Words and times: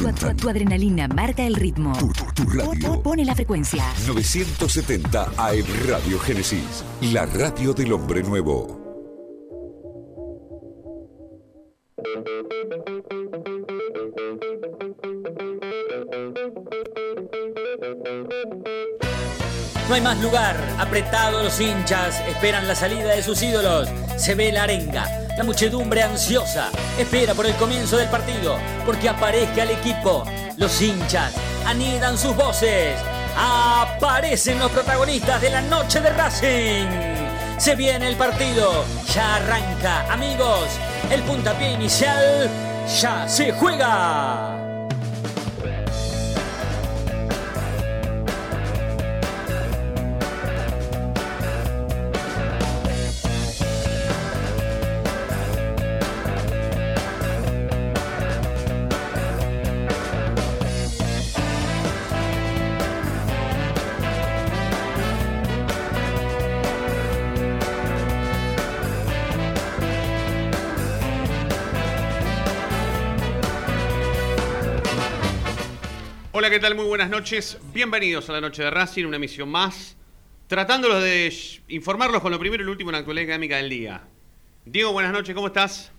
Tu, 0.00 0.34
tu 0.34 0.48
adrenalina 0.48 1.06
marca 1.08 1.42
el 1.44 1.54
ritmo. 1.54 1.92
Tu, 1.98 2.08
tu- 2.12 2.32
tu 2.34 2.44
radio. 2.50 3.02
Pone 3.02 3.24
la 3.24 3.34
frecuencia. 3.34 3.84
970 4.06 5.22
AM 5.36 5.64
Radio 5.88 6.18
Génesis, 6.20 6.84
la 7.02 7.26
radio 7.26 7.74
del 7.74 7.92
hombre 7.92 8.22
nuevo. 8.22 8.78
No 19.88 19.94
hay 19.94 20.00
más 20.00 20.20
lugar. 20.20 20.56
Apretados 20.78 21.42
los 21.44 21.60
hinchas 21.60 22.20
esperan 22.28 22.68
la 22.68 22.74
salida 22.74 23.14
de 23.14 23.22
sus 23.22 23.42
ídolos. 23.42 23.88
Se 24.16 24.34
ve 24.34 24.52
la 24.52 24.64
arenga. 24.64 25.04
La 25.40 25.46
muchedumbre 25.46 26.02
ansiosa 26.02 26.68
espera 26.98 27.32
por 27.32 27.46
el 27.46 27.54
comienzo 27.54 27.96
del 27.96 28.10
partido 28.10 28.58
porque 28.84 29.08
aparezca 29.08 29.62
el 29.62 29.70
equipo. 29.70 30.22
Los 30.58 30.82
hinchas 30.82 31.32
anidan 31.64 32.18
sus 32.18 32.36
voces. 32.36 32.94
Aparecen 33.38 34.58
los 34.58 34.70
protagonistas 34.70 35.40
de 35.40 35.48
la 35.48 35.62
noche 35.62 36.02
de 36.02 36.10
Racing. 36.10 36.88
Se 37.56 37.74
viene 37.74 38.08
el 38.08 38.16
partido. 38.16 38.84
Ya 39.14 39.36
arranca, 39.36 40.12
amigos. 40.12 40.68
El 41.10 41.22
puntapié 41.22 41.72
inicial 41.72 42.50
ya 43.00 43.26
se 43.26 43.50
juega. 43.52 44.59
Hola, 76.50 76.56
¿qué 76.58 76.62
tal? 76.66 76.74
Muy 76.74 76.86
buenas 76.86 77.08
noches. 77.08 77.58
Bienvenidos 77.72 78.28
a 78.28 78.32
la 78.32 78.40
noche 78.40 78.64
de 78.64 78.70
Racing, 78.70 79.04
una 79.04 79.18
emisión 79.18 79.48
más. 79.48 79.96
Tratándolos 80.48 81.00
de 81.00 81.32
informarlos 81.68 82.20
con 82.20 82.32
lo 82.32 82.40
primero 82.40 82.64
y 82.64 82.66
lo 82.66 82.72
último 82.72 82.90
en 82.90 82.94
la 82.94 82.98
actualidad 82.98 83.26
académica 83.26 83.56
del 83.58 83.70
día. 83.70 84.02
Diego, 84.64 84.92
buenas 84.92 85.12
noches, 85.12 85.32
¿cómo 85.32 85.46
estás? 85.46 85.92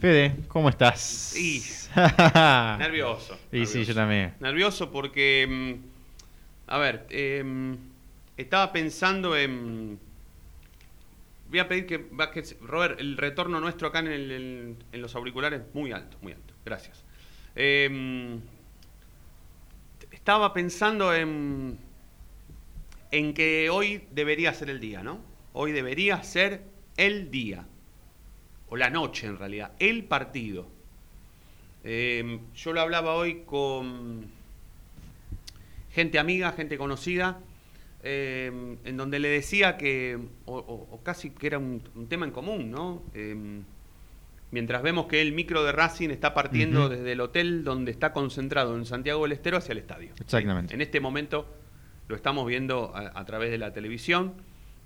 Fede, 0.00 0.36
¿cómo 0.46 0.68
estás? 0.68 1.34
Nervioso. 2.78 3.36
Y 3.50 3.66
sí, 3.66 3.84
yo 3.84 3.96
también. 3.96 4.34
Nervioso 4.38 4.92
porque, 4.92 5.44
mm, 5.48 6.70
a 6.70 6.78
ver, 6.78 7.06
em, 7.10 7.76
estaba 8.36 8.72
pensando 8.72 9.36
en... 9.36 9.98
Voy 11.50 11.58
a 11.58 11.66
pedir 11.66 11.86
que, 11.86 11.98
bajes- 12.12 12.56
Robert, 12.60 13.00
el 13.00 13.16
retorno 13.16 13.58
nuestro 13.58 13.88
acá 13.88 13.98
en, 13.98 14.06
el- 14.06 14.76
en- 14.92 15.02
los 15.02 15.16
auriculares, 15.16 15.62
muy 15.74 15.90
alto, 15.90 16.16
muy 16.22 16.32
alto. 16.32 16.54
Gracias. 16.64 17.02
Em, 17.56 18.40
estaba 20.26 20.52
pensando 20.52 21.14
en, 21.14 21.78
en 23.12 23.32
que 23.32 23.70
hoy 23.70 24.02
debería 24.10 24.52
ser 24.52 24.70
el 24.70 24.80
día, 24.80 25.00
¿no? 25.04 25.20
Hoy 25.52 25.70
debería 25.70 26.20
ser 26.24 26.62
el 26.96 27.30
día. 27.30 27.64
O 28.68 28.76
la 28.76 28.90
noche, 28.90 29.28
en 29.28 29.38
realidad. 29.38 29.70
El 29.78 30.02
partido. 30.02 30.66
Eh, 31.84 32.40
yo 32.56 32.72
lo 32.72 32.80
hablaba 32.80 33.14
hoy 33.14 33.44
con 33.46 34.24
gente 35.92 36.18
amiga, 36.18 36.50
gente 36.50 36.76
conocida, 36.76 37.38
eh, 38.02 38.78
en 38.82 38.96
donde 38.96 39.20
le 39.20 39.28
decía 39.28 39.76
que, 39.76 40.18
o, 40.46 40.56
o- 40.56 41.02
casi 41.04 41.30
que 41.30 41.46
era 41.46 41.58
un, 41.58 41.80
tema 42.08 42.26
en 42.26 42.32
común, 42.32 42.72
¿no? 42.72 43.04
Eh, 43.14 43.60
mientras 44.50 44.82
vemos 44.82 45.06
que 45.06 45.20
el 45.22 45.32
micro 45.32 45.64
de 45.64 45.72
Racing 45.72 46.10
está 46.10 46.34
partiendo 46.34 46.88
desde 46.88 47.12
el 47.12 47.20
hotel 47.20 47.64
donde 47.64 47.90
está 47.90 48.12
concentrado 48.12 48.76
en 48.76 48.84
Santiago 48.84 49.22
del 49.22 49.32
Estero 49.32 49.56
hacia 49.56 49.72
el 49.72 49.78
estadio. 49.78 50.12
Exactamente. 50.20 50.74
En 50.74 50.80
este 50.80 51.00
momento 51.00 51.46
lo 52.08 52.16
estamos 52.16 52.46
viendo 52.46 52.92
a, 52.94 53.18
a 53.18 53.24
través 53.24 53.50
de 53.50 53.58
la 53.58 53.72
televisión. 53.72 54.34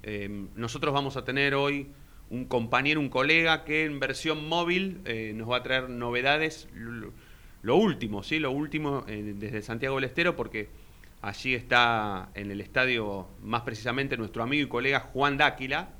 Eh, 0.02 0.46
nosotros 0.56 0.94
vamos 0.94 1.16
a 1.16 1.24
tener 1.24 1.54
hoy 1.54 1.88
un 2.30 2.44
compañero, 2.44 3.00
un 3.00 3.08
colega 3.08 3.64
que 3.64 3.84
en 3.84 4.00
versión 4.00 4.48
móvil 4.48 5.00
eh, 5.04 5.32
nos 5.34 5.50
va 5.50 5.58
a 5.58 5.62
traer 5.62 5.90
novedades, 5.90 6.68
lo, 6.74 7.12
lo 7.62 7.76
último, 7.76 8.22
¿sí? 8.22 8.38
Lo 8.38 8.52
último 8.52 9.04
eh, 9.08 9.34
desde 9.36 9.62
Santiago 9.62 9.96
del 9.96 10.04
Estero, 10.04 10.36
porque 10.36 10.68
allí 11.20 11.54
está 11.54 12.30
en 12.34 12.50
el 12.50 12.60
estadio, 12.60 13.28
más 13.42 13.62
precisamente, 13.62 14.16
nuestro 14.16 14.42
amigo 14.42 14.64
y 14.64 14.68
colega 14.68 15.00
Juan 15.00 15.36
Dáquila, 15.36 15.90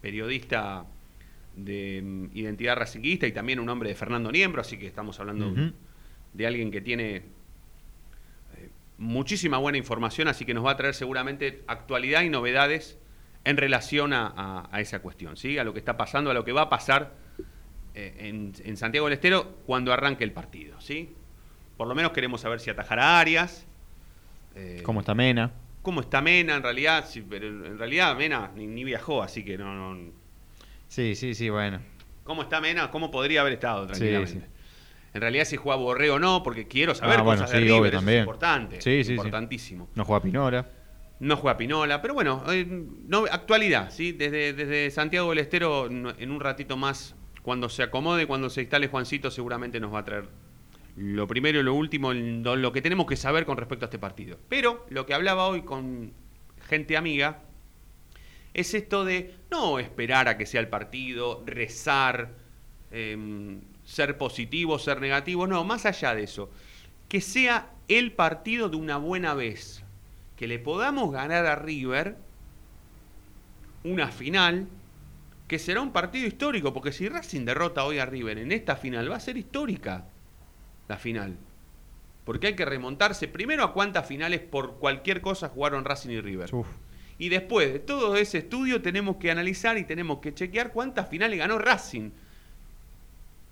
periodista 0.00 0.86
de 1.56 2.00
mm, 2.02 2.36
identidad 2.36 2.76
racinguista 2.76 3.26
y 3.26 3.32
también 3.32 3.60
un 3.60 3.68
hombre 3.68 3.88
de 3.90 3.94
Fernando 3.94 4.30
Niembro, 4.32 4.60
así 4.60 4.78
que 4.78 4.86
estamos 4.86 5.18
hablando 5.20 5.52
de 6.32 6.46
alguien 6.46 6.70
que 6.70 6.80
tiene 6.80 7.16
eh, 7.16 8.70
muchísima 8.98 9.58
buena 9.58 9.78
información, 9.78 10.28
así 10.28 10.44
que 10.44 10.54
nos 10.54 10.64
va 10.64 10.72
a 10.72 10.76
traer 10.76 10.94
seguramente 10.94 11.62
actualidad 11.66 12.22
y 12.22 12.30
novedades 12.30 12.98
en 13.44 13.56
relación 13.56 14.12
a, 14.12 14.26
a- 14.28 14.68
a 14.70 14.80
esa 14.80 15.00
cuestión, 15.00 15.36
¿sí? 15.36 15.58
a 15.58 15.64
lo 15.64 15.72
que 15.72 15.78
está 15.80 15.96
pasando, 15.96 16.30
a 16.30 16.34
lo 16.34 16.44
que 16.44 16.52
va 16.52 16.62
a 16.62 16.68
pasar 16.70 17.12
eh, 17.94 18.14
en, 18.20 18.52
en 18.64 18.76
Santiago 18.76 19.06
del 19.06 19.14
Estero 19.14 19.56
cuando 19.66 19.92
arranque 19.92 20.24
el 20.24 20.32
partido. 20.32 20.80
¿sí? 20.80 21.12
Por 21.76 21.88
lo 21.88 21.94
menos 21.94 22.12
queremos 22.12 22.40
saber 22.40 22.60
si 22.60 22.70
atajará 22.70 23.18
Arias. 23.18 23.66
eh, 24.54 24.80
¿Cómo 24.84 25.00
está 25.00 25.14
Mena? 25.14 25.52
¿Cómo 25.82 26.00
está 26.00 26.22
Mena? 26.22 26.54
En 26.56 26.62
realidad, 26.62 27.06
sí, 27.08 27.24
pero 27.28 27.48
en 27.48 27.76
realidad 27.76 28.16
Mena 28.16 28.52
ni, 28.54 28.66
ni 28.68 28.84
viajó, 28.84 29.22
así 29.22 29.44
que 29.44 29.58
no, 29.58 29.74
no. 29.74 30.12
Sí, 30.92 31.14
sí, 31.14 31.34
sí, 31.34 31.48
bueno. 31.48 31.80
¿Cómo 32.22 32.42
está 32.42 32.60
Mena? 32.60 32.90
¿Cómo 32.90 33.10
podría 33.10 33.40
haber 33.40 33.54
estado 33.54 33.86
tranquilamente? 33.86 34.40
sí. 34.40 34.46
En 35.14 35.20
realidad 35.22 35.46
si 35.46 35.56
juega 35.56 35.76
Borré 35.76 36.10
o 36.10 36.18
no, 36.18 36.42
porque 36.42 36.68
quiero 36.68 36.94
saber 36.94 37.20
Ah, 37.20 37.22
bueno, 37.22 37.40
cosas 37.42 37.50
de 37.56 37.62
sí, 37.66 37.72
River, 37.72 37.86
eso 37.86 37.96
también. 37.96 38.18
es 38.18 38.22
importante. 38.24 38.76
Sí, 38.82 38.98
sí, 38.98 39.04
sí. 39.04 39.12
importantísimo. 39.12 39.88
No 39.94 40.04
juega 40.04 40.22
Pinora. 40.22 40.70
No 41.18 41.36
juega 41.38 41.56
Pinola, 41.56 42.02
pero 42.02 42.12
bueno, 42.12 42.44
eh, 42.50 42.66
no, 42.68 43.24
actualidad, 43.30 43.90
¿sí? 43.90 44.12
Desde, 44.12 44.52
desde 44.52 44.90
Santiago 44.90 45.30
del 45.30 45.38
Estero, 45.38 45.86
en 45.86 46.30
un 46.30 46.40
ratito 46.40 46.76
más, 46.76 47.14
cuando 47.40 47.70
se 47.70 47.82
acomode, 47.82 48.26
cuando 48.26 48.50
se 48.50 48.60
instale 48.60 48.88
Juancito, 48.88 49.30
seguramente 49.30 49.80
nos 49.80 49.94
va 49.94 50.00
a 50.00 50.04
traer 50.04 50.28
lo 50.96 51.26
primero 51.26 51.58
y 51.58 51.62
lo 51.62 51.72
último, 51.72 52.12
lo 52.12 52.72
que 52.72 52.82
tenemos 52.82 53.06
que 53.06 53.16
saber 53.16 53.46
con 53.46 53.56
respecto 53.56 53.86
a 53.86 53.88
este 53.88 53.98
partido. 53.98 54.36
Pero 54.50 54.84
lo 54.90 55.06
que 55.06 55.14
hablaba 55.14 55.46
hoy 55.46 55.62
con 55.62 56.12
gente 56.68 56.98
amiga 56.98 57.38
es 58.54 58.74
esto 58.74 59.04
de 59.04 59.34
no 59.50 59.78
esperar 59.78 60.28
a 60.28 60.36
que 60.36 60.46
sea 60.46 60.60
el 60.60 60.68
partido, 60.68 61.42
rezar, 61.46 62.30
em, 62.90 63.60
ser 63.84 64.18
positivo, 64.18 64.78
ser 64.78 65.00
negativo, 65.00 65.46
no, 65.46 65.64
más 65.64 65.86
allá 65.86 66.14
de 66.14 66.24
eso, 66.24 66.50
que 67.08 67.20
sea 67.20 67.70
el 67.88 68.12
partido 68.12 68.68
de 68.68 68.76
una 68.76 68.96
buena 68.96 69.34
vez, 69.34 69.82
que 70.36 70.46
le 70.46 70.58
podamos 70.58 71.12
ganar 71.12 71.46
a 71.46 71.56
River 71.56 72.16
una 73.84 74.08
final, 74.08 74.68
que 75.48 75.58
será 75.58 75.80
un 75.80 75.92
partido 75.92 76.26
histórico, 76.26 76.72
porque 76.72 76.92
si 76.92 77.08
Racing 77.08 77.44
derrota 77.44 77.84
hoy 77.84 77.98
a 77.98 78.06
River 78.06 78.38
en 78.38 78.52
esta 78.52 78.76
final, 78.76 79.10
va 79.10 79.16
a 79.16 79.20
ser 79.20 79.36
histórica 79.36 80.06
la 80.88 80.96
final. 80.96 81.36
Porque 82.24 82.48
hay 82.48 82.56
que 82.56 82.64
remontarse 82.64 83.26
primero 83.26 83.64
a 83.64 83.72
cuántas 83.72 84.06
finales 84.06 84.40
por 84.40 84.78
cualquier 84.78 85.20
cosa 85.20 85.48
jugaron 85.48 85.84
Racing 85.84 86.10
y 86.10 86.20
River. 86.20 86.54
Uf. 86.54 86.68
Y 87.22 87.28
después 87.28 87.72
de 87.72 87.78
todo 87.78 88.16
ese 88.16 88.38
estudio 88.38 88.82
tenemos 88.82 89.14
que 89.14 89.30
analizar 89.30 89.78
y 89.78 89.84
tenemos 89.84 90.18
que 90.18 90.34
chequear 90.34 90.72
cuántas 90.72 91.08
finales 91.08 91.38
ganó 91.38 91.56
Racing. 91.56 92.10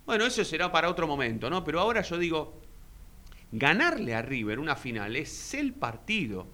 Bueno, 0.05 0.25
eso 0.25 0.43
será 0.43 0.69
para 0.73 0.89
otro 0.89 1.07
momento, 1.07 1.49
¿no? 1.49 1.63
Pero 1.63 1.79
ahora 1.79 2.01
yo 2.01 2.17
digo, 2.17 2.59
ganarle 3.53 4.13
a 4.13 4.21
River 4.21 4.59
una 4.59 4.75
final 4.75 5.15
es 5.15 5.53
el 5.53 5.71
partido. 5.71 6.47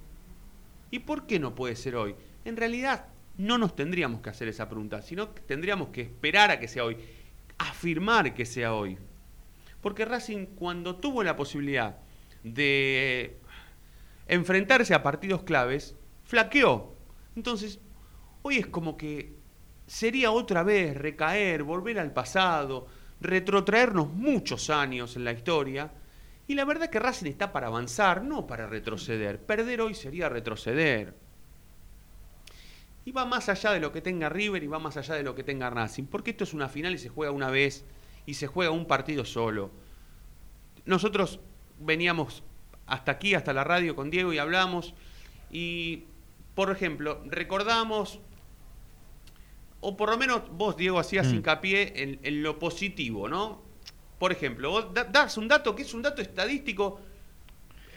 ¿Y 0.91 0.99
por 0.99 1.25
qué 1.25 1.39
no 1.39 1.55
puede 1.55 1.75
ser 1.75 1.95
hoy? 1.95 2.13
En 2.45 2.55
realidad 2.55 3.07
no 3.39 3.57
nos 3.57 3.75
tendríamos 3.75 4.21
que 4.21 4.29
hacer 4.29 4.47
esa 4.47 4.69
pregunta, 4.69 5.01
sino 5.01 5.33
que 5.33 5.41
tendríamos 5.41 5.87
que 5.87 6.01
esperar 6.01 6.51
a 6.51 6.59
que 6.59 6.67
sea 6.67 6.85
hoy, 6.85 6.97
afirmar 7.57 8.35
que 8.35 8.45
sea 8.45 8.75
hoy. 8.75 8.95
Porque 9.81 10.05
Racing 10.05 10.45
cuando 10.45 10.97
tuvo 10.97 11.23
la 11.23 11.35
posibilidad 11.35 11.97
de 12.43 13.39
enfrentarse 14.27 14.93
a 14.93 15.01
partidos 15.01 15.41
claves, 15.41 15.95
flaqueó. 16.23 16.95
Entonces, 17.37 17.79
hoy 18.41 18.57
es 18.57 18.65
como 18.65 18.97
que 18.97 19.37
sería 19.85 20.31
otra 20.31 20.63
vez 20.63 20.97
recaer, 20.97 21.61
volver 21.61 21.99
al 21.99 22.11
pasado, 22.11 22.87
retrotraernos 23.21 24.11
muchos 24.11 24.71
años 24.71 25.15
en 25.15 25.23
la 25.23 25.33
historia. 25.33 25.91
Y 26.47 26.55
la 26.55 26.65
verdad 26.65 26.89
que 26.89 26.99
Racing 26.99 27.29
está 27.29 27.53
para 27.53 27.67
avanzar, 27.67 28.23
no 28.23 28.47
para 28.47 28.65
retroceder. 28.65 29.39
Perder 29.39 29.81
hoy 29.81 29.93
sería 29.93 30.29
retroceder. 30.29 31.13
Y 33.05 33.11
va 33.11 33.25
más 33.25 33.49
allá 33.49 33.71
de 33.71 33.81
lo 33.81 33.91
que 33.91 34.01
tenga 34.01 34.29
River 34.29 34.63
y 34.63 34.67
va 34.67 34.79
más 34.79 34.97
allá 34.97 35.13
de 35.13 35.23
lo 35.23 35.35
que 35.35 35.43
tenga 35.43 35.69
Racing. 35.69 36.05
Porque 36.05 36.31
esto 36.31 36.43
es 36.43 36.55
una 36.55 36.69
final 36.69 36.95
y 36.95 36.97
se 36.97 37.09
juega 37.09 37.31
una 37.31 37.51
vez 37.51 37.85
y 38.25 38.33
se 38.33 38.47
juega 38.47 38.71
un 38.71 38.87
partido 38.87 39.23
solo. 39.25 39.69
Nosotros 40.85 41.39
veníamos 41.79 42.41
hasta 42.87 43.11
aquí, 43.11 43.35
hasta 43.35 43.53
la 43.53 43.63
radio 43.63 43.95
con 43.95 44.09
Diego 44.09 44.33
y 44.33 44.39
hablamos. 44.39 44.95
Y, 45.51 46.05
por 46.57 46.71
ejemplo, 46.71 47.21
recordamos, 47.27 48.19
o 49.79 49.95
por 49.95 50.09
lo 50.09 50.17
menos 50.17 50.41
vos, 50.51 50.75
Diego, 50.75 50.97
hacías 50.97 51.27
Mm. 51.27 51.35
hincapié 51.35 51.93
en, 52.01 52.19
en 52.23 52.41
lo 52.41 52.57
positivo, 52.57 53.29
¿no? 53.29 53.61
Por 54.17 54.31
ejemplo, 54.31 54.71
vos 54.71 54.91
da- 54.91 55.03
das 55.03 55.37
un 55.37 55.47
dato 55.47 55.75
que 55.75 55.83
es 55.83 55.93
un 55.93 56.01
dato 56.01 56.19
estadístico, 56.23 56.99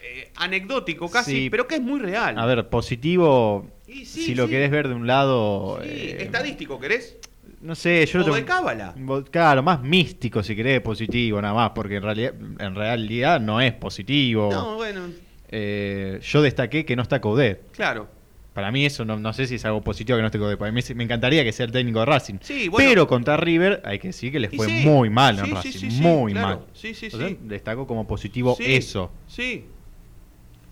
eh, 0.02 0.30
anecdótico 0.36 1.10
casi, 1.10 1.44
Sí. 1.44 1.50
pero 1.50 1.66
que 1.66 1.76
es 1.76 1.80
muy 1.80 2.00
real. 2.00 2.38
A 2.38 2.44
ver, 2.44 2.68
positivo, 2.68 3.66
sí, 3.86 4.04
si 4.04 4.34
lo 4.34 4.46
querés 4.46 4.70
ver 4.70 4.88
de 4.88 4.94
un 4.94 5.06
lado... 5.06 5.78
Sí, 5.82 5.88
eh, 5.88 6.22
estadístico, 6.24 6.78
¿querés? 6.78 7.16
No 7.62 7.74
sé, 7.74 8.04
yo 8.04 8.20
O 8.22 8.26
lo 8.26 8.34
de 8.34 8.44
cábala. 8.44 8.94
Claro, 9.30 9.62
más 9.62 9.80
místico 9.82 10.42
si 10.42 10.54
querés, 10.54 10.82
positivo 10.82 11.40
nada 11.40 11.54
más, 11.54 11.70
porque 11.70 11.96
en 11.96 12.02
realidad, 12.02 12.34
en 12.58 12.74
realidad 12.74 13.40
no 13.40 13.58
es 13.58 13.72
positivo. 13.72 14.50
No, 14.52 14.74
bueno, 14.76 15.00
Eh, 15.48 16.20
yo 16.22 16.42
destaqué 16.42 16.84
que 16.84 16.94
no 16.94 17.00
está 17.02 17.22
Coudet. 17.22 17.70
claro. 17.72 18.19
Para 18.54 18.72
mí 18.72 18.84
eso 18.84 19.04
no, 19.04 19.16
no 19.18 19.32
sé 19.32 19.46
si 19.46 19.54
es 19.54 19.64
algo 19.64 19.80
positivo 19.82 20.16
que 20.16 20.22
no 20.22 20.26
esté 20.26 20.38
mí 20.72 20.82
sí- 20.82 20.94
me 20.94 21.04
encantaría 21.04 21.44
que 21.44 21.52
sea 21.52 21.66
el 21.66 21.72
técnico 21.72 22.00
de 22.00 22.06
Racing. 22.06 22.38
Sí, 22.40 22.68
bueno. 22.68 22.88
Pero 22.88 23.06
contra 23.06 23.36
River 23.36 23.80
hay 23.84 23.98
que 24.00 24.08
decir 24.08 24.32
que 24.32 24.40
le 24.40 24.48
Y 24.50 24.56
fue 24.56 24.66
sí, 24.66 24.82
muy 24.84 25.08
mal 25.08 25.38
en 25.38 25.44
sí, 25.44 25.50
sí, 25.50 25.54
Racing. 25.54 25.70
sí, 25.72 25.90
sí, 25.92 26.00
muy 26.02 26.32
claro. 26.32 26.48
mal. 26.48 26.66
Sí, 26.72 26.94
sí, 26.94 27.06
Entonces, 27.06 27.30
sí. 27.30 27.38
destacó 27.42 27.86
como 27.86 28.06
positivo 28.08 28.56
Sí, 28.56 28.64
eso. 28.74 29.12
Sí. 29.28 29.66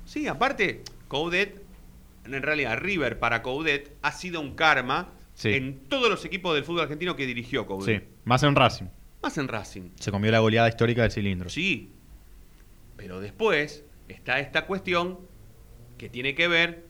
Sí, 0.04 0.26
aparte, 0.26 0.82
Coudet, 1.06 1.62
en 2.24 2.42
realidad 2.42 2.78
River 2.78 3.18
para 3.20 3.42
Coudet 3.42 3.92
ha 4.02 4.10
sido 4.12 4.40
un 4.40 4.54
karma 4.54 5.12
Sí. 5.34 5.50
en 5.50 5.78
todos 5.88 6.10
los 6.10 6.24
equipos 6.24 6.54
del 6.56 6.64
fútbol 6.64 6.82
argentino 6.82 7.14
que 7.14 7.26
dirigió 7.26 7.60
Sí, 7.62 7.66
Coudet. 7.68 8.08
más 8.24 8.42
en 8.42 8.56
Racing. 8.56 8.86
Más 9.22 9.38
en 9.38 9.46
Racing. 9.46 9.90
Se 10.00 10.10
comió 10.10 10.32
la 10.32 10.40
goleada 10.40 10.68
histórica 10.68 11.02
del 11.02 11.12
cilindro. 11.12 11.48
Sí. 11.48 11.92
Pero 12.96 13.20
después 13.20 13.84
está 14.08 14.40
esta 14.40 14.66
cuestión 14.66 15.20
que 15.96 16.08
tiene 16.08 16.34
que 16.34 16.48
ver 16.48 16.87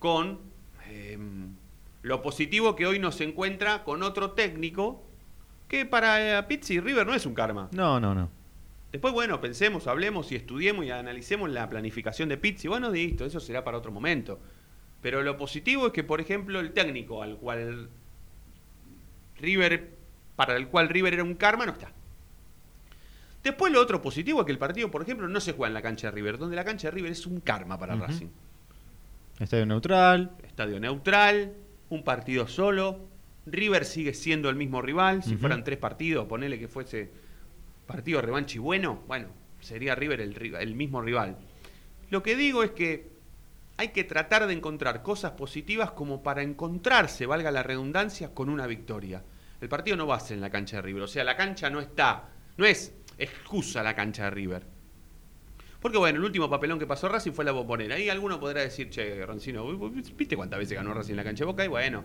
con 0.00 0.40
em, 0.88 1.54
lo 2.02 2.22
positivo 2.22 2.74
que 2.74 2.86
hoy 2.86 2.98
nos 2.98 3.20
encuentra 3.20 3.84
con 3.84 4.02
otro 4.02 4.32
técnico 4.32 5.04
que 5.68 5.86
para 5.86 6.38
eh, 6.38 6.42
Pizzi 6.42 6.74
y 6.74 6.80
River 6.80 7.06
no 7.06 7.14
es 7.14 7.26
un 7.26 7.34
karma. 7.34 7.68
No, 7.70 8.00
no, 8.00 8.12
no. 8.12 8.28
Después, 8.90 9.14
bueno, 9.14 9.40
pensemos, 9.40 9.86
hablemos 9.86 10.32
y 10.32 10.36
estudiemos 10.36 10.84
y 10.84 10.90
analicemos 10.90 11.48
la 11.50 11.68
planificación 11.68 12.28
de 12.28 12.36
Pizzi. 12.36 12.66
Bueno, 12.66 12.90
listo, 12.90 13.24
eso 13.24 13.38
será 13.38 13.62
para 13.62 13.78
otro 13.78 13.92
momento. 13.92 14.40
Pero 15.00 15.22
lo 15.22 15.36
positivo 15.36 15.86
es 15.86 15.92
que, 15.92 16.02
por 16.02 16.20
ejemplo, 16.20 16.58
el 16.58 16.72
técnico 16.72 17.22
al 17.22 17.36
cual 17.36 17.88
River, 19.38 19.90
para 20.34 20.56
el 20.56 20.66
cual 20.68 20.88
River 20.88 21.14
era 21.14 21.22
un 21.22 21.34
karma, 21.34 21.66
no 21.66 21.72
está. 21.72 21.92
Después 23.44 23.72
lo 23.72 23.80
otro 23.80 24.02
positivo 24.02 24.40
es 24.40 24.46
que 24.46 24.52
el 24.52 24.58
partido, 24.58 24.90
por 24.90 25.02
ejemplo, 25.02 25.28
no 25.28 25.40
se 25.40 25.52
juega 25.52 25.68
en 25.68 25.74
la 25.74 25.82
cancha 25.82 26.08
de 26.08 26.12
River, 26.12 26.36
donde 26.36 26.56
la 26.56 26.64
cancha 26.64 26.88
de 26.88 26.92
River 26.92 27.12
es 27.12 27.26
un 27.26 27.40
karma 27.40 27.78
para. 27.78 27.94
Racing. 27.94 28.28
Estadio 29.40 29.66
neutral. 29.66 30.36
Estadio 30.42 30.78
neutral, 30.78 31.54
un 31.88 32.04
partido 32.04 32.46
solo. 32.46 33.08
River 33.46 33.84
sigue 33.84 34.14
siendo 34.14 34.50
el 34.50 34.56
mismo 34.56 34.82
rival. 34.82 35.22
Si 35.22 35.36
fueran 35.36 35.64
tres 35.64 35.78
partidos, 35.78 36.26
ponele 36.26 36.58
que 36.58 36.68
fuese 36.68 37.10
partido 37.86 38.20
revanche 38.20 38.56
y 38.56 38.60
bueno, 38.60 39.02
bueno, 39.08 39.28
sería 39.60 39.94
River 39.94 40.20
el, 40.20 40.54
el 40.56 40.74
mismo 40.74 41.00
rival. 41.00 41.38
Lo 42.10 42.22
que 42.22 42.36
digo 42.36 42.62
es 42.62 42.72
que 42.72 43.08
hay 43.78 43.88
que 43.88 44.04
tratar 44.04 44.46
de 44.46 44.52
encontrar 44.52 45.02
cosas 45.02 45.32
positivas 45.32 45.92
como 45.92 46.22
para 46.22 46.42
encontrarse, 46.42 47.24
valga 47.24 47.50
la 47.50 47.62
redundancia, 47.62 48.34
con 48.34 48.50
una 48.50 48.66
victoria. 48.66 49.24
El 49.60 49.68
partido 49.68 49.96
no 49.96 50.06
va 50.06 50.16
a 50.16 50.20
ser 50.20 50.36
en 50.36 50.42
la 50.42 50.50
cancha 50.50 50.76
de 50.76 50.82
River, 50.82 51.02
o 51.02 51.08
sea, 51.08 51.24
la 51.24 51.36
cancha 51.36 51.70
no 51.70 51.80
está, 51.80 52.28
no 52.58 52.66
es 52.66 52.92
excusa 53.16 53.82
la 53.82 53.96
cancha 53.96 54.24
de 54.24 54.30
River. 54.30 54.79
Porque 55.80 55.96
bueno, 55.98 56.18
el 56.18 56.24
último 56.24 56.50
papelón 56.50 56.78
que 56.78 56.86
pasó 56.86 57.08
Racing 57.08 57.32
fue 57.32 57.44
la 57.44 57.52
bombonera. 57.52 57.98
Y 57.98 58.08
alguno 58.10 58.38
podrá 58.38 58.60
decir, 58.60 58.90
che, 58.90 59.24
Roncino, 59.24 59.66
¿viste 60.16 60.36
cuántas 60.36 60.58
veces 60.58 60.76
ganó 60.76 60.92
Racing 60.92 61.12
en 61.12 61.16
la 61.16 61.24
cancha 61.24 61.44
de 61.44 61.46
Boca? 61.46 61.64
Y 61.64 61.68
bueno, 61.68 62.04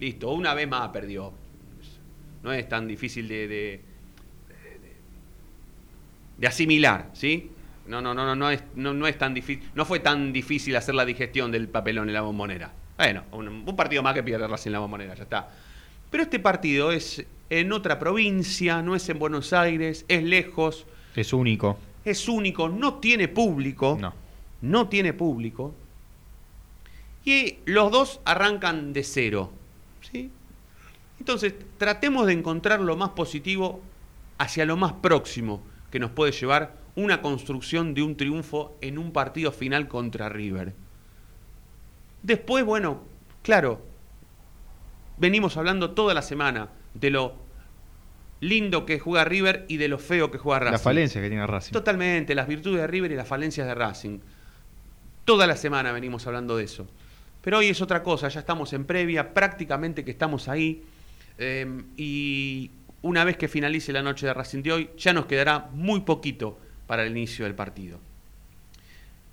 listo, 0.00 0.30
una 0.32 0.52
vez 0.54 0.66
más 0.68 0.88
perdió. 0.88 1.32
No 2.42 2.52
es 2.52 2.68
tan 2.68 2.88
difícil 2.88 3.28
de, 3.28 3.46
de, 3.48 3.48
de- 3.48 3.82
de 6.38 6.46
asimilar, 6.46 7.10
¿sí? 7.12 7.50
No, 7.86 8.00
no, 8.00 8.14
no, 8.14 8.24
no, 8.26 8.34
no 8.36 8.50
es, 8.50 8.62
no, 8.74 8.92
no 8.92 9.06
es 9.06 9.16
tan 9.16 9.32
difícil, 9.32 9.68
no 9.74 9.84
fue 9.84 10.00
tan 10.00 10.32
difícil 10.32 10.76
hacer 10.76 10.94
la 10.94 11.04
digestión 11.04 11.50
del 11.50 11.68
papelón 11.68 12.08
en 12.08 12.14
la 12.14 12.20
bombonera. 12.20 12.72
Bueno, 12.96 13.24
un, 13.32 13.48
un 13.48 13.76
partido 13.76 14.02
más 14.02 14.14
que 14.14 14.22
pierde 14.22 14.46
Racing 14.46 14.68
en 14.68 14.72
la 14.74 14.78
bombonera, 14.80 15.14
ya 15.14 15.22
está. 15.22 15.48
Pero 16.10 16.22
este 16.24 16.38
partido 16.38 16.90
es 16.92 17.24
en 17.50 17.72
otra 17.72 17.98
provincia, 17.98 18.82
no 18.82 18.94
es 18.94 19.08
en 19.08 19.18
Buenos 19.18 19.52
Aires, 19.52 20.04
es 20.08 20.22
lejos, 20.22 20.86
Es 21.16 21.32
único. 21.32 21.78
Es 22.10 22.28
único, 22.28 22.68
no 22.68 22.94
tiene 22.94 23.28
público. 23.28 23.96
No. 24.00 24.14
No 24.60 24.88
tiene 24.88 25.12
público. 25.12 25.74
Y 27.24 27.58
los 27.64 27.90
dos 27.92 28.20
arrancan 28.24 28.92
de 28.92 29.04
cero. 29.04 29.52
¿sí? 30.00 30.30
Entonces, 31.18 31.54
tratemos 31.76 32.26
de 32.26 32.32
encontrar 32.32 32.80
lo 32.80 32.96
más 32.96 33.10
positivo 33.10 33.80
hacia 34.38 34.64
lo 34.64 34.76
más 34.76 34.94
próximo 34.94 35.62
que 35.90 35.98
nos 35.98 36.10
puede 36.10 36.32
llevar 36.32 36.76
una 36.94 37.22
construcción 37.22 37.94
de 37.94 38.02
un 38.02 38.16
triunfo 38.16 38.76
en 38.80 38.98
un 38.98 39.12
partido 39.12 39.52
final 39.52 39.88
contra 39.88 40.28
River. 40.28 40.74
Después, 42.22 42.64
bueno, 42.64 43.02
claro, 43.42 43.80
venimos 45.16 45.56
hablando 45.56 45.92
toda 45.92 46.14
la 46.14 46.22
semana 46.22 46.70
de 46.94 47.10
lo 47.10 47.47
lindo 48.40 48.86
que 48.86 48.98
juega 48.98 49.24
River 49.24 49.64
y 49.68 49.76
de 49.76 49.88
lo 49.88 49.98
feo 49.98 50.30
que 50.30 50.38
juega 50.38 50.60
Racing. 50.60 50.72
La 50.72 50.78
falencia 50.78 51.20
que 51.20 51.28
tiene 51.28 51.46
Racing. 51.46 51.72
Totalmente, 51.72 52.34
las 52.34 52.46
virtudes 52.46 52.80
de 52.80 52.86
River 52.86 53.12
y 53.12 53.16
las 53.16 53.26
falencias 53.28 53.66
de 53.66 53.74
Racing. 53.74 54.18
Toda 55.24 55.46
la 55.46 55.56
semana 55.56 55.92
venimos 55.92 56.26
hablando 56.26 56.56
de 56.56 56.64
eso. 56.64 56.86
Pero 57.42 57.58
hoy 57.58 57.68
es 57.68 57.80
otra 57.80 58.02
cosa, 58.02 58.28
ya 58.28 58.40
estamos 58.40 58.72
en 58.72 58.84
previa, 58.84 59.32
prácticamente 59.34 60.04
que 60.04 60.10
estamos 60.10 60.48
ahí. 60.48 60.82
eh, 61.38 61.82
y 61.96 62.70
una 63.02 63.24
vez 63.24 63.36
que 63.36 63.48
finalice 63.48 63.92
la 63.92 64.02
noche 64.02 64.26
de 64.26 64.34
Racing 64.34 64.62
de 64.62 64.72
hoy, 64.72 64.90
ya 64.96 65.12
nos 65.12 65.26
quedará 65.26 65.68
muy 65.72 66.00
poquito 66.00 66.58
para 66.86 67.04
el 67.04 67.12
inicio 67.12 67.44
del 67.44 67.54
partido. 67.54 68.00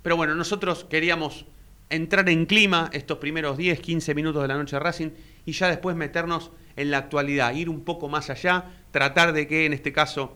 Pero 0.04 0.18
bueno, 0.18 0.36
nosotros 0.36 0.86
queríamos 0.88 1.46
entrar 1.90 2.30
en 2.30 2.46
clima 2.46 2.90
estos 2.94 3.18
primeros 3.18 3.58
10, 3.58 3.80
15 3.80 4.14
minutos 4.14 4.42
de 4.42 4.48
la 4.48 4.56
noche 4.56 4.76
de 4.76 4.80
Racing 4.80 5.10
y 5.46 5.52
ya 5.52 5.68
después 5.68 5.96
meternos 5.96 6.52
en 6.78 6.92
la 6.92 6.98
actualidad, 7.00 7.54
ir 7.54 7.70
un 7.70 7.82
poco 7.82 8.10
más 8.10 8.30
allá, 8.30 8.66
tratar 8.92 9.34
de 9.34 9.48
que 9.48 9.66
en 9.66 9.74
este 9.74 9.92
caso 9.94 10.36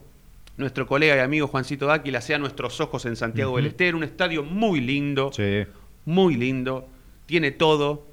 nuestro 0.58 0.88
colega 0.88 1.16
y 1.16 1.20
amigo 1.20 1.48
Juancito 1.48 1.86
Dáquila 1.86 2.22
sea 2.22 2.38
nuestros 2.38 2.80
ojos 2.82 3.06
en 3.06 3.16
Santiago 3.16 3.56
del. 3.58 3.68
Estero, 3.68 3.98
un 3.98 4.04
estadio 4.04 4.44
muy 4.44 4.82
lindo, 4.82 5.32
Sí. 5.34 5.64
muy 6.06 6.36
lindo, 6.36 6.88
tiene 7.26 7.52
todo. 7.52 8.06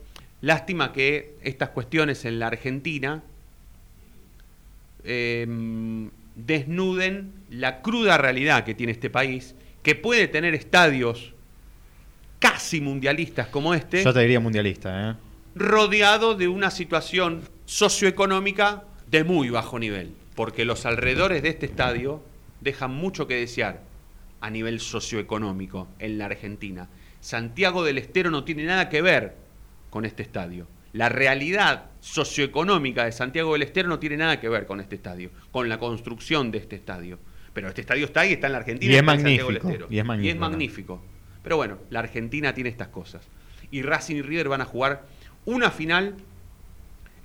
Lástima 0.42 0.92
que 0.92 1.34
estas 1.42 1.70
cuestiones 1.70 2.24
en 2.24 2.38
la 2.38 2.48
Argentina 2.48 3.22
eh, 5.04 5.46
desnuden 6.34 7.32
la 7.50 7.80
cruda 7.82 8.18
realidad 8.18 8.64
que 8.64 8.74
tiene 8.74 8.92
este 8.92 9.10
país, 9.10 9.54
que 9.82 9.94
puede 9.94 10.28
tener 10.28 10.54
estadios 10.54 11.32
casi 12.38 12.80
mundialistas 12.80 13.48
como 13.48 13.72
este, 13.74 14.04
Yo 14.04 14.12
te 14.12 14.20
diría 14.20 14.40
mundialista, 14.40 15.10
¿eh? 15.10 15.14
rodeado 15.54 16.34
de 16.34 16.48
una 16.48 16.70
situación 16.70 17.40
socioeconómica 17.66 18.84
de 19.08 19.24
muy 19.24 19.50
bajo 19.50 19.78
nivel, 19.78 20.14
porque 20.34 20.64
los 20.64 20.86
alrededores 20.86 21.42
de 21.42 21.50
este 21.50 21.66
estadio 21.66 22.22
dejan 22.60 22.92
mucho 22.92 23.26
que 23.26 23.34
desear 23.34 23.82
a 24.40 24.50
nivel 24.50 24.80
socioeconómico 24.80 25.88
en 25.98 26.18
la 26.18 26.26
Argentina. 26.26 26.88
Santiago 27.20 27.84
del 27.84 27.98
Estero 27.98 28.30
no 28.30 28.44
tiene 28.44 28.64
nada 28.64 28.88
que 28.88 29.02
ver 29.02 29.34
con 29.90 30.04
este 30.04 30.22
estadio. 30.22 30.68
La 30.92 31.08
realidad 31.08 31.86
socioeconómica 32.00 33.04
de 33.04 33.12
Santiago 33.12 33.52
del 33.52 33.62
Estero 33.62 33.88
no 33.88 33.98
tiene 33.98 34.16
nada 34.16 34.40
que 34.40 34.48
ver 34.48 34.66
con 34.66 34.80
este 34.80 34.94
estadio, 34.94 35.30
con 35.50 35.68
la 35.68 35.78
construcción 35.78 36.50
de 36.52 36.58
este 36.58 36.76
estadio. 36.76 37.18
Pero 37.52 37.68
este 37.68 37.80
estadio 37.80 38.06
está 38.06 38.20
ahí, 38.20 38.34
está 38.34 38.46
en 38.46 38.52
la 38.52 38.58
Argentina. 38.58 38.92
Y 38.92 38.96
es 38.96 39.04
Santiago 39.04 39.24
del 39.24 39.60
magnífico, 39.60 39.68
Estero. 39.68 39.86
y 39.90 39.98
es 39.98 40.04
magnífico, 40.04 40.34
¿no? 40.34 40.40
magnífico. 40.48 41.02
Pero 41.42 41.56
bueno, 41.56 41.78
la 41.90 41.98
Argentina 41.98 42.54
tiene 42.54 42.70
estas 42.70 42.88
cosas. 42.88 43.26
Y 43.70 43.82
Racing 43.82 44.16
y 44.16 44.22
River 44.22 44.48
van 44.48 44.60
a 44.60 44.64
jugar 44.64 45.06
una 45.44 45.70
final 45.70 46.14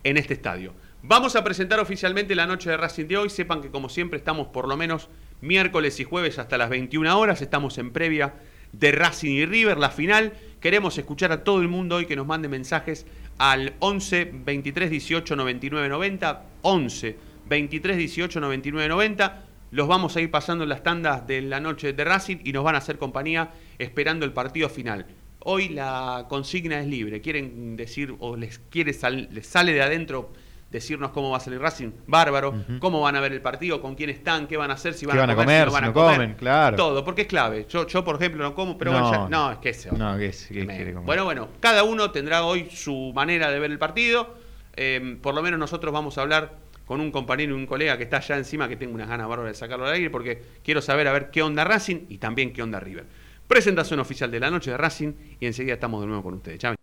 en 0.03 0.17
este 0.17 0.33
estadio. 0.33 0.73
Vamos 1.03 1.35
a 1.35 1.43
presentar 1.43 1.79
oficialmente 1.79 2.35
la 2.35 2.45
noche 2.45 2.69
de 2.69 2.77
Racing 2.77 3.07
de 3.07 3.17
hoy. 3.17 3.29
Sepan 3.29 3.61
que 3.61 3.71
como 3.71 3.89
siempre 3.89 4.17
estamos 4.17 4.47
por 4.47 4.67
lo 4.67 4.77
menos 4.77 5.09
miércoles 5.41 5.99
y 5.99 6.03
jueves 6.03 6.37
hasta 6.37 6.57
las 6.57 6.69
21 6.69 7.17
horas. 7.17 7.41
Estamos 7.41 7.77
en 7.77 7.91
previa 7.91 8.35
de 8.71 8.91
Racing 8.91 9.31
y 9.31 9.45
River, 9.45 9.77
la 9.77 9.89
final. 9.89 10.33
Queremos 10.59 10.97
escuchar 10.97 11.31
a 11.31 11.43
todo 11.43 11.61
el 11.61 11.67
mundo 11.67 11.95
hoy 11.95 12.05
que 12.05 12.15
nos 12.15 12.27
mande 12.27 12.47
mensajes 12.47 13.05
al 13.37 13.73
11 13.79 14.31
23 14.45 14.91
18 14.91 15.35
99 15.35 15.89
90. 15.89 16.43
11 16.61 17.17
23 17.49 17.97
18 17.97 18.39
99 18.39 18.87
90. 18.87 19.45
Los 19.71 19.87
vamos 19.87 20.15
a 20.15 20.21
ir 20.21 20.29
pasando 20.29 20.63
en 20.63 20.69
las 20.69 20.83
tandas 20.83 21.25
de 21.25 21.41
la 21.41 21.59
noche 21.59 21.93
de 21.93 22.03
Racing 22.03 22.37
y 22.43 22.51
nos 22.51 22.63
van 22.63 22.75
a 22.75 22.79
hacer 22.79 22.97
compañía 22.97 23.51
esperando 23.79 24.25
el 24.25 24.33
partido 24.33 24.69
final. 24.69 25.07
Hoy 25.43 25.69
la 25.69 26.25
consigna 26.29 26.79
es 26.79 26.87
libre. 26.87 27.21
Quieren 27.21 27.75
decir 27.75 28.13
o 28.19 28.35
les, 28.35 28.59
quiere 28.69 28.93
sal- 28.93 29.29
les 29.31 29.47
sale 29.47 29.73
de 29.73 29.81
adentro 29.81 30.31
decirnos 30.69 31.11
cómo 31.11 31.29
va 31.31 31.37
a 31.37 31.39
salir 31.41 31.59
Racing, 31.59 31.89
bárbaro, 32.07 32.53
cómo 32.79 33.01
van 33.01 33.17
a 33.17 33.19
ver 33.19 33.33
el 33.33 33.41
partido, 33.41 33.81
con 33.81 33.95
quién 33.95 34.09
están, 34.09 34.47
qué 34.47 34.55
van 34.55 34.71
a 34.71 34.75
hacer, 34.75 34.93
si 34.93 35.05
van, 35.05 35.15
¿Qué 35.17 35.19
a, 35.19 35.25
van 35.25 35.29
a 35.31 35.35
comer, 35.35 35.65
comer, 35.67 35.67
si 35.67 35.71
no 35.71 35.71
si 35.71 35.73
van 35.73 35.89
a 35.89 35.93
comer. 35.93 36.15
comen? 36.15 36.33
Claro. 36.35 36.77
Todo, 36.77 37.03
porque 37.03 37.23
es 37.23 37.27
clave. 37.27 37.65
Yo, 37.69 37.85
yo 37.87 38.05
por 38.05 38.15
ejemplo, 38.15 38.41
no 38.41 38.55
como, 38.55 38.77
pero 38.77 38.91
No, 38.93 39.01
bueno, 39.01 39.23
ya- 39.25 39.29
no, 39.29 39.51
es 39.51 39.57
que 39.57 39.73
se 39.73 39.91
No, 39.91 40.17
que 40.17 40.27
es- 40.27 40.47
que 40.47 40.63
Me- 40.65 40.77
comer. 40.77 40.95
Bueno, 41.05 41.25
bueno, 41.25 41.49
cada 41.59 41.83
uno 41.83 42.11
tendrá 42.11 42.45
hoy 42.45 42.69
su 42.71 43.11
manera 43.13 43.51
de 43.51 43.59
ver 43.59 43.69
el 43.71 43.79
partido. 43.79 44.33
Eh, 44.77 45.17
por 45.21 45.35
lo 45.35 45.41
menos 45.41 45.59
nosotros 45.59 45.91
vamos 45.91 46.17
a 46.17 46.21
hablar 46.21 46.53
con 46.85 47.01
un 47.01 47.11
compañero 47.11 47.51
y 47.53 47.55
un 47.57 47.65
colega 47.65 47.97
que 47.97 48.03
está 48.03 48.17
allá 48.17 48.37
encima, 48.37 48.69
que 48.69 48.77
tengo 48.77 48.93
unas 48.95 49.09
ganas 49.09 49.27
bárbaras 49.27 49.53
de 49.53 49.59
sacarlo 49.59 49.85
al 49.87 49.93
aire, 49.93 50.09
porque 50.09 50.41
quiero 50.63 50.81
saber 50.81 51.07
a 51.09 51.11
ver 51.11 51.31
qué 51.31 51.41
onda 51.41 51.65
Racing 51.65 52.05
y 52.07 52.17
también 52.19 52.53
qué 52.53 52.63
onda 52.63 52.79
River. 52.79 53.05
Presentación 53.51 53.99
oficial 53.99 54.31
de 54.31 54.39
la 54.39 54.49
noche 54.49 54.71
de 54.71 54.77
Racing 54.77 55.11
y 55.41 55.45
enseguida 55.45 55.73
estamos 55.73 55.99
de 55.99 56.07
nuevo 56.07 56.23
con 56.23 56.35
ustedes. 56.35 56.57
Chao. 56.57 56.73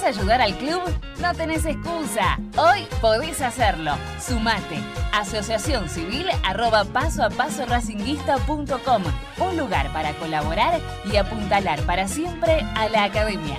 Ayudar 0.09 0.41
al 0.41 0.57
club? 0.57 0.81
No 1.21 1.35
tenés 1.35 1.67
excusa. 1.67 2.39
Hoy 2.57 2.87
podés 3.01 3.41
hacerlo. 3.43 3.93
Sumate. 4.19 4.79
Asociación 5.13 5.89
Civil 5.89 6.27
arroba 6.45 6.85
paso 6.85 7.23
a 7.23 7.29
paso 7.29 7.67
racinguista.com. 7.67 9.03
Un 9.39 9.57
lugar 9.57 9.93
para 9.93 10.15
colaborar 10.15 10.81
y 11.13 11.17
apuntalar 11.17 11.83
para 11.83 12.09
siempre 12.09 12.65
a 12.75 12.89
la 12.89 13.05
academia. 13.05 13.59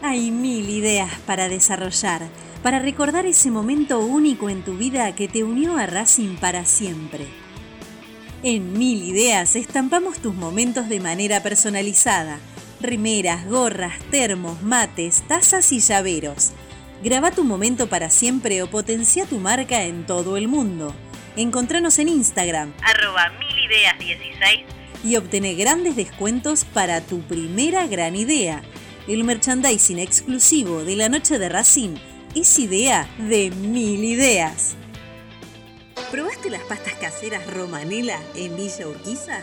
Hay 0.00 0.30
mil 0.30 0.70
ideas 0.70 1.10
para 1.26 1.48
desarrollar, 1.48 2.22
para 2.62 2.78
recordar 2.78 3.26
ese 3.26 3.50
momento 3.50 3.98
único 3.98 4.48
en 4.48 4.62
tu 4.62 4.76
vida 4.76 5.12
que 5.16 5.26
te 5.26 5.42
unió 5.42 5.76
a 5.76 5.86
Racing 5.86 6.36
para 6.36 6.64
siempre. 6.64 7.47
En 8.44 8.78
Mil 8.78 9.02
Ideas 9.02 9.56
estampamos 9.56 10.18
tus 10.18 10.32
momentos 10.32 10.88
de 10.88 11.00
manera 11.00 11.42
personalizada. 11.42 12.38
Rimeras, 12.80 13.48
gorras, 13.48 13.98
termos, 14.12 14.62
mates, 14.62 15.24
tazas 15.26 15.72
y 15.72 15.80
llaveros. 15.80 16.52
Graba 17.02 17.32
tu 17.32 17.42
momento 17.42 17.88
para 17.88 18.10
siempre 18.10 18.62
o 18.62 18.70
potencia 18.70 19.26
tu 19.26 19.40
marca 19.40 19.82
en 19.82 20.06
todo 20.06 20.36
el 20.36 20.46
mundo. 20.46 20.94
Encontranos 21.36 21.98
en 21.98 22.08
Instagram, 22.08 22.72
arroba 22.80 23.32
milideas16 23.40 24.64
y 25.02 25.16
obtené 25.16 25.54
grandes 25.54 25.96
descuentos 25.96 26.64
para 26.64 27.00
tu 27.00 27.22
primera 27.22 27.88
gran 27.88 28.14
idea. 28.14 28.62
El 29.08 29.24
merchandising 29.24 29.98
exclusivo 29.98 30.84
de 30.84 30.94
la 30.94 31.08
noche 31.08 31.40
de 31.40 31.48
Racing 31.48 31.96
es 32.36 32.56
idea 32.60 33.08
de 33.18 33.50
mil 33.50 34.04
ideas. 34.04 34.76
¿Probaste 36.10 36.48
las 36.48 36.62
pastas 36.62 36.94
caseras 36.94 37.46
Romanela 37.46 38.18
en 38.34 38.56
Villa 38.56 38.88
Urquiza? 38.88 39.42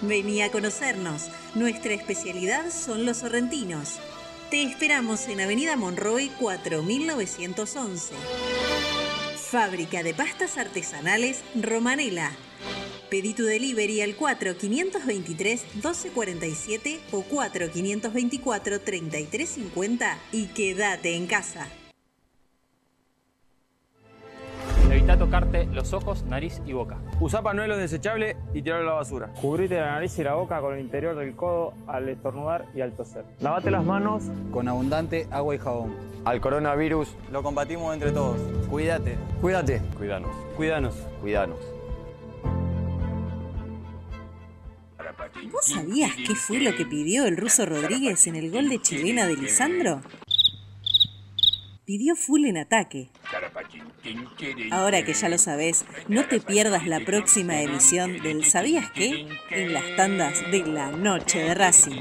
Vení 0.00 0.40
a 0.40 0.50
conocernos. 0.50 1.28
Nuestra 1.54 1.92
especialidad 1.92 2.70
son 2.70 3.04
los 3.04 3.18
sorrentinos. 3.18 3.98
Te 4.50 4.62
esperamos 4.62 5.28
en 5.28 5.42
Avenida 5.42 5.76
Monroy 5.76 6.30
4911. 6.40 8.14
Fábrica 9.50 10.02
de 10.02 10.14
pastas 10.14 10.56
artesanales 10.56 11.42
Romanela. 11.54 12.32
Pedí 13.10 13.34
tu 13.34 13.44
delivery 13.44 14.00
al 14.00 14.16
4523-1247 14.16 17.00
o 17.10 17.22
4524-3350 17.22 20.16
y 20.32 20.46
quédate 20.46 21.16
en 21.16 21.26
casa. 21.26 21.68
Evita 25.02 25.18
tocarte 25.18 25.66
los 25.66 25.92
ojos, 25.94 26.22
nariz 26.26 26.62
y 26.64 26.74
boca. 26.74 26.96
Usa 27.18 27.42
panuelos 27.42 27.76
desechables 27.78 28.36
y 28.54 28.62
tirarlo 28.62 28.84
a 28.84 28.92
la 28.92 28.98
basura. 29.00 29.32
Cubrite 29.40 29.74
la 29.74 29.94
nariz 29.94 30.16
y 30.16 30.22
la 30.22 30.34
boca 30.34 30.60
con 30.60 30.74
el 30.74 30.80
interior 30.80 31.16
del 31.16 31.34
codo 31.34 31.74
al 31.88 32.08
estornudar 32.08 32.66
y 32.72 32.82
al 32.82 32.92
toser. 32.92 33.24
Lavate 33.40 33.72
las 33.72 33.84
manos. 33.84 34.22
Con 34.52 34.68
abundante 34.68 35.26
agua 35.32 35.56
y 35.56 35.58
jabón. 35.58 35.96
Al 36.24 36.40
coronavirus. 36.40 37.16
Lo 37.32 37.42
combatimos 37.42 37.92
entre 37.92 38.12
todos. 38.12 38.38
Cuídate. 38.70 39.16
Cuídate. 39.40 39.82
Cuidanos. 39.98 40.30
Cuídanos. 40.56 40.94
Cuidanos. 41.20 41.58
¿Vos 45.50 45.66
sabías 45.66 46.12
qué 46.14 46.36
fue 46.36 46.60
lo 46.60 46.76
que 46.76 46.86
pidió 46.86 47.26
el 47.26 47.36
ruso 47.36 47.66
Rodríguez 47.66 48.28
en 48.28 48.36
el 48.36 48.52
gol 48.52 48.68
de 48.68 48.80
chilena 48.80 49.26
de 49.26 49.36
Lisandro? 49.36 50.00
Pidió 51.84 52.14
full 52.14 52.44
en 52.44 52.58
ataque. 52.58 53.10
Ahora 54.70 55.04
que 55.04 55.12
ya 55.14 55.28
lo 55.28 55.38
sabes, 55.38 55.84
no 56.08 56.24
te 56.26 56.40
pierdas 56.40 56.86
la 56.86 57.00
próxima 57.00 57.60
emisión 57.60 58.20
del 58.22 58.44
¿Sabías 58.44 58.90
qué? 58.92 59.28
en 59.50 59.72
las 59.72 59.84
tandas 59.96 60.40
de 60.50 60.66
la 60.66 60.90
noche 60.90 61.40
de 61.40 61.54
Racing. 61.54 62.00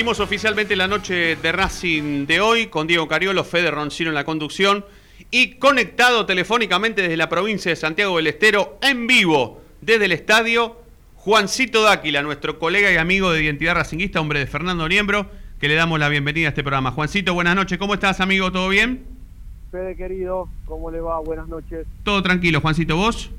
Abrimos 0.00 0.20
oficialmente 0.20 0.76
la 0.76 0.88
noche 0.88 1.36
de 1.36 1.52
Racing 1.52 2.24
de 2.24 2.40
hoy 2.40 2.68
con 2.68 2.86
Diego 2.86 3.06
Cariolo, 3.06 3.44
Fede 3.44 3.70
Roncino 3.70 4.08
en 4.08 4.14
la 4.14 4.24
conducción 4.24 4.82
y 5.30 5.56
conectado 5.56 6.24
telefónicamente 6.24 7.02
desde 7.02 7.18
la 7.18 7.28
provincia 7.28 7.70
de 7.70 7.76
Santiago 7.76 8.16
del 8.16 8.28
Estero 8.28 8.78
en 8.80 9.06
vivo 9.06 9.60
desde 9.82 10.06
el 10.06 10.12
estadio 10.12 10.78
Juancito 11.16 11.82
Dáquila, 11.82 12.22
nuestro 12.22 12.58
colega 12.58 12.90
y 12.90 12.96
amigo 12.96 13.30
de 13.30 13.44
Identidad 13.44 13.74
Racinguista, 13.74 14.22
hombre 14.22 14.38
de 14.38 14.46
Fernando 14.46 14.88
Niembro, 14.88 15.30
que 15.60 15.68
le 15.68 15.74
damos 15.74 16.00
la 16.00 16.08
bienvenida 16.08 16.46
a 16.46 16.48
este 16.48 16.62
programa. 16.62 16.92
Juancito, 16.92 17.34
buenas 17.34 17.54
noches, 17.54 17.76
¿cómo 17.76 17.92
estás 17.92 18.22
amigo? 18.22 18.50
¿Todo 18.50 18.70
bien? 18.70 19.04
Fede 19.70 19.96
querido, 19.96 20.48
¿cómo 20.64 20.90
le 20.90 21.02
va? 21.02 21.20
Buenas 21.20 21.46
noches. 21.46 21.86
Todo 22.04 22.22
tranquilo, 22.22 22.62
Juancito, 22.62 22.96
¿vos? 22.96 23.30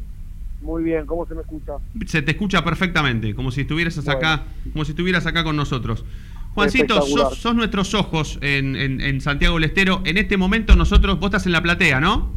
Muy 0.61 0.83
bien, 0.83 1.07
¿cómo 1.07 1.25
se 1.25 1.33
me 1.33 1.41
escucha? 1.41 1.73
Se 2.05 2.21
te 2.21 2.31
escucha 2.31 2.63
perfectamente, 2.63 3.33
como 3.33 3.49
si 3.49 3.61
estuvieras 3.61 4.07
acá, 4.07 4.43
como 4.71 4.85
si 4.85 4.91
estuvieras 4.91 5.25
acá 5.25 5.43
con 5.43 5.55
nosotros. 5.55 6.05
Juancito, 6.53 7.01
sos, 7.01 7.37
sos, 7.37 7.55
nuestros 7.55 7.93
ojos 7.93 8.37
en, 8.41 8.75
en, 8.75 8.99
en, 8.99 9.21
Santiago 9.21 9.55
del 9.55 9.65
Estero. 9.65 10.01
En 10.05 10.17
este 10.17 10.35
momento 10.35 10.75
nosotros, 10.75 11.19
vos 11.19 11.27
estás 11.27 11.45
en 11.45 11.53
la 11.53 11.61
platea, 11.61 12.01
¿no? 12.01 12.29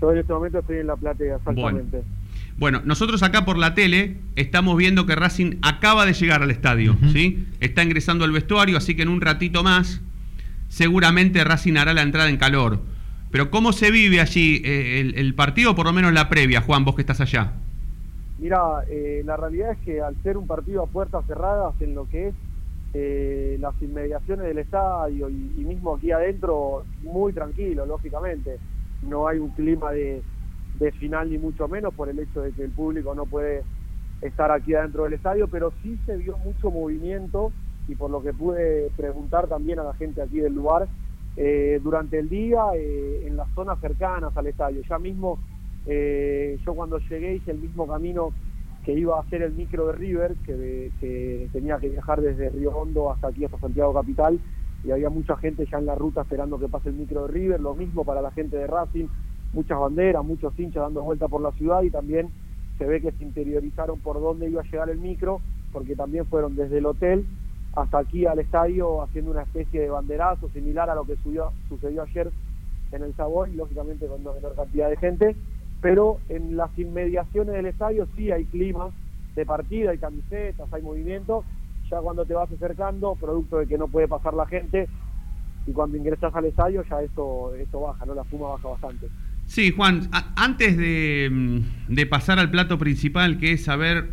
Yo 0.00 0.12
en 0.12 0.18
este 0.18 0.32
momento 0.32 0.60
estoy 0.60 0.78
en 0.78 0.86
la 0.86 0.96
platea, 0.96 1.36
exactamente. 1.36 1.98
Bueno. 1.98 2.20
Bueno, 2.58 2.82
nosotros 2.84 3.22
acá 3.22 3.44
por 3.44 3.56
la 3.56 3.74
tele 3.74 4.18
estamos 4.36 4.76
viendo 4.76 5.06
que 5.06 5.14
Racing 5.14 5.56
acaba 5.62 6.04
de 6.04 6.12
llegar 6.12 6.42
al 6.42 6.50
estadio, 6.50 6.92
uh 6.92 6.96
-huh. 6.96 7.12
¿sí? 7.12 7.46
Está 7.60 7.82
ingresando 7.82 8.24
al 8.24 8.32
vestuario, 8.32 8.76
así 8.76 8.94
que 8.94 9.02
en 9.02 9.08
un 9.08 9.20
ratito 9.20 9.62
más 9.62 10.02
seguramente 10.68 11.42
Racing 11.42 11.76
hará 11.76 11.94
la 11.94 12.02
entrada 12.02 12.28
en 12.28 12.36
calor. 12.36 12.80
Pero 13.30 13.50
¿cómo 13.50 13.72
se 13.72 13.90
vive 13.90 14.20
allí 14.20 14.60
eh, 14.64 15.00
el, 15.00 15.14
el, 15.16 15.34
partido, 15.34 15.74
por 15.74 15.86
lo 15.86 15.92
menos 15.92 16.12
la 16.12 16.28
previa, 16.28 16.60
Juan, 16.60 16.84
vos 16.84 16.96
que 16.96 17.02
estás 17.02 17.20
allá? 17.20 17.52
Mira, 18.38 18.58
eh, 18.88 19.22
la 19.24 19.36
realidad 19.36 19.72
es 19.72 19.78
que 19.78 20.00
al 20.00 20.16
ser 20.22 20.36
un 20.36 20.46
partido 20.46 20.82
a 20.82 20.86
puertas 20.86 21.24
cerradas 21.26 21.74
en 21.80 21.94
lo 21.94 22.08
que 22.08 22.28
es 22.28 22.34
eh, 22.94 23.56
las 23.60 23.74
inmediaciones 23.80 24.46
del 24.46 24.58
estadio 24.58 25.28
y, 25.28 25.32
mismo 25.32 25.94
aquí 25.94 26.12
adentro, 26.12 26.84
muy 27.02 27.32
tranquilo, 27.32 27.86
lógicamente. 27.86 28.58
No 29.02 29.26
hay 29.26 29.38
un 29.38 29.50
clima 29.50 29.92
de, 29.92 30.22
de 30.78 30.92
final 30.92 31.30
ni 31.30 31.38
mucho 31.38 31.68
menos 31.68 31.94
por 31.94 32.08
el 32.08 32.18
hecho 32.18 32.42
de 32.42 32.52
que 32.52 32.64
el 32.64 32.70
público 32.70 33.14
no 33.14 33.26
puede 33.26 33.62
estar 34.20 34.50
aquí 34.50 34.74
adentro 34.74 35.04
del 35.04 35.14
estadio, 35.14 35.48
pero 35.48 35.72
sí 35.82 35.98
se 36.04 36.16
vio 36.16 36.36
mucho 36.38 36.70
movimiento 36.70 37.52
y 37.88 37.94
por 37.94 38.10
lo 38.10 38.22
que 38.22 38.32
pude 38.32 38.90
preguntar 38.96 39.48
también 39.48 39.78
a 39.78 39.84
la 39.84 39.94
gente 39.94 40.22
aquí 40.22 40.38
del 40.38 40.54
lugar, 40.54 40.88
eh, 41.36 41.80
durante 41.82 42.18
el 42.18 42.28
día 42.28 42.62
eh, 42.74 43.24
en 43.26 43.36
las 43.36 43.48
zonas 43.54 43.80
cercanas 43.80 44.36
al 44.36 44.46
estadio. 44.46 44.82
Ya 44.88 44.98
mismo, 44.98 45.38
eh, 45.86 46.58
yo 46.64 46.74
cuando 46.74 46.98
llegué 46.98 47.36
hice 47.36 47.52
el 47.52 47.58
mismo 47.58 47.86
camino 47.86 48.32
que 48.90 48.98
iba 48.98 49.16
a 49.16 49.20
hacer 49.20 49.42
el 49.42 49.52
micro 49.52 49.86
de 49.86 49.92
River, 49.92 50.34
que, 50.44 51.48
tenía 51.52 51.78
que 51.78 51.88
viajar 51.88 52.20
desde 52.20 52.50
Río 52.50 52.72
Hondo 52.72 53.12
hasta 53.12 53.28
aquí, 53.28 53.44
hasta 53.44 53.58
Santiago 53.58 53.94
Capital, 53.94 54.40
y 54.82 54.90
había 54.90 55.10
mucha 55.10 55.36
gente 55.36 55.64
ya 55.70 55.78
en 55.78 55.86
la 55.86 55.94
ruta 55.94 56.22
esperando 56.22 56.58
que 56.58 56.66
pase 56.66 56.88
el 56.88 56.96
micro 56.96 57.26
de 57.26 57.32
River, 57.32 57.60
lo 57.60 57.74
mismo 57.74 58.04
para 58.04 58.20
la 58.20 58.32
gente 58.32 58.56
de 58.56 58.66
Racing, 58.66 59.06
muchas 59.52 59.78
banderas, 59.78 60.24
muchos 60.24 60.58
hinchas 60.58 60.82
dando 60.82 61.02
vuelta 61.02 61.28
por 61.28 61.40
la 61.40 61.52
ciudad 61.52 61.82
y 61.82 61.90
también 61.90 62.30
se 62.78 62.84
ve 62.84 63.00
que 63.00 63.12
se 63.12 63.22
interiorizaron 63.22 64.00
por 64.00 64.20
dónde 64.20 64.50
iba 64.50 64.62
a 64.62 64.64
llegar 64.64 64.90
el 64.90 64.98
micro, 64.98 65.40
porque 65.72 65.94
también 65.94 66.26
fueron 66.26 66.56
desde 66.56 66.78
el 66.78 66.86
hotel 66.86 67.26
hasta 67.74 67.98
aquí 67.98 68.26
al 68.26 68.40
estadio 68.40 69.02
haciendo 69.02 69.30
una 69.30 69.42
especie 69.42 69.82
de 69.82 69.90
banderazo 69.90 70.48
similar 70.48 70.90
a 70.90 70.96
lo 70.96 71.04
que 71.04 71.14
sucedió 71.68 72.02
ayer 72.02 72.32
en 72.90 73.04
el 73.04 73.14
Savoy, 73.14 73.54
lógicamente 73.54 74.08
con 74.08 74.22
una 74.22 74.32
menor 74.32 74.56
cantidad 74.56 74.90
de 74.90 74.96
gente, 74.96 75.36
pero 75.80 76.18
en 76.28 76.56
las 76.56 76.70
inmediaciones 76.78 77.54
del 77.54 77.66
estadio 77.66 78.06
sí 78.16 78.30
hay 78.30 78.44
clima 78.44 78.90
de 79.34 79.46
partida, 79.46 79.90
hay 79.90 79.98
camisetas, 79.98 80.72
hay 80.72 80.82
movimiento, 80.82 81.44
ya 81.90 82.00
cuando 82.00 82.24
te 82.24 82.34
vas 82.34 82.50
acercando, 82.50 83.14
producto 83.14 83.58
de 83.58 83.66
que 83.66 83.78
no 83.78 83.88
puede 83.88 84.08
pasar 84.08 84.34
la 84.34 84.46
gente, 84.46 84.88
y 85.66 85.72
cuando 85.72 85.96
ingresas 85.96 86.34
al 86.34 86.46
estadio 86.46 86.82
ya 86.88 87.02
esto, 87.02 87.54
esto 87.54 87.80
baja, 87.80 88.04
¿no? 88.06 88.14
La 88.14 88.24
fuma 88.24 88.48
baja 88.48 88.68
bastante. 88.68 89.08
Sí, 89.46 89.72
Juan, 89.72 90.08
antes 90.36 90.76
de, 90.76 91.62
de, 91.88 92.06
pasar 92.06 92.38
al 92.38 92.50
plato 92.50 92.78
principal, 92.78 93.38
que 93.38 93.52
es 93.52 93.64
saber 93.64 94.10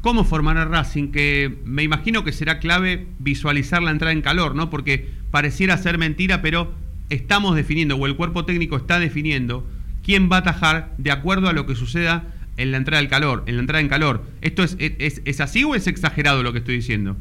cómo 0.00 0.22
formará 0.22 0.64
Racing, 0.64 1.10
que 1.10 1.58
me 1.64 1.82
imagino 1.82 2.22
que 2.22 2.30
será 2.30 2.60
clave 2.60 3.08
visualizar 3.18 3.82
la 3.82 3.90
entrada 3.90 4.12
en 4.12 4.22
calor, 4.22 4.54
¿no? 4.54 4.70
Porque 4.70 5.10
pareciera 5.32 5.76
ser 5.76 5.98
mentira, 5.98 6.40
pero 6.40 6.72
estamos 7.10 7.56
definiendo, 7.56 7.96
o 7.96 8.06
el 8.06 8.16
cuerpo 8.16 8.44
técnico 8.44 8.76
está 8.76 9.00
definiendo, 9.00 9.66
quién 10.06 10.30
va 10.30 10.36
a 10.36 10.38
atajar 10.38 10.92
de 10.98 11.10
acuerdo 11.10 11.48
a 11.48 11.52
lo 11.52 11.66
que 11.66 11.74
suceda 11.74 12.22
en 12.56 12.70
la 12.70 12.76
entrada 12.76 13.00
del 13.00 13.10
calor, 13.10 13.42
en 13.46 13.56
la 13.56 13.60
entrada 13.60 13.80
en 13.80 13.88
calor. 13.88 14.22
¿Esto 14.40 14.62
es, 14.62 14.76
es, 14.78 15.20
es 15.24 15.40
así 15.40 15.64
o 15.64 15.74
es 15.74 15.88
exagerado 15.88 16.44
lo 16.44 16.52
que 16.52 16.60
estoy 16.60 16.76
diciendo? 16.76 17.16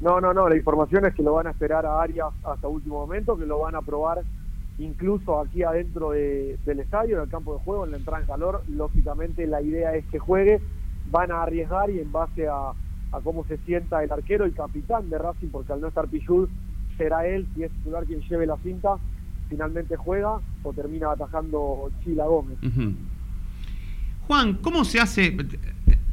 No, 0.00 0.18
no, 0.22 0.32
no, 0.32 0.48
la 0.48 0.56
información 0.56 1.04
es 1.04 1.14
que 1.14 1.22
lo 1.22 1.34
van 1.34 1.46
a 1.46 1.50
esperar 1.50 1.84
a 1.84 2.00
Arias 2.00 2.28
hasta 2.42 2.68
último 2.68 3.00
momento, 3.00 3.36
que 3.36 3.44
lo 3.44 3.58
van 3.58 3.74
a 3.74 3.82
probar 3.82 4.22
incluso 4.78 5.40
aquí 5.40 5.62
adentro 5.62 6.12
de, 6.12 6.58
del 6.64 6.80
estadio, 6.80 7.16
en 7.16 7.24
el 7.24 7.28
campo 7.28 7.52
de 7.52 7.60
juego, 7.60 7.84
en 7.84 7.90
la 7.90 7.98
entrada 7.98 8.20
en 8.22 8.26
calor. 8.26 8.62
Lógicamente 8.66 9.46
la 9.46 9.60
idea 9.60 9.94
es 9.94 10.06
que 10.06 10.18
juegue, 10.18 10.60
van 11.10 11.30
a 11.30 11.42
arriesgar 11.42 11.90
y 11.90 12.00
en 12.00 12.10
base 12.12 12.48
a, 12.48 12.70
a 13.12 13.20
cómo 13.22 13.44
se 13.44 13.58
sienta 13.58 14.02
el 14.02 14.10
arquero, 14.10 14.46
el 14.46 14.54
capitán 14.54 15.10
de 15.10 15.18
Racing, 15.18 15.48
porque 15.48 15.74
al 15.74 15.82
no 15.82 15.88
estar 15.88 16.08
Pichud, 16.08 16.48
será 16.96 17.26
él, 17.26 17.46
si 17.54 17.62
es 17.62 17.70
titular, 17.72 18.04
quien 18.06 18.22
lleve 18.22 18.46
la 18.46 18.56
cinta, 18.62 18.96
finalmente 19.48 19.96
juega 19.96 20.40
o 20.62 20.72
termina 20.72 21.12
atajando 21.12 21.90
Chila 22.02 22.24
Gómez. 22.24 22.58
Juan, 24.26 24.54
¿cómo 24.54 24.84
se 24.84 25.00
hace? 25.00 25.36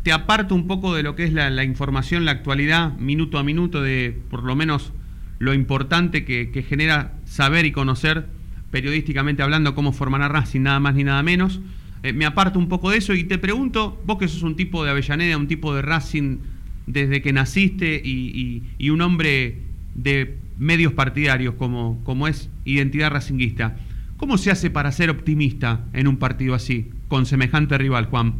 Te 0.03 0.11
aparto 0.11 0.53
un 0.53 0.67
poco 0.67 0.93
de 0.93 1.03
lo 1.03 1.15
que 1.15 1.23
es 1.23 1.33
la, 1.33 1.63
información, 1.63 2.25
la 2.25 2.31
actualidad, 2.31 2.93
minuto 2.97 3.37
a 3.39 3.43
minuto, 3.43 3.81
de 3.81 4.17
por 4.29 4.43
lo 4.43 4.55
menos 4.55 4.93
lo 5.39 5.53
importante 5.53 6.25
que, 6.25 6.65
genera 6.67 7.13
saber 7.25 7.65
y 7.65 7.71
conocer 7.71 8.27
periodísticamente 8.71 9.43
hablando 9.43 9.75
cómo 9.75 9.93
formará 9.93 10.27
Racing, 10.27 10.61
nada 10.61 10.79
más 10.79 10.95
ni 10.95 11.03
nada 11.03 11.23
menos. 11.23 11.61
Eh, 12.01 12.11
me 12.11 12.25
aparto 12.25 12.59
un 12.59 12.67
poco 12.67 12.89
de 12.89 12.97
eso 12.97 13.13
y 13.13 13.23
te 13.23 13.37
pregunto, 13.37 14.01
vos 14.05 14.17
que 14.17 14.27
sos 14.27 14.43
un 14.43 14.55
tipo 14.55 14.83
de 14.83 14.91
Avellaneda, 14.91 15.37
un 15.37 15.47
tipo 15.47 15.73
de 15.73 15.81
Racing 15.81 16.39
desde 16.85 17.21
que 17.21 17.31
naciste 17.31 18.01
y, 18.03 18.89
un 18.89 19.01
hombre 19.01 19.61
de 19.95 20.37
medios 20.57 20.93
partidarios 20.93 21.55
como 21.55 22.27
es 22.27 22.49
Identidad 22.65 23.11
Racinguista, 23.11 23.75
¿cómo 24.17 24.37
se 24.37 24.51
hace 24.51 24.69
para 24.69 24.91
ser 24.91 25.09
optimista 25.09 25.85
en 25.93 26.07
un 26.07 26.17
partido 26.17 26.55
así, 26.55 26.91
con 27.07 27.25
semejante 27.25 27.77
rival, 27.77 28.05
Juan? 28.05 28.33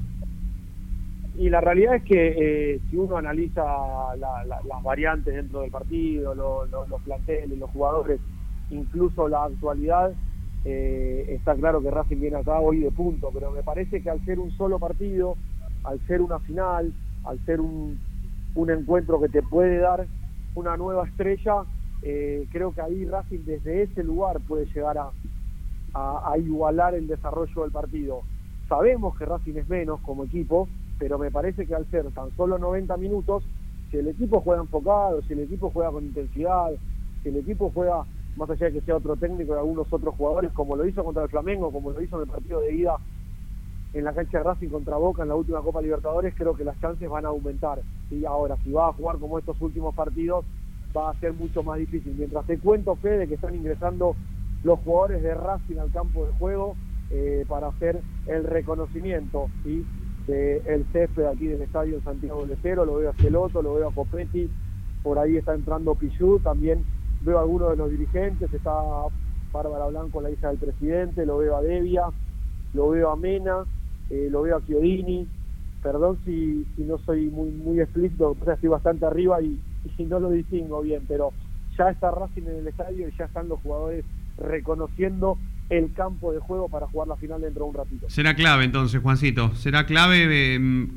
Y 1.38 1.50
la 1.50 1.62
realidad 1.62 1.96
es 1.96 2.04
que 2.04 2.36
eh, 2.38 2.80
si 2.90 2.98
uno 2.98 3.18
analiza 3.18 3.64
la, 4.18 4.46
la, 4.46 4.62
las 4.68 4.84
variantes 4.84 5.34
dentro 5.34 5.62
del 5.62 5.72
partido, 5.72 6.36
lo, 6.36 6.66
lo, 6.68 6.88
los 6.88 7.02
planteles, 7.02 7.58
los 7.58 7.70
jugadores, 7.72 8.20
incluso 8.70 9.28
la 9.28 9.46
actualidad, 9.46 10.14
eh, 10.66 11.26
está 11.30 11.56
claro 11.56 11.82
que 11.82 11.92
Racing 11.92 12.20
viene 12.20 12.38
acá 12.38 12.60
hoy 12.60 12.80
de 12.80 12.92
punto, 12.92 13.32
pero 13.34 13.52
me 13.52 13.64
parece 13.64 14.02
que 14.02 14.10
al 14.10 14.24
ser 14.26 14.40
un 14.40 14.52
solo 14.52 14.80
partido, 14.80 15.36
al 15.84 16.00
ser 16.08 16.22
una 16.22 16.40
final, 16.40 16.94
al 17.26 17.40
ser 17.46 17.60
un, 17.60 18.00
un 18.56 18.70
encuentro 18.70 19.20
que 19.20 19.30
te 19.30 19.42
puede 19.42 19.78
dar 19.78 20.06
una 20.56 20.78
nueva 20.78 21.08
estrella, 21.08 21.64
eh, 22.06 22.48
creo 22.52 22.74
que 22.74 22.82
ahí 22.82 23.06
Racing 23.06 23.46
desde 23.46 23.84
ese 23.84 24.04
lugar 24.04 24.42
puede 24.42 24.66
llegar 24.66 24.98
a, 24.98 25.12
igualar 26.38 26.96
el 26.96 27.08
desarrollo 27.08 27.62
del 27.62 27.72
partido. 27.72 28.22
Sabemos 28.68 29.16
que 29.18 29.26
Racing 29.26 29.56
es 29.56 29.70
menos 29.70 30.02
como 30.02 30.24
equipo, 30.24 30.68
pero 30.98 31.18
me 31.18 31.32
parece 31.32 31.66
que 31.66 31.76
al 31.76 31.90
ser 31.92 32.12
tan 32.12 32.36
solo 32.36 32.58
90 32.58 32.98
minutos, 32.98 33.44
si 33.92 33.98
el 33.98 34.08
equipo 34.08 34.42
juega 34.42 34.62
enfocado, 34.62 35.22
si 35.22 35.34
el 35.34 35.42
equipo 35.42 35.70
juega 35.70 35.92
con 35.92 36.04
intensidad, 36.04 36.72
si 37.22 37.30
el 37.30 37.38
equipo 37.38 37.72
juega 37.74 38.06
más 38.36 38.50
allá 38.50 38.66
de 38.66 38.74
que 38.74 38.82
sea 38.82 38.98
otro 38.98 39.16
técnico 39.16 39.54
y 39.54 39.58
algunos 39.58 39.92
otros 39.94 40.16
jugadores, 40.16 40.52
como 40.54 40.76
lo 40.76 40.86
hizo 40.88 41.04
contra 41.04 41.24
el 41.24 41.30
Flamengo, 41.30 41.72
como 41.72 41.92
lo 41.92 42.02
hizo 42.02 42.16
en 42.18 42.24
el 42.24 42.30
partido 42.30 42.60
de 42.62 42.74
ida 42.74 42.98
en 43.94 44.04
la 44.04 44.14
cancha 44.14 44.40
de 44.40 44.44
Racing 44.44 44.70
contra 44.70 44.98
Boca 44.98 45.22
en 45.22 45.30
la 45.30 45.36
última 45.36 45.62
Copa 45.62 45.82
Libertadores, 45.82 46.34
creo 46.36 46.56
que 46.56 46.64
las 46.64 46.80
chances 46.82 47.08
van 47.08 47.26
a 47.26 47.30
aumentar. 47.30 47.80
Y 48.10 48.26
ahora, 48.26 48.58
si 48.64 48.72
va 48.72 48.88
a 48.88 48.94
jugar 48.94 49.20
como 49.20 49.38
estos 49.38 49.62
últimos 49.62 49.94
partidos, 49.94 50.44
va 50.96 51.12
a 51.12 51.20
ser 51.20 51.34
mucho 51.34 51.64
más 51.64 51.80
difícil. 51.80 52.16
Mientras 52.18 52.46
te 52.46 52.58
cuento, 52.60 52.96
Fede, 52.96 53.28
que 53.28 53.36
están 53.36 53.56
ingresando 53.56 54.16
los 54.64 54.80
jugadores 54.80 55.22
de 55.22 55.34
Racing 55.34 55.78
al 55.78 55.92
campo 55.92 56.26
de 56.26 56.32
juego 56.34 56.76
eh, 57.12 57.46
para 57.48 57.68
hacer 57.68 58.02
el 58.28 58.44
reconocimiento 58.44 59.50
¿sí? 59.64 59.86
del 60.28 60.86
césped 60.94 61.26
aquí 61.26 61.48
del 61.48 61.62
estadio 61.62 62.02
Santiago 62.02 62.42
del 62.44 62.52
Estero, 62.52 62.86
lo 62.86 62.96
veo 62.96 63.10
a 63.10 63.14
Celoto, 63.14 63.62
lo 63.62 63.76
veo 63.76 63.90
a 63.90 63.94
Copetti, 63.94 64.50
por 65.02 65.20
ahí 65.20 65.36
está 65.36 65.54
entrando 65.54 65.96
Pichú, 65.96 66.40
también 66.40 66.86
veo 67.22 67.38
a 67.38 67.42
algunos 67.42 67.72
de 67.72 67.76
los 67.76 67.92
dirigentes, 67.92 68.54
está 68.54 68.72
Bárbara 69.52 69.88
Blanco, 69.88 70.22
la 70.22 70.32
hija 70.32 70.48
del 70.48 70.58
presidente, 70.58 71.26
lo 71.26 71.40
veo 71.40 71.58
a 71.58 71.62
Devia, 71.62 72.04
lo 72.74 72.90
veo 72.90 73.12
a 73.12 73.18
Mena, 73.18 73.66
eh, 74.10 74.30
lo 74.32 74.44
veo 74.44 74.58
a 74.58 74.66
Chiodini, 74.66 75.28
perdón 75.82 76.18
si, 76.24 76.66
si 76.78 76.84
no 76.84 76.98
soy 77.00 77.30
muy 77.30 77.52
muy 77.52 77.82
explícito, 77.82 78.32
o 78.40 78.46
sea, 78.46 78.54
estoy 78.54 78.70
bastante 78.70 79.06
arriba 79.06 79.42
y, 79.42 79.60
y 79.98 80.04
no 80.04 80.20
lo 80.20 80.32
distingo 80.32 80.82
bien, 80.82 81.04
pero 81.08 81.32
ya 81.78 81.90
está 81.90 82.12
Racing 82.12 82.44
en 82.44 82.58
el 82.58 82.68
estadio 82.68 83.08
y 83.08 83.12
ya 83.18 83.26
están 83.26 83.48
los 83.50 83.60
jugadores 83.62 84.06
reconociendo 84.38 85.38
el 85.70 85.94
campo 85.94 86.34
de 86.34 86.40
juego 86.40 86.70
para 86.70 86.88
jugar 86.88 87.08
la 87.08 87.16
final 87.16 87.42
dentro 87.42 87.64
de 87.64 87.70
un 87.70 87.76
ratito. 87.76 88.10
Será 88.10 88.36
clave 88.36 88.64
entonces, 88.64 89.02
Juancito, 89.02 89.56
será 89.56 89.86
clave. 89.86 90.28
Eh, 90.30 90.88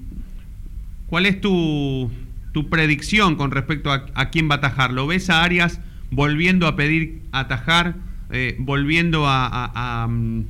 ¿Cuál 1.09 1.27
es 1.27 1.41
tu, 1.41 2.11
tu 2.53 2.69
predicción 2.69 3.37
con 3.37 3.51
respecto 3.51 3.93
a, 3.93 4.31
quién 4.31 4.49
va 4.51 4.55
a 4.55 4.59
atajar? 4.59 4.93
¿Lo 4.93 5.07
ves 5.07 5.31
a 5.31 5.45
Arias 5.45 5.81
volviendo 6.11 6.67
a 6.67 6.75
pedir 6.75 7.23
atajar, 7.33 7.95
eh, 8.31 8.57
volviendo 8.59 9.25
a, 9.27 10.07
um, 10.09 10.45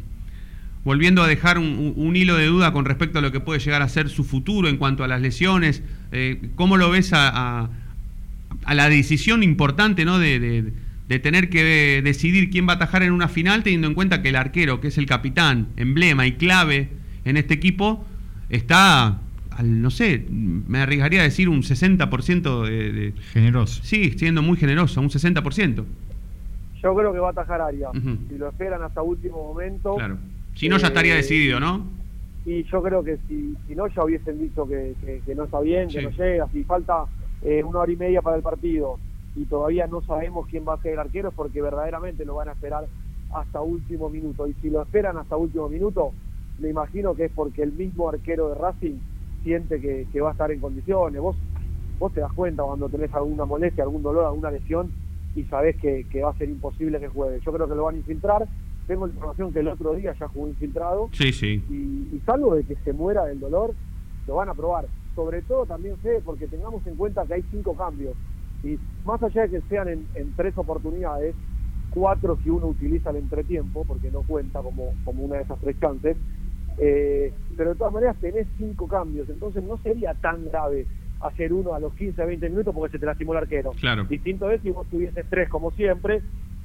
volviendo 0.84 1.22
a 1.22 1.26
dejar 1.26 1.58
un, 1.58 2.16
hilo 2.16 2.36
de 2.36 2.46
duda 2.46 2.72
con 2.72 2.84
respecto 2.84 3.18
a 3.18 3.22
lo 3.22 3.32
que 3.32 3.40
puede 3.40 3.60
llegar 3.60 3.82
a 3.82 3.88
ser 3.88 4.08
su 4.08 4.24
futuro 4.24 4.68
en 4.68 4.76
cuanto 4.76 5.04
a 5.04 5.08
las 5.08 5.20
lesiones? 5.20 5.82
Eh, 6.12 6.50
¿Cómo 6.54 6.76
lo 6.76 6.90
ves 6.90 7.10
a, 7.12 7.68
la 8.74 8.88
decisión 8.88 9.42
importante 9.42 10.04
¿no? 10.04 10.18
de, 10.18 10.38
de, 10.40 10.72
de 11.08 11.18
tener 11.18 11.48
que 11.50 12.00
decidir 12.02 12.50
quién 12.50 12.66
va 12.68 12.72
a 12.72 12.76
atajar 12.76 13.02
en 13.02 13.12
una 13.12 13.28
final, 13.28 13.62
teniendo 13.62 13.86
en 13.88 13.94
cuenta 13.94 14.22
que 14.22 14.28
el 14.30 14.36
arquero, 14.36 14.80
que 14.80 14.88
es 14.88 14.98
el 14.98 15.06
capitán, 15.06 15.68
emblema 15.76 16.26
y 16.26 16.32
clave 16.32 16.88
en 17.24 17.36
este 17.36 17.54
equipo, 17.54 18.04
está 18.50 19.20
al, 19.50 19.80
no 19.82 19.90
sé, 19.90 20.26
me 20.30 20.78
arriesgaría 20.78 21.20
a 21.20 21.24
decir 21.24 21.48
un 21.48 21.62
60% 21.62 22.64
de, 22.66 22.92
de... 22.92 23.12
Generoso. 23.32 23.80
Sí, 23.84 24.12
siendo 24.16 24.42
muy 24.42 24.56
generoso, 24.56 25.00
un 25.00 25.08
60%. 25.08 25.84
Yo 26.82 26.94
creo 26.94 27.12
que 27.12 27.18
va 27.18 27.28
a 27.28 27.30
atajar 27.30 27.60
Arias. 27.62 27.90
Ujú. 27.96 28.18
Si 28.28 28.36
lo 28.38 28.48
esperan 28.48 28.82
hasta 28.82 29.02
último 29.02 29.38
momento. 29.38 29.96
Claro. 29.96 30.18
Si 30.54 30.68
no, 30.68 30.76
ya 30.78 30.88
estaría 30.88 31.14
eh, 31.14 31.16
decidido, 31.16 31.58
¿no? 31.58 31.86
Y 32.44 32.62
yo 32.64 32.82
creo 32.82 33.02
que 33.02 33.16
si, 33.28 33.54
si 33.66 33.74
no, 33.74 33.88
ya 33.88 34.04
hubiesen 34.04 34.38
dicho 34.38 34.66
que, 34.68 34.94
que- 35.04 35.20
que 35.26 35.34
no 35.34 35.44
está 35.44 35.60
bien, 35.60 35.88
que 35.88 36.02
no 36.02 36.10
llega. 36.10 36.46
Si 36.52 36.62
falta 36.64 37.04
eh, 37.42 37.62
una 37.64 37.80
hora 37.80 37.92
y 37.92 37.96
media 37.96 38.22
para 38.22 38.36
el 38.36 38.42
partido 38.42 38.98
y 39.34 39.44
todavía 39.44 39.86
no 39.86 40.00
sabemos 40.02 40.46
quién 40.48 40.64
va 40.66 40.74
a 40.74 40.82
ser 40.82 40.94
el 40.94 40.98
arquero, 40.98 41.30
porque 41.32 41.60
verdaderamente 41.60 42.24
lo 42.24 42.36
van 42.36 42.48
a 42.48 42.52
esperar 42.52 42.86
hasta 43.34 43.60
último 43.60 44.08
minuto. 44.08 44.46
Y 44.46 44.54
si 44.54 44.70
lo 44.70 44.80
esperan 44.82 45.18
hasta 45.18 45.36
último 45.36 45.68
minuto, 45.68 46.12
me 46.58 46.70
imagino 46.70 47.14
que 47.14 47.26
es 47.26 47.32
porque 47.34 47.62
el 47.62 47.72
mismo 47.72 48.08
arquero 48.08 48.48
de 48.48 48.54
Racing 48.54 48.94
siente 49.44 49.80
que, 49.80 50.06
que 50.12 50.20
va 50.22 50.30
a 50.30 50.32
estar 50.32 50.50
en 50.50 50.60
condiciones. 50.60 51.20
Vos, 51.20 51.36
vos 51.98 52.12
te 52.14 52.20
das 52.20 52.32
cuenta 52.32 52.62
cuando 52.62 52.88
tenés 52.88 53.12
alguna 53.14 53.44
molestia, 53.44 53.84
algún 53.84 54.02
dolor, 54.02 54.24
alguna 54.24 54.50
lesión 54.50 54.90
y 55.34 55.44
sabés 55.44 55.76
que, 55.76 56.06
que 56.10 56.22
va 56.22 56.30
a 56.30 56.38
ser 56.38 56.48
imposible 56.48 56.98
que 56.98 57.08
juegue. 57.08 57.40
Yo 57.44 57.52
creo 57.52 57.68
que 57.68 57.74
lo 57.74 57.84
van 57.84 57.96
a 57.96 57.98
infiltrar. 57.98 58.46
Tengo 58.86 59.06
la 59.06 59.12
información 59.12 59.52
que 59.52 59.58
el 59.60 59.68
otro 59.68 59.92
día 59.94 60.14
ya 60.18 60.28
jugó 60.28 60.48
infiltrado 60.48 61.10
Sí, 61.12 61.32
sí. 61.32 61.62
y, 61.68 62.16
y 62.16 62.22
salvo 62.24 62.54
de 62.54 62.62
que 62.64 62.76
se 62.76 62.92
muera 62.94 63.24
del 63.26 63.38
dolor, 63.40 63.74
lo 64.26 64.36
van 64.36 64.48
a 64.48 64.54
probar. 64.54 64.86
Sobre 65.16 65.42
todo 65.42 65.66
también 65.66 65.96
sé, 66.02 66.20
porque 66.24 66.46
tengamos 66.46 66.86
en 66.86 66.94
cuenta 66.94 67.26
que 67.26 67.34
hay 67.34 67.42
cinco 67.50 67.74
cambios. 67.74 68.14
Y 68.62 68.78
más 69.04 69.20
allá 69.22 69.42
de 69.42 69.50
que 69.50 69.60
sean 69.62 69.88
en, 69.88 70.06
en 70.14 70.32
tres 70.34 70.56
oportunidades, 70.58 71.34
cuatro 71.90 72.38
si 72.42 72.50
uno 72.50 72.66
utiliza 72.66 73.10
el 73.10 73.16
entretiempo, 73.16 73.84
porque 73.84 74.10
no 74.10 74.22
cuenta 74.22 74.60
como, 74.60 74.92
como 75.04 75.24
una 75.24 75.36
de 75.36 75.42
esas 75.44 75.58
tres 75.58 75.80
chances, 75.80 76.16
eh, 76.78 77.32
pero 77.56 77.70
de 77.70 77.76
todas 77.76 77.94
maneras 77.94 78.16
tenés 78.20 78.46
cinco 78.58 78.86
cambios, 78.86 79.28
entonces 79.30 79.64
no 79.64 79.78
sería 79.78 80.12
tan 80.12 80.44
grave 80.44 80.86
hacer 81.20 81.52
uno 81.54 81.74
a 81.74 81.80
los 81.80 81.94
15, 81.94 82.22
20 82.22 82.50
minutos 82.50 82.74
porque 82.74 82.92
se 82.92 82.98
te 82.98 83.06
lastimó 83.06 83.32
el 83.32 83.38
arquero. 83.38 83.70
Claro. 83.80 84.04
Distinto 84.04 84.50
es 84.50 84.60
si 84.60 84.70
vos 84.70 84.86
tuvieses 84.88 85.24
tres 85.30 85.48
como 85.48 85.70
siempre, 85.70 86.20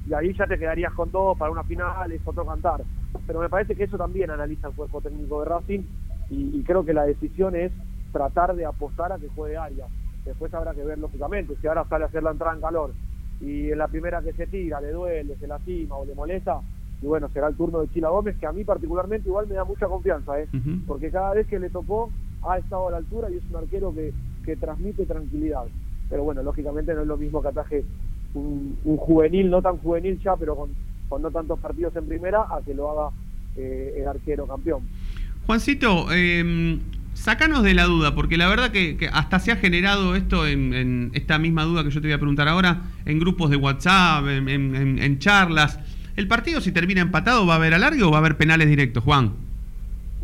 y 0.06 0.12
ahí 0.12 0.34
ya 0.34 0.46
te 0.46 0.58
quedarías 0.58 0.92
con 0.92 1.10
dos 1.10 1.38
para 1.38 1.50
una 1.50 1.64
final, 1.64 2.12
es 2.12 2.20
otro 2.26 2.44
cantar. 2.44 2.82
Pero 3.26 3.40
me 3.40 3.48
parece 3.48 3.74
que 3.74 3.84
eso 3.84 3.96
también 3.96 4.30
analiza 4.30 4.68
el 4.68 4.74
cuerpo 4.74 5.00
técnico 5.00 5.40
de 5.40 5.48
Racing, 5.48 5.80
y, 6.28 6.58
y 6.58 6.62
creo 6.64 6.84
que 6.84 6.92
la 6.92 7.06
decisión 7.06 7.56
es 7.56 7.72
tratar 8.12 8.54
de 8.54 8.64
apostar 8.64 9.12
a 9.12 9.18
que 9.18 9.28
juegue 9.28 9.56
Arias. 9.56 9.88
Después 10.24 10.52
habrá 10.54 10.74
que 10.74 10.84
ver, 10.84 10.98
lógicamente, 10.98 11.56
si 11.60 11.66
ahora 11.66 11.84
sale 11.88 12.04
a 12.04 12.06
hacer 12.08 12.22
la 12.22 12.30
entrada 12.30 12.54
en 12.54 12.60
calor 12.60 12.92
y 13.40 13.72
en 13.72 13.78
la 13.78 13.88
primera 13.88 14.22
que 14.22 14.32
se 14.34 14.46
tira 14.46 14.80
le 14.80 14.92
duele, 14.92 15.36
se 15.36 15.46
lastima 15.48 15.96
o 15.96 16.04
le 16.04 16.14
molesta, 16.14 16.60
y 17.02 17.06
bueno, 17.06 17.28
será 17.30 17.48
el 17.48 17.56
turno 17.56 17.80
de 17.80 17.88
Chila 17.88 18.10
Gómez, 18.10 18.36
que 18.38 18.46
a 18.46 18.52
mí 18.52 18.62
particularmente 18.62 19.28
igual 19.28 19.48
me 19.48 19.56
da 19.56 19.64
mucha 19.64 19.88
confianza, 19.88 20.40
¿eh? 20.40 20.46
Porque 20.86 21.10
cada 21.10 21.34
vez 21.34 21.48
que 21.48 21.58
le 21.58 21.68
tocó 21.68 22.10
ha 22.48 22.58
estado 22.58 22.86
a 22.86 22.90
la 22.92 22.96
altura 22.98 23.28
y 23.30 23.38
es 23.38 23.42
un 23.50 23.56
arquero 23.56 23.92
que, 23.92 24.12
que 24.44 24.54
transmite 24.54 25.04
tranquilidad. 25.06 25.64
Pero 26.08 26.22
bueno, 26.22 26.44
lógicamente 26.44 26.94
no 26.94 27.00
es 27.00 27.06
lo 27.08 27.16
mismo 27.16 27.42
que 27.42 27.48
ataje 27.48 27.84
un, 28.34 28.78
un 28.84 28.96
juvenil, 28.98 29.50
no 29.50 29.60
tan 29.60 29.78
juvenil 29.78 30.20
ya, 30.22 30.36
pero 30.36 30.54
con, 30.54 30.70
con 31.08 31.22
no 31.22 31.30
tantos 31.32 31.58
partidos 31.58 31.96
en 31.96 32.06
primera, 32.06 32.42
a 32.42 32.60
que 32.64 32.74
lo 32.74 32.90
haga 32.90 33.16
eh, 33.56 33.94
el 33.96 34.06
arquero 34.06 34.46
campeón. 34.46 34.82
Juancito, 35.46 36.06
eh, 36.12 36.78
sacanos 37.14 37.62
de 37.62 37.74
la 37.74 37.84
duda, 37.84 38.14
porque 38.14 38.36
la 38.36 38.48
verdad 38.48 38.70
que, 38.70 38.96
que 38.96 39.08
hasta 39.08 39.38
se 39.38 39.52
ha 39.52 39.56
generado 39.56 40.14
esto 40.16 40.46
en, 40.46 40.72
en 40.74 41.10
esta 41.14 41.38
misma 41.38 41.64
duda 41.64 41.84
que 41.84 41.90
yo 41.90 42.00
te 42.00 42.08
voy 42.08 42.14
a 42.14 42.18
preguntar 42.18 42.48
ahora, 42.48 42.82
en 43.04 43.18
grupos 43.18 43.50
de 43.50 43.56
WhatsApp, 43.56 44.26
en, 44.28 44.48
en- 44.48 44.74
en- 44.76 44.98
en 44.98 45.18
charlas. 45.18 45.78
¿El 46.16 46.28
partido 46.28 46.60
si 46.60 46.72
termina 46.72 47.00
empatado 47.00 47.46
va 47.46 47.54
a 47.54 47.56
haber 47.56 47.74
alargue 47.74 48.02
o 48.02 48.10
va 48.10 48.18
a 48.18 48.20
haber 48.20 48.36
penales 48.36 48.68
directos, 48.68 49.02
Juan? 49.04 49.32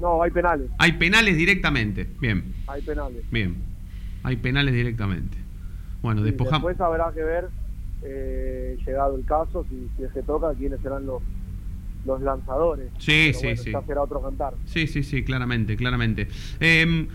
No, 0.01 0.23
hay 0.23 0.31
penales, 0.31 0.69
Hay 0.79 0.93
penales 0.93 1.37
directamente. 1.37 2.07
Bien, 2.21 2.45
hay 2.67 2.83
penales. 2.83 3.23
bien. 3.31 3.57
Hay 4.23 4.37
penales 4.37 4.75
directamente. 4.75 5.37
Bueno, 6.03 6.23
despojamos. 6.23 6.69
después 6.69 6.81
habrá 6.87 7.13
que 7.13 7.23
ver, 7.25 7.49
eh, 8.05 8.79
llegado 8.87 9.17
el 9.17 9.25
caso, 9.25 9.65
si, 9.69 9.89
si 9.97 10.13
que 10.13 10.23
toca, 10.23 10.55
quiénes 10.57 10.81
serán 10.81 11.07
los, 11.07 11.23
los 12.09 12.21
lanzadores. 12.23 12.91
Sí, 12.99 13.29
Pero 13.33 13.39
sí, 13.39 13.47
bueno, 13.47 13.63
sí. 13.63 13.71
Ya 13.73 13.83
será 13.83 14.03
otro 14.03 14.21
cantar. 14.23 14.55
Sí, 14.65 14.87
sí, 14.89 15.03
sí, 15.05 15.23
claramente, 15.23 15.77
claramente. 15.77 16.27
Eh, 16.59 17.07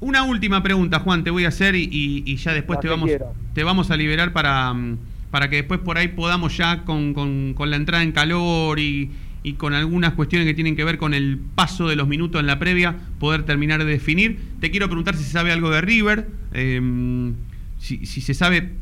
una 0.00 0.22
última 0.24 0.62
pregunta, 0.62 1.00
Juan, 1.00 1.24
te 1.24 1.30
voy 1.30 1.44
a 1.44 1.48
hacer 1.48 1.74
y, 1.74 1.88
y- 2.24 2.36
ya 2.36 2.52
después 2.52 2.76
La 2.76 2.80
te 2.82 2.88
vamos, 2.88 3.10
te 3.54 3.64
vamos 3.64 3.90
a 3.90 3.96
liberar 3.96 4.32
para, 4.32 4.72
mm, 4.72 4.98
para 5.30 5.48
que 5.50 5.56
después 5.56 5.80
por 5.80 5.98
ahí 5.98 6.08
podamos 6.08 6.56
ya 6.56 6.84
con, 6.84 7.14
con- 7.14 7.54
con 7.54 7.70
la 7.70 7.76
entrada 7.76 8.02
en 8.04 8.12
calor 8.12 8.78
y, 8.78 9.10
y 9.42 9.54
con 9.54 9.74
algunas 9.74 10.12
cuestiones 10.14 10.46
que 10.46 10.54
tienen 10.54 10.76
que 10.76 10.84
ver 10.84 10.98
con 10.98 11.12
el 11.14 11.38
paso 11.54 11.88
de 11.88 11.96
los 11.96 12.06
minutos 12.08 12.40
en 12.40 12.46
la 12.46 12.58
previa, 12.58 12.96
poder 13.18 13.44
terminar 13.44 13.78
de 13.84 13.90
definir. 13.90 14.38
Te 14.60 14.70
quiero 14.70 14.86
preguntar 14.86 15.16
si 15.16 15.24
se 15.24 15.30
sabe 15.32 15.52
algo 15.52 15.70
de 15.70 15.80
River, 15.80 16.28
eh, 16.52 17.32
si, 17.78 18.06
si 18.06 18.20
se 18.20 18.34
sabe 18.34 18.72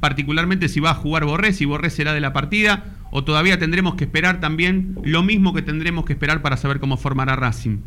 particularmente 0.00 0.68
si 0.68 0.80
va 0.80 0.90
a 0.90 0.94
jugar 0.94 1.24
Borré, 1.26 1.52
si 1.52 1.64
Borré 1.66 1.90
será 1.90 2.14
de 2.14 2.20
la 2.20 2.32
partida, 2.32 2.96
o 3.10 3.24
todavía 3.24 3.58
tendremos 3.58 3.94
que 3.94 4.04
esperar 4.04 4.40
también 4.40 4.96
lo 5.02 5.22
mismo 5.22 5.52
que 5.52 5.62
tendremos 5.62 6.04
que 6.04 6.12
esperar 6.12 6.42
para 6.42 6.56
saber 6.56 6.80
cómo 6.80 6.96
formará 6.96 7.36
Racing. 7.36 7.78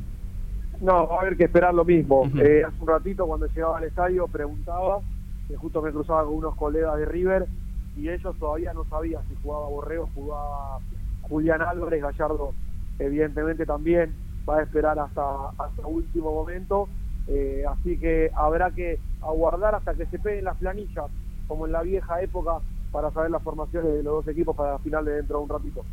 No, 0.81 1.07
va 1.07 1.17
a 1.17 1.21
haber 1.21 1.37
que 1.37 1.45
esperar 1.45 1.73
lo 1.73 1.85
mismo. 1.85 2.29
Eh, 2.37 2.63
hace 2.65 2.75
un 2.79 2.87
ratito 2.87 3.25
cuando 3.25 3.47
llegaba 3.47 3.77
al 3.77 3.85
estadio 3.85 4.27
preguntaba, 4.27 4.99
que 5.47 5.55
justo 5.55 5.81
me 5.81 5.91
cruzaba 5.91 6.25
con 6.25 6.35
unos 6.35 6.55
colegas 6.55 6.97
de 6.97 7.05
River, 7.05 7.47
y 7.95 8.09
ellos 8.09 8.35
todavía 8.37 8.73
no 8.73 8.85
sabían 8.85 9.21
si 9.29 9.35
jugaba 9.41 9.69
Borreo, 9.69 10.09
jugaba 10.13 10.79
Julián 11.21 11.61
Álvarez, 11.61 12.01
Gallardo 12.01 12.53
evidentemente 12.99 13.65
también 13.65 14.13
va 14.47 14.57
a 14.57 14.63
esperar 14.63 14.99
hasta, 14.99 15.49
hasta 15.57 15.87
último 15.87 16.33
momento, 16.33 16.87
eh, 17.27 17.63
así 17.69 17.97
que 17.97 18.29
habrá 18.35 18.71
que 18.71 18.99
aguardar 19.21 19.75
hasta 19.75 19.93
que 19.93 20.05
se 20.07 20.19
peguen 20.19 20.45
las 20.45 20.57
planillas, 20.57 21.05
como 21.47 21.65
en 21.65 21.71
la 21.71 21.81
vieja 21.81 22.21
época, 22.21 22.59
para 22.93 23.11
saber 23.11 23.31
las 23.31 23.41
formaciones 23.41 23.91
de 23.91 24.03
los 24.03 24.23
dos 24.23 24.27
equipos 24.29 24.55
para 24.55 24.73
la 24.73 24.79
final 24.79 25.03
de 25.03 25.13
dentro 25.13 25.39
de 25.39 25.43
un 25.43 25.49
ratito. 25.49 25.83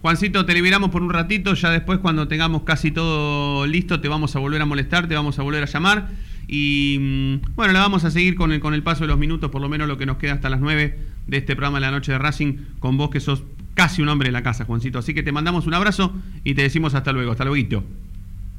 Juancito, 0.00 0.46
te 0.46 0.54
liberamos 0.54 0.90
por 0.90 1.02
un 1.02 1.10
ratito, 1.10 1.52
ya 1.54 1.70
después 1.70 1.98
cuando 1.98 2.28
tengamos 2.28 2.62
casi 2.62 2.92
todo 2.92 3.66
listo 3.66 4.00
te 4.00 4.08
vamos 4.08 4.34
a 4.36 4.38
volver 4.38 4.62
a 4.62 4.64
molestar, 4.64 5.08
te 5.08 5.14
vamos 5.14 5.38
a 5.38 5.42
volver 5.42 5.64
a 5.64 5.66
llamar 5.66 6.08
y 6.46 6.98
mm, 7.42 7.54
bueno, 7.56 7.72
la 7.72 7.80
vamos 7.80 8.04
a 8.04 8.10
seguir 8.10 8.36
con 8.36 8.52
el, 8.52 8.60
con 8.60 8.72
el 8.72 8.82
paso 8.82 9.02
de 9.02 9.08
los 9.08 9.18
minutos, 9.18 9.50
por 9.50 9.60
lo 9.60 9.68
menos 9.68 9.88
lo 9.88 9.98
que 9.98 10.06
nos 10.06 10.16
queda 10.16 10.34
hasta 10.34 10.48
las 10.48 10.60
9 10.60 10.98
de 11.26 11.36
este 11.36 11.56
programa 11.56 11.78
de 11.78 11.86
la 11.86 11.90
noche 11.90 12.12
de 12.12 12.18
Racing, 12.18 12.58
con 12.78 12.96
vos 12.96 13.10
que 13.10 13.18
sos 13.20 13.42
casi 13.74 14.00
un 14.00 14.08
hombre 14.08 14.28
de 14.28 14.32
la 14.32 14.42
casa, 14.42 14.64
Juancito. 14.64 15.00
Así 15.00 15.12
que 15.12 15.24
te 15.24 15.32
mandamos 15.32 15.66
un 15.66 15.74
abrazo 15.74 16.12
y 16.44 16.54
te 16.54 16.62
decimos 16.62 16.94
hasta 16.94 17.12
luego, 17.12 17.32
hasta 17.32 17.44
luego. 17.44 17.82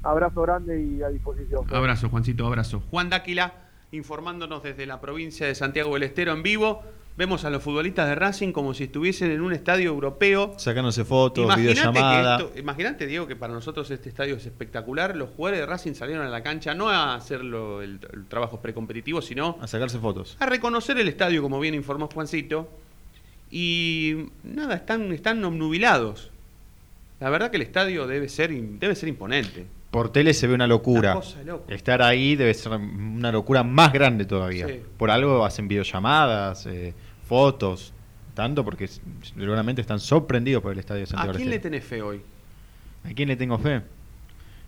Abrazo 0.04 0.42
grande 0.42 0.84
y 0.84 1.02
a 1.02 1.08
disposición. 1.08 1.64
Abrazo, 1.72 2.10
Juancito, 2.10 2.46
abrazo. 2.46 2.84
Juan 2.92 3.10
Dáquila 3.10 3.54
informándonos 3.92 4.64
desde 4.64 4.86
la 4.86 5.00
provincia 5.00 5.48
de 5.48 5.56
Santiago 5.56 5.94
del 5.94 6.04
Estero 6.04 6.34
en 6.34 6.44
vivo. 6.44 6.84
Vemos 7.18 7.46
a 7.46 7.50
los 7.50 7.64
futbolistas 7.64 8.10
de 8.10 8.16
Racing 8.16 8.52
como 8.52 8.74
si 8.74 8.84
estuviesen 8.86 9.32
en 9.32 9.40
un 9.40 9.54
estadio 9.54 9.90
europeo. 9.90 10.54
Sacándose 10.58 11.06
fotos, 11.06 11.46
Imagínate 11.46 11.74
videollamada. 11.74 12.46
Imagínate, 12.58 13.08
Diego, 13.08 13.26
que 13.26 13.38
para 13.38 13.54
nosotros 13.54 13.90
este 13.90 14.10
estadio 14.10 14.36
es 14.36 14.46
espectacular. 14.46 15.16
Los 15.16 15.30
jugadores 15.30 15.62
de 15.62 15.66
Racing 15.66 15.94
salieron 15.94 16.26
a 16.26 16.30
la 16.30 16.44
cancha 16.44 16.74
no 16.74 16.90
a 16.90 17.16
hacer 17.16 17.40
el, 17.40 17.54
el 18.14 18.26
trabajo 18.28 18.60
precompetitivo, 18.60 19.22
sino 19.22 19.58
A 19.62 19.68
sacarse 19.68 19.98
fotos. 19.98 20.36
a 20.42 20.46
reconocer 20.46 20.98
el 20.98 21.08
estadio, 21.08 21.42
como 21.42 21.58
bien 21.62 21.74
informó 21.74 22.10
Juancito. 22.14 22.70
Y 23.50 24.26
nada, 24.44 24.76
están, 24.76 25.14
están 25.14 25.42
obnubilados. 25.46 26.32
La 27.22 27.30
verdad 27.30 27.50
que 27.50 27.56
el 27.56 27.64
estadio 27.64 28.08
debe 28.08 28.28
ser, 28.28 28.52
debe 28.52 28.94
ser 28.94 29.08
imponente. 29.08 29.66
Por 29.96 30.10
tele 30.10 30.34
se 30.34 30.46
ve 30.46 30.54
una 30.56 30.68
locura. 30.68 31.18
Una. 31.18 31.60
Estar 31.70 32.02
ahí 32.02 32.36
debe 32.36 32.54
ser 32.54 32.74
una 32.74 33.32
locura 33.32 33.64
más 33.64 33.94
grande 33.94 34.26
todavía. 34.26 34.68
Sí. 34.68 34.82
Por 34.98 35.10
algo 35.10 35.46
hacen 35.46 35.70
videollamadas, 35.70 36.66
eh, 36.66 36.94
fotos, 37.30 37.94
tanto 38.34 38.66
porque 38.66 38.90
seguramente 38.90 39.80
están 39.80 40.02
sorprendidos 40.02 40.62
por 40.62 40.74
el 40.74 40.80
estadio 40.80 41.00
de 41.00 41.04
¿A 41.04 41.08
Santiago 41.08 41.32
del 41.32 41.38
quién 41.38 41.50
le 41.50 41.60
tenés 41.60 41.86
fe 41.86 42.02
hoy? 42.02 42.20
¿A 43.06 43.14
quién 43.14 43.30
le 43.30 43.38
tengo 43.38 43.58
fe? 43.58 43.84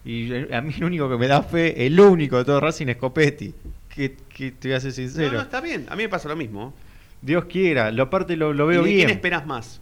Y 0.06 0.32
eh, 0.32 0.48
a 0.56 0.62
mí 0.62 0.74
el 0.78 0.86
único 0.86 1.10
que 1.10 1.18
me 1.18 1.28
da 1.28 1.42
fe, 1.44 1.86
el 1.86 2.00
único 2.00 2.38
de 2.38 2.46
todo 2.46 2.62
Racing 2.62 2.88
es 2.88 2.96
Copetti. 2.96 3.54
Que, 3.94 4.16
que 4.34 4.52
te 4.52 4.70
voy 4.70 4.76
a 4.78 4.80
ser 4.80 4.92
No, 4.92 4.96
sincero. 4.96 5.34
no, 5.34 5.42
está 5.42 5.60
bien. 5.60 5.88
A 5.90 5.98
mí 5.98 6.04
me 6.04 6.10
pasa 6.10 6.30
lo 6.30 6.38
mismo. 6.38 6.74
Dios 7.22 7.44
quiera, 7.46 7.92
lo 7.92 8.04
aparte 8.04 8.38
lo, 8.38 8.54
lo 8.54 8.66
veo 8.66 8.84
¿Y 8.84 8.86
de 8.86 8.94
bien. 8.94 9.06
quién 9.08 9.18
esperás 9.18 9.46
más? 9.46 9.82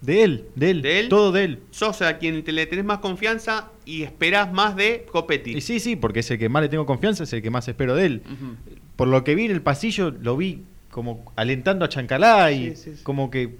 De 0.00 0.22
él, 0.22 0.46
de 0.54 0.70
él, 0.70 0.82
¿De 0.82 1.00
él? 1.00 1.08
todo 1.10 1.30
de 1.32 1.44
él. 1.44 1.58
Sos 1.70 2.00
a 2.02 2.16
quien 2.18 2.42
te 2.42 2.52
le 2.52 2.66
tenés 2.66 2.84
más 2.86 2.98
confianza 2.98 3.68
y 3.84 4.02
esperás 4.02 4.50
más 4.52 4.74
de 4.76 5.06
Copetti. 5.10 5.52
Y 5.56 5.60
sí, 5.60 5.78
sí, 5.78 5.94
porque 5.96 6.20
es 6.20 6.30
el 6.30 6.38
que 6.38 6.48
más 6.48 6.62
le 6.62 6.68
tengo 6.70 6.86
confianza, 6.86 7.24
es 7.24 7.32
el 7.34 7.42
que 7.42 7.50
más 7.50 7.68
espero 7.68 7.94
de 7.94 8.06
él. 8.06 8.22
Por 8.96 9.08
lo 9.08 9.22
que 9.24 9.34
vi 9.34 9.44
en 9.46 9.50
el 9.50 9.60
pasillo, 9.62 10.10
lo 10.10 10.36
vi 10.36 10.62
como 10.90 11.30
alentando 11.36 11.84
a 11.84 11.88
Chancalá 11.88 12.50
y 12.50 12.70
Sí, 12.70 12.76
sí, 12.76 12.96
sí. 12.96 13.02
como 13.02 13.30
que 13.30 13.56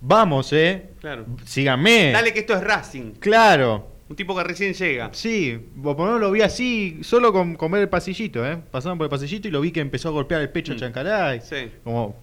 vamos, 0.00 0.52
eh. 0.52 0.88
Claro. 1.00 1.24
Síganme. 1.44 2.10
Dale 2.12 2.32
que 2.32 2.40
esto 2.40 2.54
es 2.54 2.62
Racing. 2.64 3.12
Claro. 3.20 3.92
Un 4.08 4.14
tipo 4.16 4.36
que 4.36 4.44
recién 4.44 4.72
llega. 4.74 5.10
Sí, 5.12 5.58
por 5.82 5.96
lo 5.98 6.04
menos 6.04 6.20
lo 6.20 6.30
vi 6.32 6.40
así, 6.42 6.98
solo 7.02 7.32
con, 7.32 7.56
ver 7.70 7.82
el 7.82 7.88
pasillito, 7.88 8.44
¿eh? 8.46 8.56
Pasaron 8.70 8.98
por 8.98 9.04
el 9.06 9.10
pasillito 9.10 9.48
y 9.48 9.50
lo 9.50 9.60
vi 9.60 9.70
que 9.72 9.80
empezó 9.80 10.08
a 10.08 10.12
golpear 10.12 10.40
el 10.42 10.48
pecho 10.50 10.72
a 10.72 10.74
Mm. 10.74 10.78
Chancalá. 10.78 11.36
Y 11.36 11.40
Sí. 11.40 11.70
Como, 11.82 12.14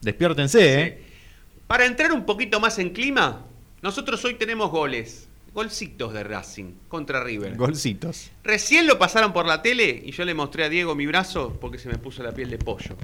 despiértense, 0.00 0.82
¿eh? 0.82 0.98
Para 1.68 1.84
entrar 1.84 2.12
un 2.12 2.24
poquito 2.24 2.60
más 2.60 2.78
en 2.78 2.88
clima, 2.88 3.44
nosotros 3.82 4.24
hoy 4.24 4.36
tenemos 4.36 4.70
goles. 4.70 5.28
Golcitos 5.52 6.14
de 6.14 6.24
Racing 6.24 6.72
contra 6.88 7.22
River. 7.22 7.56
Golcitos. 7.56 8.30
Recién 8.42 8.86
lo 8.86 8.98
pasaron 8.98 9.34
por 9.34 9.44
la 9.44 9.60
tele 9.60 10.02
y 10.02 10.12
yo 10.12 10.24
le 10.24 10.32
mostré 10.32 10.64
a 10.64 10.70
Diego 10.70 10.94
mi 10.94 11.04
brazo 11.04 11.58
porque 11.60 11.78
se 11.78 11.90
me 11.90 11.98
puso 11.98 12.22
la 12.22 12.32
piel 12.32 12.48
de 12.48 12.56
pollo. 12.56 12.96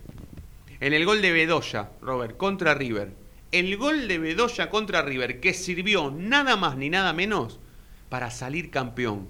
En 0.81 0.95
el 0.95 1.05
gol 1.05 1.21
de 1.21 1.33
Bedoya, 1.33 1.91
Robert, 2.01 2.39
contra 2.39 2.73
River. 2.73 3.13
El 3.53 3.77
gol 3.77 4.09
de 4.09 4.17
Bedoya 4.19 4.71
contra 4.71 5.03
River 5.03 5.41
que 5.41 5.53
sirvió 5.53 6.11
nada 6.11 6.57
más 6.57 6.79
ni 6.79 6.89
nada 6.89 7.13
menos 7.13 7.61
para 8.09 8.31
salir 8.31 8.71
campeón. 8.71 9.29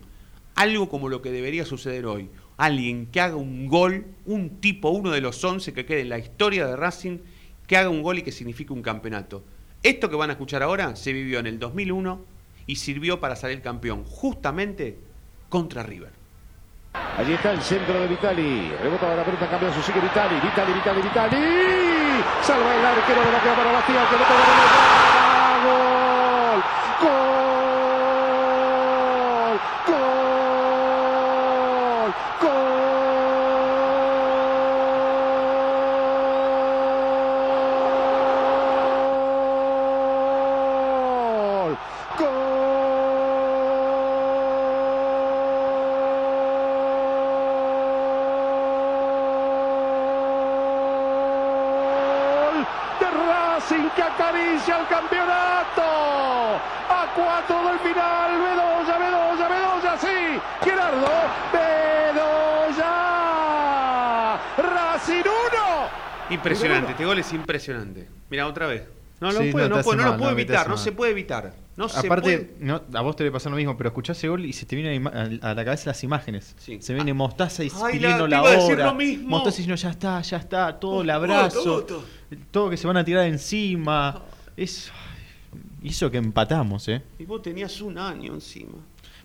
Algo 0.55 0.88
como 0.88 1.09
lo 1.09 1.23
que 1.23 1.33
debería 1.33 1.64
suceder 1.64 2.07
hoy. 2.07 2.31
Alguien 2.57 3.07
que 3.07 3.20
haga 3.20 3.35
un 3.35 3.66
gol, 3.66 4.07
un 4.27 4.61
tipo, 4.61 4.90
uno 4.90 5.11
de 5.11 5.20
los 5.20 5.42
11 5.42 5.73
que 5.73 5.87
quede 5.87 6.03
en 6.03 6.11
la 6.11 6.18
historia 6.18 6.68
de 6.68 6.77
Racing, 6.77 7.18
que 7.66 7.77
haga 7.77 7.88
un 7.88 8.03
gol 8.03 8.18
y 8.18 8.22
que 8.22 8.33
signifique 8.33 8.72
un 8.72 8.83
campeonato. 8.83 9.44
Esto 9.83 10.09
que 10.09 10.16
van 10.16 10.31
a 10.31 10.35
escuchar 10.35 10.62
ahora 10.62 10.96
se 10.96 11.12
vivió 11.12 11.40
en 11.40 11.46
el 11.46 11.59
2001 11.59 12.24
y 12.66 12.77
sirvió 12.77 13.20
para 13.20 13.37
salir 13.37 13.61
campeón, 13.62 14.05
justamente 14.05 14.98
contra 15.48 15.83
River. 15.83 16.11
Allí 17.16 17.33
está 17.33 17.53
el 17.53 17.61
centro 17.61 18.00
de 18.00 18.07
Vitali. 18.09 18.70
Rebota 18.83 19.14
la 19.14 19.24
pelota, 19.24 19.48
cambia 19.50 19.72
su 19.74 19.83
sigue 19.83 20.00
Vitali. 20.00 20.37
Vitali, 20.40 20.72
Vitali, 20.72 21.03
Vitali. 21.03 21.37
Salva 22.42 22.74
el 22.74 22.85
arquero 22.85 23.20
de 23.24 23.33
la 23.33 23.42
queda 23.42 23.57
para 23.57 23.72
Bastián. 23.72 24.07
Que 24.11 24.16
no 24.16 24.24
puede 24.24 24.40
¡Gol! 25.64 26.61
¡Gol! 27.00 27.11
¡Gol! 29.87 29.94
¡Gol! 32.42 32.50
¡Gol! 42.18 42.29
De 53.00 53.09
Racing 53.11 53.88
que 53.96 54.03
acaricia 54.03 54.74
el 54.85 54.88
campeonato. 54.88 55.83
A 56.88 57.12
cuatro 57.16 57.68
del 57.68 57.79
final. 57.81 58.31
Bedoya, 58.38 58.99
Bedoya, 58.99 59.49
Bedoya, 59.49 59.99
sí. 59.99 60.40
Gerardo, 60.62 61.12
Bedoya. 63.14 64.38
Racing 64.59 65.23
1. 65.23 65.25
Impresionante, 66.31 66.92
este 66.92 67.05
gol 67.05 67.18
es 67.18 67.33
impresionante. 67.33 68.09
Mira, 68.31 68.47
otra 68.47 68.66
vez. 68.66 68.83
No, 69.20 69.33
no 69.33 69.40
Sí, 69.40 69.51
puedo, 69.53 69.68
no 69.68 69.77
no, 69.77 69.81
te 69.81 69.85
puedo, 69.85 69.97
no 70.03 70.16
lo 70.16 70.31
evitar, 70.31 70.68
no 70.68 70.77
se 70.77 70.92
puede 70.92 71.12
evitar. 71.12 71.55
No 71.77 71.88
se 71.88 72.07
Aparte, 72.07 72.38
puede- 72.38 72.57
no, 72.61 72.83
a 72.94 73.01
vos 73.01 73.16
te 73.16 73.25
debe 73.25 73.33
pasar 73.33 73.51
lo 73.51 73.57
mismo, 73.57 73.77
pero 73.77 73.88
escuchás 73.88 74.16
ese 74.18 74.29
gol 74.29 74.44
y 74.44 74.53
se 74.53 74.64
te 74.66 74.77
viene 74.77 75.09
a, 75.42 75.55
la 75.55 75.64
cabeza 75.64 75.90
las 75.90 76.05
imágenes. 76.05 76.55
Se 76.59 76.94
viene 76.94 77.14
Mostaza 77.14 77.64
y 77.64 77.70
Ay, 77.83 77.94
pidiendo 77.94 78.27
la- 78.29 78.42
la, 78.42 78.59
hora. 78.61 78.85
lo 78.87 78.94
mismo. 78.94 79.29
Mostaza 79.31 79.57
diciendo 79.59 79.75
ya 79.81 79.90
está, 79.90 80.20
ya 80.20 80.37
está, 80.37 80.79
todo 80.79 81.01
el 81.01 81.07
todo, 81.09 81.16
abrazo. 81.16 81.83
todo. 81.85 82.05
Todo 82.51 82.70
que 82.70 82.77
se 82.77 82.87
van 82.87 82.97
a 82.97 83.05
tirar 83.05 83.27
encima. 83.27 84.23
Es, 84.57 84.93
hizo 85.83 86.11
que 86.11 86.19
empatamos, 86.19 86.88
¿eh? 86.88 87.03
Y 87.19 87.25
vos 87.25 87.43
tenías 87.43 87.81
un 87.81 87.99
año 87.99 88.35
encima. 88.35 88.79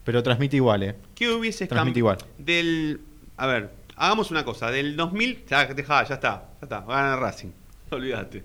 Pero 0.04 0.24
transmite 0.24 0.56
igual, 0.56 0.84
¿eh? 0.84 0.96
¿Qué 1.16 1.30
hubiese 1.30 1.68
Transmite 1.68 2.00
igual. 2.00 2.18
Del. 2.38 3.02
A 3.38 3.48
ver, 3.48 3.72
hagamos 3.96 4.32
una 4.32 4.44
cosa. 4.44 4.72
Del 4.72 4.96
2000. 4.96 5.46
Ya, 5.46 5.66
dejá, 5.66 6.04
ya 6.04 6.16
está. 6.16 6.50
Ya 6.60 6.64
está. 6.64 6.80
Va 6.82 7.00
a 7.00 7.04
ganar 7.04 7.20
Racing. 7.20 7.52
Olvídate. 7.92 8.44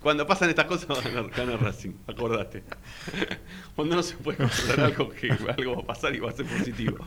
Cuando 0.00 0.26
pasan 0.26 0.48
estas 0.48 0.64
cosas, 0.66 0.88
va 0.90 0.98
a 0.98 1.02
ganar, 1.02 1.30
gana 1.30 1.56
Racing. 1.56 1.92
Acordate. 2.06 2.62
Cuando 3.76 3.96
no 3.96 4.02
se 4.02 4.16
puede 4.16 4.38
controlar 4.38 4.80
algo, 4.86 5.10
que 5.10 5.30
algo 5.30 5.76
va 5.76 5.82
a 5.82 5.86
pasar 5.86 6.14
y 6.14 6.20
va 6.20 6.30
a 6.30 6.32
ser 6.32 6.46
positivo. 6.46 6.98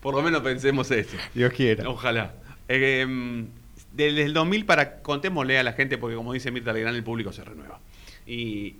Por 0.00 0.14
lo 0.14 0.22
menos 0.22 0.42
pensemos 0.42 0.90
eso. 0.90 1.16
Dios 1.34 1.52
quiera. 1.52 1.88
Ojalá. 1.88 2.34
Eh, 2.68 3.46
desde 3.92 4.22
el 4.22 4.34
2000 4.34 4.66
para. 4.66 5.02
Contémosle 5.02 5.58
a 5.58 5.62
la 5.62 5.72
gente, 5.72 5.98
porque 5.98 6.16
como 6.16 6.32
dice 6.32 6.50
Mirta 6.50 6.72
Legrand, 6.72 6.96
el 6.96 7.04
público 7.04 7.32
se 7.32 7.44
renueva. 7.44 7.80
Y. 8.30 8.76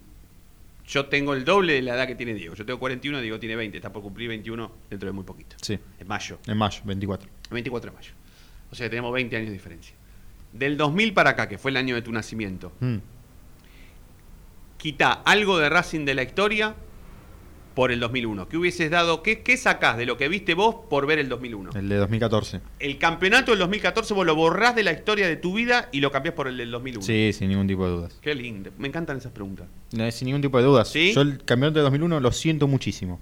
Yo 0.86 1.06
tengo 1.06 1.34
el 1.34 1.44
doble 1.44 1.74
de 1.74 1.82
la 1.82 1.94
edad 1.94 2.06
que 2.08 2.16
tiene 2.16 2.34
Diego. 2.34 2.54
Yo 2.56 2.66
tengo 2.66 2.80
41, 2.80 3.20
Diego 3.20 3.38
tiene 3.38 3.54
20. 3.54 3.76
Está 3.78 3.92
por 3.92 4.02
cumplir 4.02 4.28
21 4.28 4.72
dentro 4.90 5.06
de 5.08 5.12
muy 5.12 5.22
poquito. 5.24 5.54
Sí. 5.62 5.78
En 6.00 6.08
mayo. 6.08 6.38
En 6.46 6.56
mayo, 6.58 6.80
24. 6.84 7.28
El 7.44 7.54
24 7.54 7.90
de 7.92 7.96
mayo. 7.96 8.12
O 8.72 8.74
sea 8.74 8.88
tenemos 8.90 9.12
20 9.12 9.36
años 9.36 9.48
de 9.48 9.52
diferencia. 9.52 9.94
Del 10.52 10.76
2000 10.76 11.12
para 11.14 11.30
acá, 11.30 11.48
que 11.48 11.58
fue 11.58 11.70
el 11.70 11.76
año 11.76 11.94
de 11.94 12.02
tu 12.02 12.10
nacimiento, 12.10 12.72
Mm. 12.80 12.96
quita 14.78 15.12
algo 15.12 15.58
de 15.58 15.68
Racing 15.68 16.04
de 16.04 16.14
la 16.14 16.22
historia 16.24 16.74
por 17.74 17.92
el 17.92 18.00
2001. 18.00 18.48
¿Qué 18.48 18.56
hubieses 18.56 18.90
dado? 18.90 19.22
¿Qué, 19.22 19.42
qué 19.42 19.56
sacás 19.56 19.96
de 19.96 20.06
lo 20.06 20.16
que 20.16 20.28
viste 20.28 20.54
vos 20.54 20.76
por 20.88 21.06
ver 21.06 21.18
el 21.18 21.28
2001? 21.28 21.70
El 21.74 21.88
de 21.88 21.96
2014. 21.96 22.60
El 22.78 22.98
campeonato 22.98 23.52
del 23.52 23.60
2014 23.60 24.14
vos 24.14 24.26
lo 24.26 24.34
borrás 24.34 24.74
de 24.74 24.82
la 24.82 24.92
historia 24.92 25.28
de 25.28 25.36
tu 25.36 25.54
vida 25.54 25.88
y 25.92 26.00
lo 26.00 26.10
cambiás 26.10 26.34
por 26.34 26.48
el 26.48 26.56
del 26.56 26.70
2001. 26.70 27.02
Sí, 27.02 27.32
sin 27.32 27.48
ningún 27.48 27.66
tipo 27.66 27.84
de 27.84 27.92
dudas. 27.92 28.18
Qué 28.20 28.34
lindo. 28.34 28.70
Me 28.78 28.88
encantan 28.88 29.18
esas 29.18 29.32
preguntas. 29.32 29.66
No, 29.92 30.10
sin 30.10 30.26
ningún 30.26 30.42
tipo 30.42 30.58
de 30.58 30.64
dudas. 30.64 30.88
¿Sí? 30.88 31.12
Yo 31.14 31.22
el 31.22 31.38
campeonato 31.44 31.78
de 31.78 31.84
2001 31.84 32.20
lo 32.20 32.32
siento 32.32 32.66
muchísimo. 32.68 33.20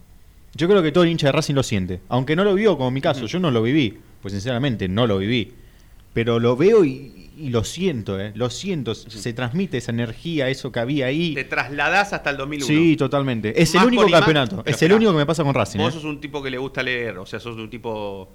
Yo 0.55 0.67
creo 0.69 0.83
que 0.83 0.93
todo 0.93 1.05
el 1.05 1.11
hincha 1.11 1.27
de 1.29 1.33
Racing 1.33 1.55
lo 1.55 1.63
siente. 1.63 2.01
Aunque 2.09 2.35
no 2.35 2.43
lo 2.45 2.55
vio, 2.55 2.77
como 2.77 2.89
en 2.89 2.95
mi 2.95 3.01
caso, 3.01 3.27
yo 3.27 3.39
no 3.39 3.51
lo 3.51 3.63
viví. 3.63 3.99
Pues 4.23 4.33
sinceramente 4.33 4.89
no 4.89 5.07
lo 5.07 5.19
viví. 5.19 5.53
Pero 6.14 6.40
lo 6.40 6.57
veo 6.57 6.85
y, 6.85 7.31
y 7.37 7.51
lo 7.51 7.62
siento, 7.64 8.18
¿eh? 8.21 8.33
Lo 8.35 8.51
siento. 8.51 8.94
Se 8.94 9.33
transmite 9.33 9.79
esa 9.79 9.92
energía, 9.92 10.49
eso 10.49 10.73
que 10.73 10.81
había 10.81 11.07
ahí. 11.07 11.35
Te 11.35 11.44
trasladás 11.44 12.12
hasta 12.12 12.31
el 12.31 12.37
2001. 12.37 12.66
Sí, 12.66 12.97
totalmente. 12.97 13.61
Es 13.61 13.75
el 13.75 13.85
único 13.85 14.09
campeonato. 14.11 14.61
Es 14.61 14.66
el 14.68 14.73
esperá. 14.75 14.97
único 14.97 15.12
que 15.12 15.18
me 15.18 15.27
pasa 15.27 15.44
con 15.44 15.55
Racing. 15.55 15.79
Vos 15.79 15.90
¿eh? 15.90 15.97
sos 15.97 16.05
un 16.05 16.21
tipo 16.21 16.42
que 16.42 16.51
le 16.51 16.59
gusta 16.59 16.83
leer, 16.83 17.18
o 17.18 17.27
sea, 17.27 17.38
sos 17.38 17.57
un 17.57 17.71
tipo 17.71 18.29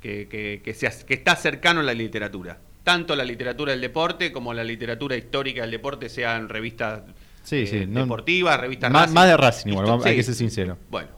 que, 0.00 0.28
que, 0.28 0.60
que, 0.62 0.74
se 0.74 0.90
que 1.06 1.14
está 1.14 1.34
cercano 1.34 1.80
a 1.80 1.82
la 1.82 1.94
literatura. 1.94 2.58
Tanto 2.84 3.16
la 3.16 3.24
literatura 3.24 3.72
del 3.72 3.80
deporte 3.80 4.30
como 4.30 4.52
la 4.52 4.62
literatura 4.62 5.16
histórica 5.16 5.62
del 5.62 5.70
deporte, 5.70 6.08
sean 6.10 6.48
revistas 6.50 7.00
Sí, 7.42 7.56
eh, 7.56 7.66
sí. 7.66 7.84
no- 7.88 8.00
deportivas, 8.02 8.60
revistas 8.60 8.90
más, 8.92 9.02
Racing. 9.02 9.14
más 9.14 9.26
de 9.28 9.36
Racing 9.38 9.68
igual, 9.70 9.86
Histo- 9.86 10.04
hay 10.04 10.16
que 10.16 10.22
ser 10.22 10.34
sincero. 10.34 10.76
Bueno. 10.90 11.08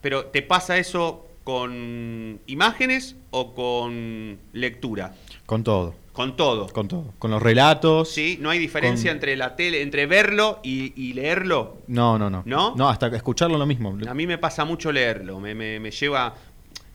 Pero 0.00 0.24
¿te 0.26 0.42
pasa 0.42 0.78
eso 0.78 1.28
con 1.44 2.40
imágenes 2.46 3.16
o 3.32 3.52
con 3.54 4.38
lectura? 4.52 5.14
Con 5.46 5.64
todo. 5.64 5.94
Con 6.12 6.36
todo. 6.36 6.66
Con 6.68 6.88
todo. 6.88 7.12
Con 7.18 7.30
los 7.30 7.42
relatos. 7.42 8.10
Sí, 8.10 8.36
no 8.40 8.50
hay 8.50 8.58
diferencia 8.58 9.10
Con- 9.10 9.16
entre 9.16 9.36
la 9.36 9.56
tele, 9.56 9.80
entre 9.82 10.06
verlo 10.06 10.60
y, 10.62 10.92
y 11.02 11.14
leerlo. 11.14 11.78
No, 11.86 12.18
no, 12.18 12.28
no. 12.30 12.42
¿No? 12.44 12.74
No, 12.76 12.88
hasta 12.88 13.08
escucharlo 13.08 13.56
lo 13.58 13.66
mismo. 13.66 13.96
A 14.08 14.14
mí 14.14 14.26
me 14.26 14.38
pasa 14.38 14.64
mucho 14.64 14.92
leerlo, 14.92 15.40
me, 15.40 15.54
me- 15.54 15.80
me 15.80 15.90
lleva 15.90 16.34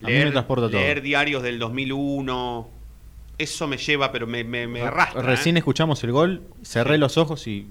mí 0.01 0.07
leer, 0.11 0.25
me 0.27 0.31
transporta 0.31 0.67
todo. 0.69 0.79
leer 0.79 1.01
diarios 1.01 1.41
del 1.43 1.57
2001. 1.59 2.69
Eso 3.39 3.67
me 3.67 3.77
lleva, 3.77 4.11
pero 4.11 4.25
me, 4.27 4.43
me, 4.43 4.67
me 4.67 4.81
arrastra. 4.81 5.21
Recién 5.21 5.57
¿eh? 5.57 5.59
escuchamos 5.59 6.03
el 6.03 6.11
gol, 6.11 6.43
cerré 6.63 6.97
los 6.97 7.17
ojos 7.17 7.45
y, 7.47 7.67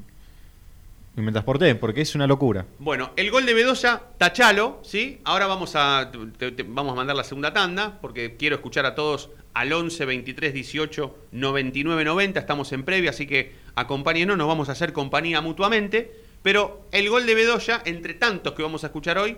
y 1.16 1.20
me 1.22 1.32
transporté, 1.32 1.74
porque 1.74 2.02
es 2.02 2.14
una 2.14 2.26
locura. 2.26 2.66
Bueno, 2.78 3.10
el 3.16 3.30
gol 3.30 3.46
de 3.46 3.54
Bedoya, 3.54 4.02
tachalo, 4.18 4.80
¿sí? 4.82 5.20
Ahora 5.24 5.46
vamos 5.46 5.74
a, 5.74 6.10
vamos 6.66 6.92
a 6.92 6.96
mandar 6.96 7.16
la 7.16 7.24
segunda 7.24 7.52
tanda, 7.54 7.98
porque 8.00 8.36
quiero 8.36 8.56
escuchar 8.56 8.84
a 8.86 8.94
todos 8.94 9.30
al 9.54 9.72
11 9.72 10.04
23 10.04 10.52
18 10.52 11.18
99 11.32 12.04
90. 12.04 12.38
Estamos 12.40 12.70
en 12.72 12.84
previa, 12.84 13.10
así 13.10 13.26
que 13.26 13.54
acompáñenos, 13.74 14.36
nos 14.36 14.46
vamos 14.46 14.68
a 14.68 14.72
hacer 14.72 14.92
compañía 14.92 15.40
mutuamente. 15.40 16.12
Pero 16.42 16.82
el 16.92 17.08
gol 17.08 17.24
de 17.26 17.34
Bedoya, 17.34 17.80
entre 17.86 18.14
tantos 18.14 18.52
que 18.52 18.62
vamos 18.62 18.84
a 18.84 18.88
escuchar 18.88 19.16
hoy, 19.18 19.36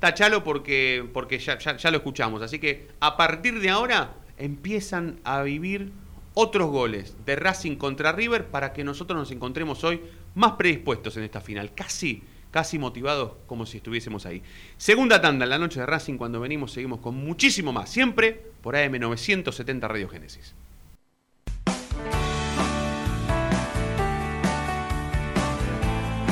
tachalo 0.00 0.42
porque, 0.42 1.08
porque 1.14 1.38
ya- 1.38 1.58
ya 1.58 1.90
lo 1.90 1.98
escuchamos. 1.98 2.42
Así 2.42 2.58
que 2.58 2.88
a 3.00 3.16
partir 3.16 3.60
de 3.60 3.70
ahora 3.70 4.14
empiezan 4.36 5.20
a 5.24 5.42
vivir 5.42 5.92
otros 6.34 6.68
goles 6.68 7.16
de 7.24 7.36
Racing 7.36 7.76
contra 7.76 8.10
River 8.10 8.46
para 8.46 8.72
que 8.72 8.82
nosotros 8.82 9.16
nos 9.16 9.30
encontremos 9.30 9.84
hoy 9.84 10.00
más 10.34 10.52
predispuestos 10.52 11.16
en 11.16 11.24
esta 11.24 11.40
final. 11.40 11.74
Casi, 11.74 12.22
casi 12.50 12.78
motivados 12.78 13.32
como 13.46 13.66
si 13.66 13.78
estuviésemos 13.78 14.26
ahí. 14.26 14.42
Segunda 14.76 15.20
tanda 15.20 15.44
en 15.44 15.50
la 15.50 15.58
noche 15.58 15.80
de 15.80 15.86
Racing. 15.86 16.16
Cuando 16.16 16.40
venimos 16.40 16.72
seguimos 16.72 17.00
con 17.00 17.16
muchísimo 17.16 17.72
más. 17.72 17.90
Siempre 17.90 18.40
por 18.60 18.76
AM 18.76 18.98
970 18.98 19.88
Radio 19.88 20.08
Génesis. 20.08 20.54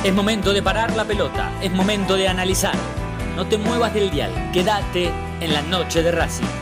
Es 0.04 0.12
momento 0.12 0.52
de 0.52 0.62
parar 0.62 0.96
la 0.96 1.04
pelota, 1.04 1.52
es 1.62 1.70
momento 1.70 2.16
de 2.16 2.26
analizar. 2.26 2.74
No 3.36 3.46
te 3.46 3.56
muevas 3.56 3.94
del 3.94 4.10
dial, 4.10 4.50
quédate 4.52 5.12
en 5.40 5.52
la 5.52 5.62
noche 5.62 6.02
de 6.02 6.10
Racing. 6.10 6.61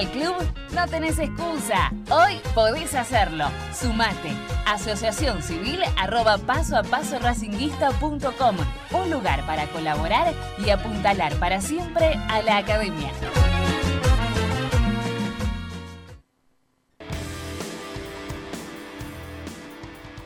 Al 0.00 0.10
club? 0.12 0.34
No 0.74 0.86
tenés 0.88 1.18
excusa. 1.18 1.92
Hoy 2.10 2.40
podés 2.54 2.94
hacerlo. 2.94 3.44
Sumate. 3.74 4.32
Asociación 4.66 5.42
Civil 5.42 5.80
arroba 5.98 6.38
paso 6.38 6.76
a 6.76 6.82
paso 6.82 7.18
racinguista.com. 7.18 8.56
Un 8.92 9.10
lugar 9.10 9.44
para 9.46 9.66
colaborar 9.66 10.32
y 10.64 10.70
apuntalar 10.70 11.34
para 11.36 11.60
siempre 11.60 12.14
a 12.28 12.40
la 12.42 12.58
academia. 12.58 13.10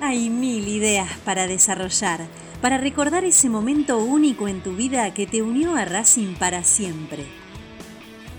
Hay 0.01 0.31
mil 0.31 0.69
ideas 0.69 1.11
para 1.25 1.47
desarrollar, 1.49 2.21
para 2.61 2.79
recordar 2.79 3.25
ese 3.25 3.49
momento 3.49 3.99
único 3.99 4.47
en 4.47 4.63
tu 4.63 4.77
vida 4.77 5.13
que 5.15 5.27
te 5.27 5.43
unió 5.43 5.75
a 5.77 5.85
Racing 5.85 6.35
para 6.35 6.63
siempre. 6.63 7.44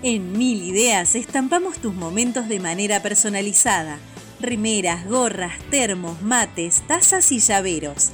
En 0.04 0.34
Mil 0.34 0.62
Ideas 0.64 1.16
estampamos 1.16 1.78
tus 1.80 1.94
momentos 1.94 2.48
de 2.48 2.60
manera 2.60 3.02
personalizada. 3.02 3.98
Remeras, 4.40 5.08
gorras, 5.08 5.54
termos, 5.72 6.22
mates, 6.22 6.84
tazas 6.86 7.32
y 7.32 7.40
llaveros. 7.40 8.12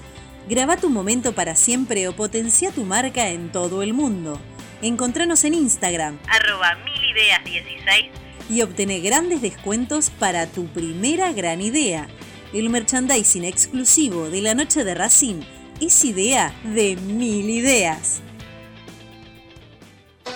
Graba 0.47 0.77
tu 0.77 0.89
momento 0.89 1.33
para 1.33 1.55
siempre 1.55 2.07
o 2.07 2.15
potencia 2.15 2.71
tu 2.71 2.83
marca 2.83 3.29
en 3.29 3.51
todo 3.51 3.81
el 3.81 3.93
mundo. 3.93 4.39
Encontranos 4.81 5.43
en 5.43 5.55
Instagram, 5.55 6.19
arroba 6.27 6.77
milideas16 6.85 8.09
y 8.49 8.61
obtené 8.61 8.99
grandes 8.99 9.41
descuentos 9.41 10.09
para 10.11 10.47
tu 10.47 10.67
primera 10.67 11.31
gran 11.33 11.61
idea. 11.61 12.07
El 12.53 12.69
merchandising 12.69 13.45
exclusivo 13.45 14.29
de 14.29 14.41
la 14.41 14.55
noche 14.55 14.83
de 14.83 14.93
Racing 14.93 15.41
es 15.79 16.05
idea 16.05 16.53
de 16.63 16.95
mil 16.95 17.49
ideas. 17.49 18.21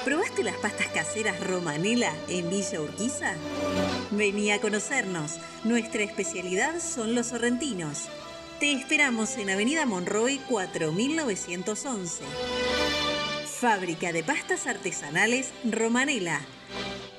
¿Probaste 0.03 0.43
las 0.43 0.57
pastas 0.57 0.87
caseras 0.87 1.39
Romanela 1.39 2.11
en 2.27 2.49
Villa 2.49 2.81
Urquiza? 2.81 3.33
Vení 4.11 4.51
a 4.51 4.59
conocernos. 4.61 5.39
Nuestra 5.63 6.03
especialidad 6.03 6.79
son 6.79 7.15
los 7.15 7.27
sorrentinos. 7.27 8.09
Te 8.59 8.73
esperamos 8.73 9.37
en 9.37 9.49
Avenida 9.49 9.85
Monroy 9.85 10.39
4911. 10.49 12.23
Fábrica 13.59 14.11
de 14.11 14.23
pastas 14.23 14.67
artesanales 14.67 15.53
Romanela. 15.63 16.41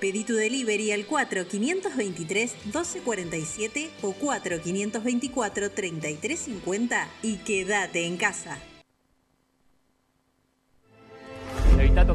Pedí 0.00 0.24
tu 0.24 0.34
delivery 0.34 0.92
al 0.92 1.08
4523-1247 1.08 3.88
o 4.02 4.14
4524-3350 4.14 7.06
y 7.22 7.36
quédate 7.38 8.06
en 8.06 8.16
casa. 8.16 8.58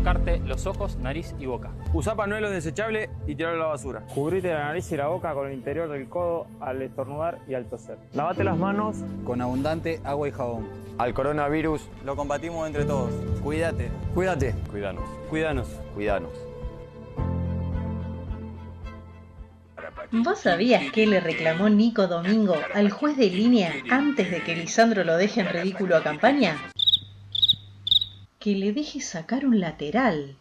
Tocarte 0.02 0.40
los 0.40 0.66
ojos, 0.66 0.98
nariz 0.98 1.36
y 1.40 1.46
boca. 1.46 1.70
Usa 1.94 2.16
panuelo 2.16 2.50
desechable 2.50 3.10
y 3.28 3.36
tirarlo 3.36 3.62
a 3.62 3.66
la 3.66 3.72
basura. 3.74 4.02
Cubrite 4.16 4.52
la 4.52 4.66
nariz 4.66 4.92
y 4.92 4.98
la 4.98 5.08
boca 5.08 5.34
con 5.36 5.48
el 5.48 5.54
interior 5.54 5.90
del 5.90 6.10
codo 6.10 6.48
al 6.60 6.82
estornudar 6.82 7.38
y 7.48 7.54
al 7.54 7.66
toser. 7.66 7.98
Lavate 8.14 8.44
las 8.44 8.58
manos 8.58 8.98
Con 9.24 9.42
abundante 9.42 10.02
agua 10.04 10.28
y 10.28 10.32
jabón. 10.32 10.68
Al 10.98 11.14
coronavirus, 11.14 11.88
Lo 12.04 12.16
combatimos 12.16 12.66
entre 12.66 12.86
todos. 12.86 13.12
Cuídate. 13.44 13.90
cuídate. 14.16 14.56
Cuídanos. 14.72 15.04
Cuídanos. 15.30 15.68
Cuídanos. 15.94 16.32
¿Vos 20.12 20.40
sabías 20.40 20.92
que 20.92 21.06
le 21.06 21.20
reclamó 21.20 21.70
Nico 21.70 22.08
Domingo 22.08 22.56
al 22.74 22.90
juez 22.90 23.18
de 23.18 23.30
línea 23.30 23.72
antes 23.90 24.32
de 24.32 24.42
que 24.42 24.56
Lisandro 24.56 25.04
lo 25.04 25.16
deje 25.16 25.42
en 25.42 25.50
ridículo 25.50 25.96
a 25.96 26.04
campaña? 26.04 26.58
Que 28.42 28.56
le 28.56 28.74
deje 28.74 29.02
sacar 29.02 29.46
un 29.46 29.60
lateral. 29.60 30.36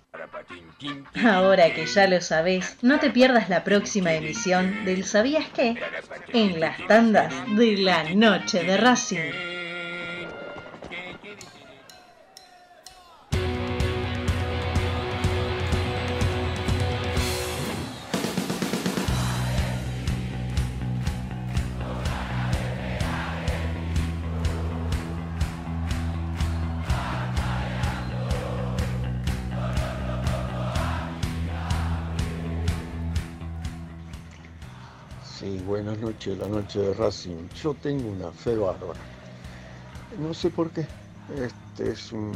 Ahora 1.23 1.75
que 1.75 1.85
ya 1.85 2.07
lo 2.07 2.21
sabés, 2.23 2.79
no 2.81 2.99
te 2.99 3.11
pierdas 3.11 3.51
la 3.51 3.63
próxima 3.63 4.15
emisión 4.15 4.87
del 4.87 5.05
¿Sabías 5.05 5.47
qué? 5.55 5.77
En 6.33 6.61
las 6.61 6.79
tandas 6.87 7.33
de 7.57 7.77
la 7.77 8.05
noche 8.15 8.65
de 8.65 8.79
Racing. 8.79 9.60
La 36.29 36.47
noche 36.47 36.79
de 36.81 36.95
Racing. 36.95 37.49
Yo 37.63 37.73
tengo 37.75 38.11
una 38.11 38.31
fe 38.31 38.55
bárbara. 38.55 39.01
No 40.19 40.35
sé 40.35 40.51
por 40.51 40.71
qué. 40.71 40.87
Este 41.35 41.93
es 41.93 42.13
un 42.13 42.33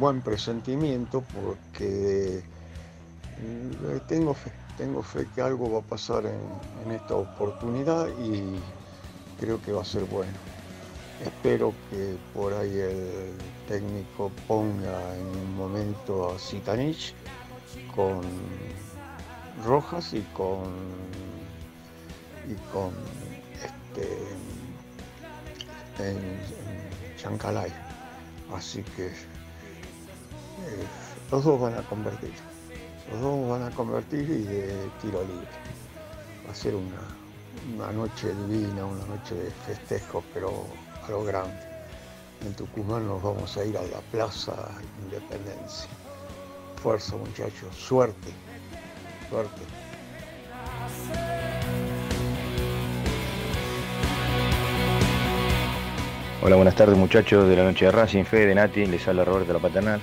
buen 0.00 0.20
presentimiento 0.22 1.22
porque 1.32 2.38
eh, 2.38 4.00
tengo 4.08 4.34
fe, 4.34 4.50
tengo 4.76 5.02
fe 5.02 5.28
que 5.34 5.40
algo 5.40 5.70
va 5.70 5.78
a 5.78 5.82
pasar 5.82 6.26
en, 6.26 6.40
en 6.84 6.92
esta 6.92 7.14
oportunidad 7.14 8.08
y 8.18 8.58
creo 9.38 9.62
que 9.62 9.70
va 9.70 9.82
a 9.82 9.84
ser 9.84 10.04
bueno. 10.06 10.32
Espero 11.24 11.72
que 11.90 12.16
por 12.34 12.52
ahí 12.52 12.76
el 12.76 13.32
técnico 13.68 14.32
ponga 14.48 15.14
en 15.16 15.26
un 15.26 15.56
momento 15.56 16.30
a 16.30 16.38
Zitanich 16.38 17.14
con 17.94 18.22
Rojas 19.64 20.12
y 20.12 20.22
con 20.34 20.72
y 22.48 22.54
con 22.72 22.92
este 23.54 24.06
en, 25.98 26.16
en 26.16 27.16
Chancalay. 27.16 27.72
Así 28.54 28.82
que 28.82 29.06
eh, 29.06 30.86
los 31.30 31.44
dos 31.44 31.60
van 31.60 31.74
a 31.74 31.82
convertir. 31.82 32.32
Los 33.10 33.20
dos 33.20 33.48
van 33.48 33.62
a 33.62 33.70
convertir 33.70 34.20
y 34.20 34.42
de 34.42 34.90
tiro 35.00 35.22
libre. 35.22 35.48
Va 36.46 36.52
a 36.52 36.54
ser 36.54 36.74
una, 36.74 37.00
una 37.74 37.92
noche 37.92 38.34
divina, 38.48 38.84
una 38.84 39.04
noche 39.06 39.34
de 39.34 39.50
festejo, 39.50 40.22
pero 40.34 40.66
a 41.06 41.10
lo 41.10 41.24
grande. 41.24 41.72
En 42.44 42.54
Tucumán 42.54 43.06
nos 43.06 43.22
vamos 43.22 43.56
a 43.56 43.64
ir 43.64 43.76
a 43.76 43.82
la 43.82 44.00
Plaza 44.10 44.54
Independencia. 45.04 45.88
Fuerza 46.82 47.16
muchachos, 47.16 47.74
suerte, 47.76 48.32
suerte. 49.30 49.81
Hola, 56.44 56.56
buenas 56.56 56.74
tardes 56.74 56.98
muchachos 56.98 57.48
de 57.48 57.54
la 57.54 57.62
noche 57.62 57.84
de 57.84 57.92
Racing, 57.92 58.24
Fede, 58.24 58.52
Nati, 58.52 58.84
les 58.86 59.06
habla 59.06 59.24
Roberto 59.24 59.52
La 59.52 59.60
Paternal. 59.60 60.00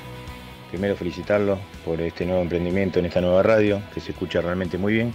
Primero 0.69 0.95
felicitarlo 0.95 1.59
por 1.83 1.99
este 1.99 2.25
nuevo 2.25 2.41
emprendimiento 2.41 2.99
en 2.99 3.07
esta 3.07 3.19
nueva 3.19 3.43
radio, 3.43 3.81
que 3.93 3.99
se 3.99 4.11
escucha 4.11 4.39
realmente 4.39 4.77
muy 4.77 4.93
bien. 4.93 5.13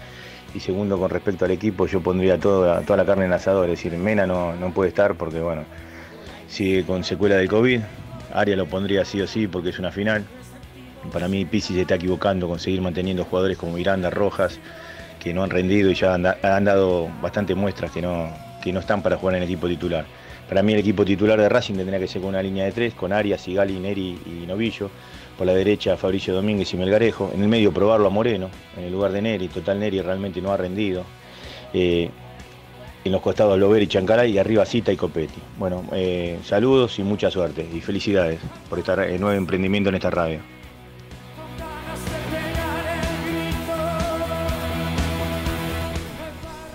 Y 0.55 0.61
segundo, 0.61 0.99
con 0.99 1.09
respecto 1.09 1.47
al 1.47 1.53
equipo, 1.53 1.87
yo 1.87 2.03
pondría 2.03 2.39
toda, 2.39 2.83
toda 2.83 2.99
la 2.99 3.07
carne 3.07 3.25
en 3.25 3.33
asador, 3.33 3.71
es 3.71 3.83
decir, 3.83 3.97
Mena 3.97 4.27
no, 4.27 4.55
no 4.55 4.75
puede 4.75 4.91
estar 4.91 5.15
porque, 5.15 5.41
bueno, 5.41 5.65
sigue 6.47 6.85
con 6.85 7.05
secuela 7.05 7.37
del 7.37 7.49
COVID. 7.49 7.81
Aria 8.35 8.55
lo 8.55 8.67
pondría 8.67 9.07
sí 9.07 9.23
o 9.23 9.27
sí 9.27 9.47
porque 9.47 9.71
es 9.71 9.79
una 9.79 9.93
final. 9.93 10.27
Para 11.11 11.27
mí 11.27 11.47
Pizzi 11.47 11.73
se 11.73 11.81
está 11.81 11.95
equivocando 11.95 12.49
con 12.49 12.59
seguir 12.59 12.83
manteniendo 12.83 13.25
jugadores 13.25 13.57
como 13.57 13.73
Miranda, 13.73 14.11
Rojas, 14.11 14.59
que 15.21 15.33
no 15.33 15.43
han 15.43 15.49
rendido 15.49 15.91
y 15.91 15.95
ya 15.95 16.13
han 16.13 16.65
dado 16.65 17.09
bastantes 17.23 17.57
muestras 17.57 17.93
que 17.93 18.03
no, 18.03 18.29
que 18.63 18.75
no 18.75 18.81
están 18.81 19.01
para 19.01 19.17
jugar 19.17 19.37
en 19.37 19.43
el 19.43 19.49
equipo 19.49 19.67
titular. 19.69 20.05
Para 20.49 20.63
mí 20.63 20.73
el 20.73 20.81
equipo 20.81 21.05
titular 21.05 21.41
de 21.41 21.49
Racing 21.49 21.75
tendría 21.75 21.99
que 21.99 22.07
ser 22.07 22.21
con 22.21 22.31
una 22.31 22.43
línea 22.43 22.65
de 22.65 22.73
tres, 22.73 22.95
con 22.95 23.13
Arias, 23.13 23.41
Sigali, 23.41 23.79
Neri 23.79 24.19
y 24.27 24.47
Novillo. 24.47 24.91
Por 25.39 25.47
la 25.47 25.55
derecha 25.55 25.97
Fabricio 25.97 26.35
Domínguez 26.35 26.73
y 26.75 26.77
Melgarejo. 26.77 27.31
En 27.35 27.43
el 27.43 27.49
medio 27.49 27.73
probarlo 27.73 28.07
a 28.07 28.11
Moreno, 28.11 28.51
en 28.77 28.85
el 28.85 28.93
lugar 28.93 29.13
de 29.13 29.23
Neri. 29.23 29.49
Total 29.49 29.79
Neri 29.81 30.01
realmente 30.01 30.41
no 30.41 30.53
ha 30.53 30.57
rendido. 30.57 31.05
Eh, 31.73 32.09
en 33.05 33.13
los 33.13 33.21
costados 33.21 33.59
Lover 33.59 33.83
y 33.83 33.87
Chancaray 33.87 34.33
y 34.33 34.39
arriba 34.39 34.65
Cita 34.65 34.93
y 34.93 34.97
Copetti. 34.97 35.41
Bueno, 35.59 35.85
eh, 35.93 36.39
saludos 36.45 36.99
y 36.99 37.03
mucha 37.03 37.31
suerte 37.31 37.67
y 37.73 37.81
felicidades 37.81 38.41
por 38.69 38.79
este 38.79 38.93
eh, 39.15 39.19
nuevo 39.19 39.37
emprendimiento 39.37 39.91
en 39.91 39.97
esta 39.97 40.11
radio. 40.11 40.54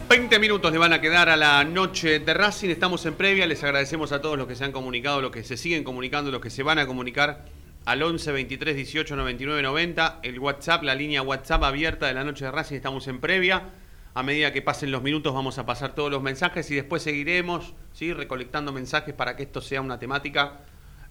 20 0.09 0.39
minutos 0.39 0.71
le 0.71 0.79
van 0.79 0.91
a 0.91 0.99
quedar 0.99 1.29
a 1.29 1.37
la 1.37 1.63
noche 1.63 2.17
de 2.17 2.33
Racing. 2.33 2.69
Estamos 2.69 3.05
en 3.05 3.13
previa. 3.13 3.45
Les 3.45 3.63
agradecemos 3.63 4.11
a 4.11 4.19
todos 4.19 4.39
los 4.39 4.47
que 4.47 4.55
se 4.55 4.63
han 4.63 4.71
comunicado, 4.71 5.21
los 5.21 5.29
que 5.29 5.43
se 5.43 5.55
siguen 5.55 5.83
comunicando, 5.83 6.31
los 6.31 6.41
que 6.41 6.49
se 6.49 6.63
van 6.63 6.79
a 6.79 6.87
comunicar 6.87 7.45
al 7.85 8.01
11 8.01 8.31
23 8.31 8.75
18 8.75 9.15
99 9.15 9.61
90. 9.61 10.21
El 10.23 10.39
WhatsApp, 10.39 10.81
la 10.81 10.95
línea 10.95 11.21
WhatsApp 11.21 11.61
abierta 11.61 12.07
de 12.07 12.15
la 12.15 12.23
noche 12.23 12.45
de 12.45 12.49
Racing, 12.49 12.77
estamos 12.77 13.07
en 13.07 13.19
previa. 13.19 13.69
A 14.15 14.23
medida 14.23 14.51
que 14.51 14.63
pasen 14.63 14.89
los 14.89 15.03
minutos 15.03 15.31
vamos 15.31 15.59
a 15.59 15.67
pasar 15.67 15.93
todos 15.93 16.09
los 16.09 16.23
mensajes 16.23 16.71
y 16.71 16.75
después 16.75 17.03
seguiremos 17.03 17.75
¿sí? 17.93 18.11
recolectando 18.11 18.73
mensajes 18.73 19.13
para 19.13 19.35
que 19.35 19.43
esto 19.43 19.61
sea 19.61 19.79
una 19.79 19.99
temática 19.99 20.61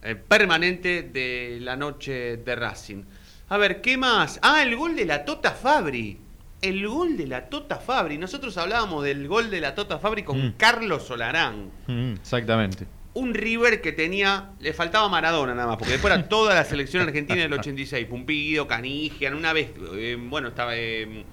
eh, 0.02 0.16
permanente 0.16 1.04
de 1.04 1.58
la 1.60 1.76
noche 1.76 2.38
de 2.38 2.56
Racing. 2.56 3.04
A 3.48 3.58
ver, 3.58 3.80
¿qué 3.80 3.96
más? 3.96 4.40
Ah, 4.42 4.60
el 4.64 4.74
gol 4.74 4.96
de 4.96 5.04
la 5.04 5.24
Tota 5.24 5.52
Fabri. 5.52 6.27
El 6.60 6.86
gol 6.88 7.16
de 7.16 7.26
la 7.26 7.48
Tota 7.48 7.76
Fabri. 7.76 8.18
Nosotros 8.18 8.56
hablábamos 8.58 9.04
del 9.04 9.28
gol 9.28 9.50
de 9.50 9.60
la 9.60 9.74
Tota 9.74 9.98
Fabri 9.98 10.22
con 10.24 10.38
Mm. 10.48 10.54
Carlos 10.56 11.04
Solarán. 11.04 11.70
Mm, 11.86 12.14
exactamente. 12.14 12.86
Un 13.14 13.32
River 13.34 13.80
que 13.80 13.92
tenía. 13.92 14.50
Le 14.60 14.72
faltaba 14.72 15.08
Maradona 15.08 15.54
nada 15.54 15.68
más, 15.68 15.76
porque 15.76 15.92
después 15.92 16.12
era 16.12 16.28
toda 16.28 16.54
la 16.54 16.64
selección 16.64 17.02
argentina 17.04 17.40
del 17.42 17.52
86. 17.52 18.06
Pumpido, 18.06 18.66
Canigian, 18.66 19.34
una 19.34 19.52
vez. 19.52 19.70
eh, 19.94 20.16
bueno, 20.20 20.48
estaba 20.48 20.76
eh, 20.76 21.24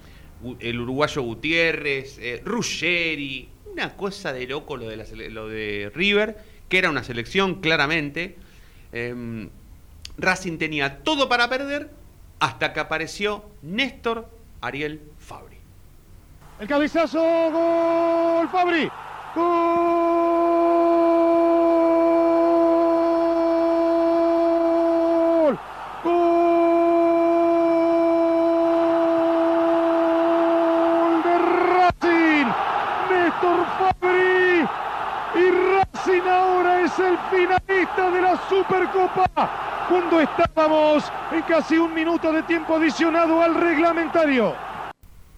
el 0.60 0.80
uruguayo 0.80 1.22
Gutiérrez, 1.24 2.18
eh, 2.20 2.42
Ruggeri. 2.46 3.50
Una 3.72 3.96
cosa 3.96 4.32
de 4.32 4.48
loco 4.48 4.78
lo 4.78 4.88
de, 4.88 4.96
la 4.98 5.06
lo 5.30 5.48
de 5.50 5.92
River, 5.94 6.38
que 6.70 6.78
era 6.78 6.90
una 6.90 7.04
selección 7.04 7.62
claramente. 7.62 8.38
Eh, 8.94 9.48
Racing 10.18 10.58
tenía 10.58 11.00
todo 11.04 11.28
para 11.28 11.50
perder 11.50 11.90
hasta 12.40 12.72
que 12.74 12.80
apareció 12.80 13.44
Néstor 13.64 14.30
Ariel. 14.62 15.02
El 16.58 16.70
cabezazo, 16.70 17.20
gol, 17.52 18.48
Fabri. 18.48 18.90
Gol. 19.36 19.46
Gol 26.02 26.44
de 31.24 31.38
Racing. 31.76 32.48
Néstor 33.12 33.66
Fabri. 33.78 34.66
Y 35.36 35.52
Racing 35.52 36.26
ahora 36.30 36.80
es 36.86 36.98
el 37.00 37.18
finalista 37.32 38.12
de 38.12 38.22
la 38.22 38.38
Supercopa. 38.48 39.50
Cuando 39.90 40.22
estábamos 40.22 41.12
en 41.34 41.42
casi 41.42 41.78
un 41.78 41.94
minuto 41.94 42.32
de 42.32 42.44
tiempo 42.44 42.76
adicionado 42.76 43.42
al 43.42 43.56
reglamentario. 43.56 44.56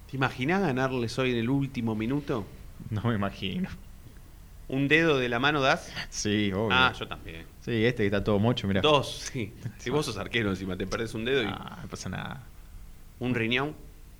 ¿Te 0.09 0.15
imaginas 0.17 0.61
ganarles 0.61 1.17
hoy 1.19 1.31
en 1.31 1.37
el 1.37 1.49
último 1.49 1.95
minuto? 1.95 2.45
No 2.89 3.01
me 3.03 3.15
imagino. 3.15 3.69
¿Un 4.69 4.87
dedo 4.87 5.17
de 5.17 5.29
la 5.29 5.39
mano 5.39 5.61
das? 5.61 5.91
Sí, 6.09 6.51
obvio. 6.53 6.69
Ah, 6.71 6.93
yo 6.97 7.07
también. 7.07 7.45
Sí, 7.61 7.85
este 7.85 8.03
que 8.03 8.07
está 8.07 8.23
todo 8.23 8.37
mocho, 8.39 8.67
mira. 8.67 8.81
Dos, 8.81 9.29
sí. 9.31 9.53
Si 9.79 9.89
vos 9.89 10.05
sos 10.05 10.17
arquero 10.17 10.49
encima, 10.49 10.75
te 10.77 10.85
perdés 10.87 11.13
un 11.13 11.25
dedo 11.25 11.43
y. 11.43 11.47
Ah, 11.47 11.79
no 11.81 11.87
pasa 11.89 12.09
nada. 12.09 12.43
¿Un 13.19 13.33
riñón? 13.33 13.73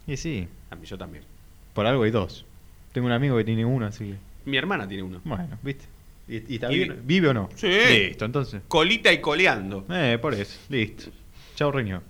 Y 0.08 0.16
sí, 0.18 0.48
A 0.70 0.76
mí 0.76 0.86
yo 0.86 0.98
también. 0.98 1.24
por 1.74 1.86
algo 1.86 2.04
hay 2.04 2.12
dos. 2.12 2.46
Tengo 2.94 3.08
un 3.08 3.14
amigo 3.14 3.38
que 3.38 3.44
tiene 3.44 3.66
uno, 3.66 3.86
así 3.86 4.06
que. 4.06 4.16
Mi 4.50 4.58
hermana 4.58 4.88
tiene 4.88 5.04
uno. 5.04 5.22
Bueno, 5.26 5.58
¿viste? 5.62 5.86
¿Y, 6.30 6.54
y 6.54 6.56
está 6.56 6.72
Y- 6.72 6.76
bien? 6.78 7.02
¿Vive 7.06 7.28
o 7.30 7.34
no? 7.34 7.50
Sí. 7.56 7.68
Listo, 7.68 8.26
entonces. 8.26 8.62
Colita 8.68 9.12
y 9.12 9.20
coleando. 9.22 9.86
Eh, 9.90 10.18
por 10.22 10.34
eso. 10.34 10.60
Listo. 10.70 11.12
Chao, 11.56 11.72
riñón. 11.72 12.02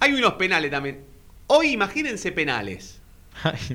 Hay 0.00 0.12
unos 0.12 0.34
penales 0.34 0.70
también. 0.70 1.00
Hoy 1.46 1.68
imagínense 1.72 2.32
penales. 2.32 3.00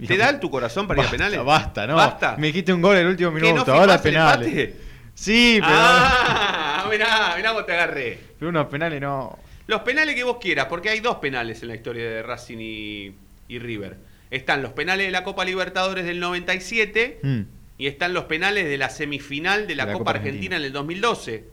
¿Te 0.08 0.18
da 0.18 0.30
el 0.30 0.40
tu 0.40 0.50
corazón 0.50 0.88
para 0.88 1.02
ir 1.02 1.08
a 1.08 1.12
penales? 1.12 1.44
Basta, 1.44 1.86
no. 1.86 1.96
Basta. 1.96 2.36
Me 2.38 2.48
dijiste 2.48 2.72
un 2.74 2.82
gol 2.82 2.96
en 2.96 3.02
el 3.04 3.08
último 3.10 3.34
¿Que 3.34 3.42
minuto. 3.42 3.66
no 3.74 3.80
ahora 3.80 4.02
penales. 4.02 4.48
empate? 4.48 4.76
Sí, 5.14 5.58
pero. 5.60 5.74
Ah, 5.76 6.88
mirá, 6.90 7.34
mirá 7.36 7.50
cómo 7.54 7.66
te 7.66 7.74
agarré. 7.74 8.20
Pero 8.40 8.50
unos 8.50 8.68
penales 8.68 9.02
no. 9.02 9.38
Los 9.68 9.82
penales 9.82 10.16
que 10.16 10.24
vos 10.24 10.38
quieras, 10.40 10.66
porque 10.68 10.90
hay 10.90 11.00
dos 11.02 11.18
penales 11.18 11.62
en 11.62 11.68
la 11.68 11.76
historia 11.76 12.10
de 12.10 12.24
Racing 12.24 12.58
y, 12.60 13.12
y 13.50 13.60
River. 13.60 13.98
Están 14.32 14.62
los 14.62 14.72
penales 14.74 15.06
de 15.08 15.12
la 15.12 15.24
Copa 15.24 15.44
Libertadores 15.46 16.06
del 16.06 16.20
97 16.20 17.20
Mm. 17.22 17.42
y 17.78 17.88
están 17.88 18.14
los 18.14 18.24
penales 18.26 18.66
de 18.66 18.78
la 18.78 18.90
semifinal 18.90 19.68
de 19.68 19.76
la, 19.76 19.86
De 19.86 19.92
la 19.92 19.94
Copa, 19.94 20.00
Copa 20.00 20.12
Argentina. 20.12 20.56
Argentina. 20.56 20.56
en 20.58 20.64
el 20.64 20.72
2012. 20.74 21.44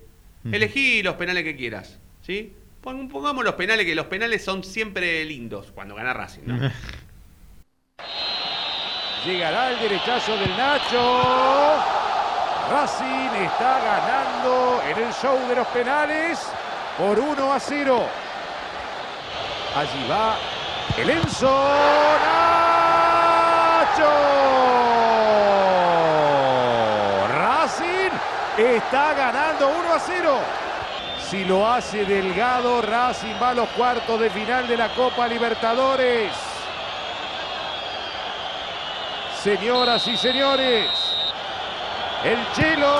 Mm. 0.44 0.54
Elegí 0.54 1.02
los 1.02 1.16
penales 1.16 1.42
que 1.44 1.56
quieras, 1.56 1.98
¿sí? 2.22 2.52
Pon- 2.86 3.08
Pongamos 3.08 3.44
los 3.44 3.54
penales, 3.54 3.84
que 3.84 3.96
los 3.96 4.06
penales 4.06 4.44
son 4.44 4.62
siempre 4.62 5.24
lindos 5.24 5.72
cuando 5.74 5.96
gana 5.96 6.12
Racing. 6.14 6.42
Llegará 9.26 9.70
el 9.70 9.80
derechazo 9.80 10.36
del 10.36 10.56
Nacho. 10.56 11.24
Racing 12.70 13.42
está 13.44 13.80
ganando 13.80 14.80
en 14.88 14.98
el 15.04 15.12
show 15.12 15.36
de 15.48 15.56
los 15.56 15.66
penales 15.66 16.38
por 16.96 17.18
1 17.18 17.52
a 17.52 17.58
0. 17.58 18.06
Allí 19.74 20.06
va 20.08 20.36
el 20.96 21.10
Enzo 21.10 21.50
Nacho. 27.26 27.36
Racing 27.36 28.12
está 28.58 29.12
ganando 29.14 29.70
1 29.70 29.92
a 29.92 29.98
0. 29.98 30.38
Si 31.30 31.44
lo 31.44 31.66
hace 31.66 32.04
Delgado, 32.04 32.80
Racing 32.80 33.34
va 33.42 33.50
a 33.50 33.54
los 33.54 33.68
cuartos 33.70 34.20
de 34.20 34.30
final 34.30 34.68
de 34.68 34.76
la 34.76 34.90
Copa 34.90 35.26
Libertadores. 35.26 36.30
Señoras 39.42 40.06
y 40.06 40.16
señores, 40.16 40.88
el 42.22 42.38
Chelo. 42.52 42.94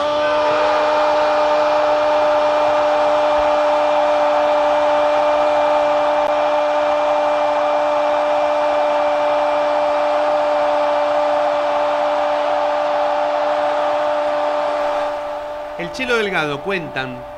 El 15.78 15.92
Chelo 15.92 16.16
Delgado 16.16 16.60
cuentan, 16.62 17.35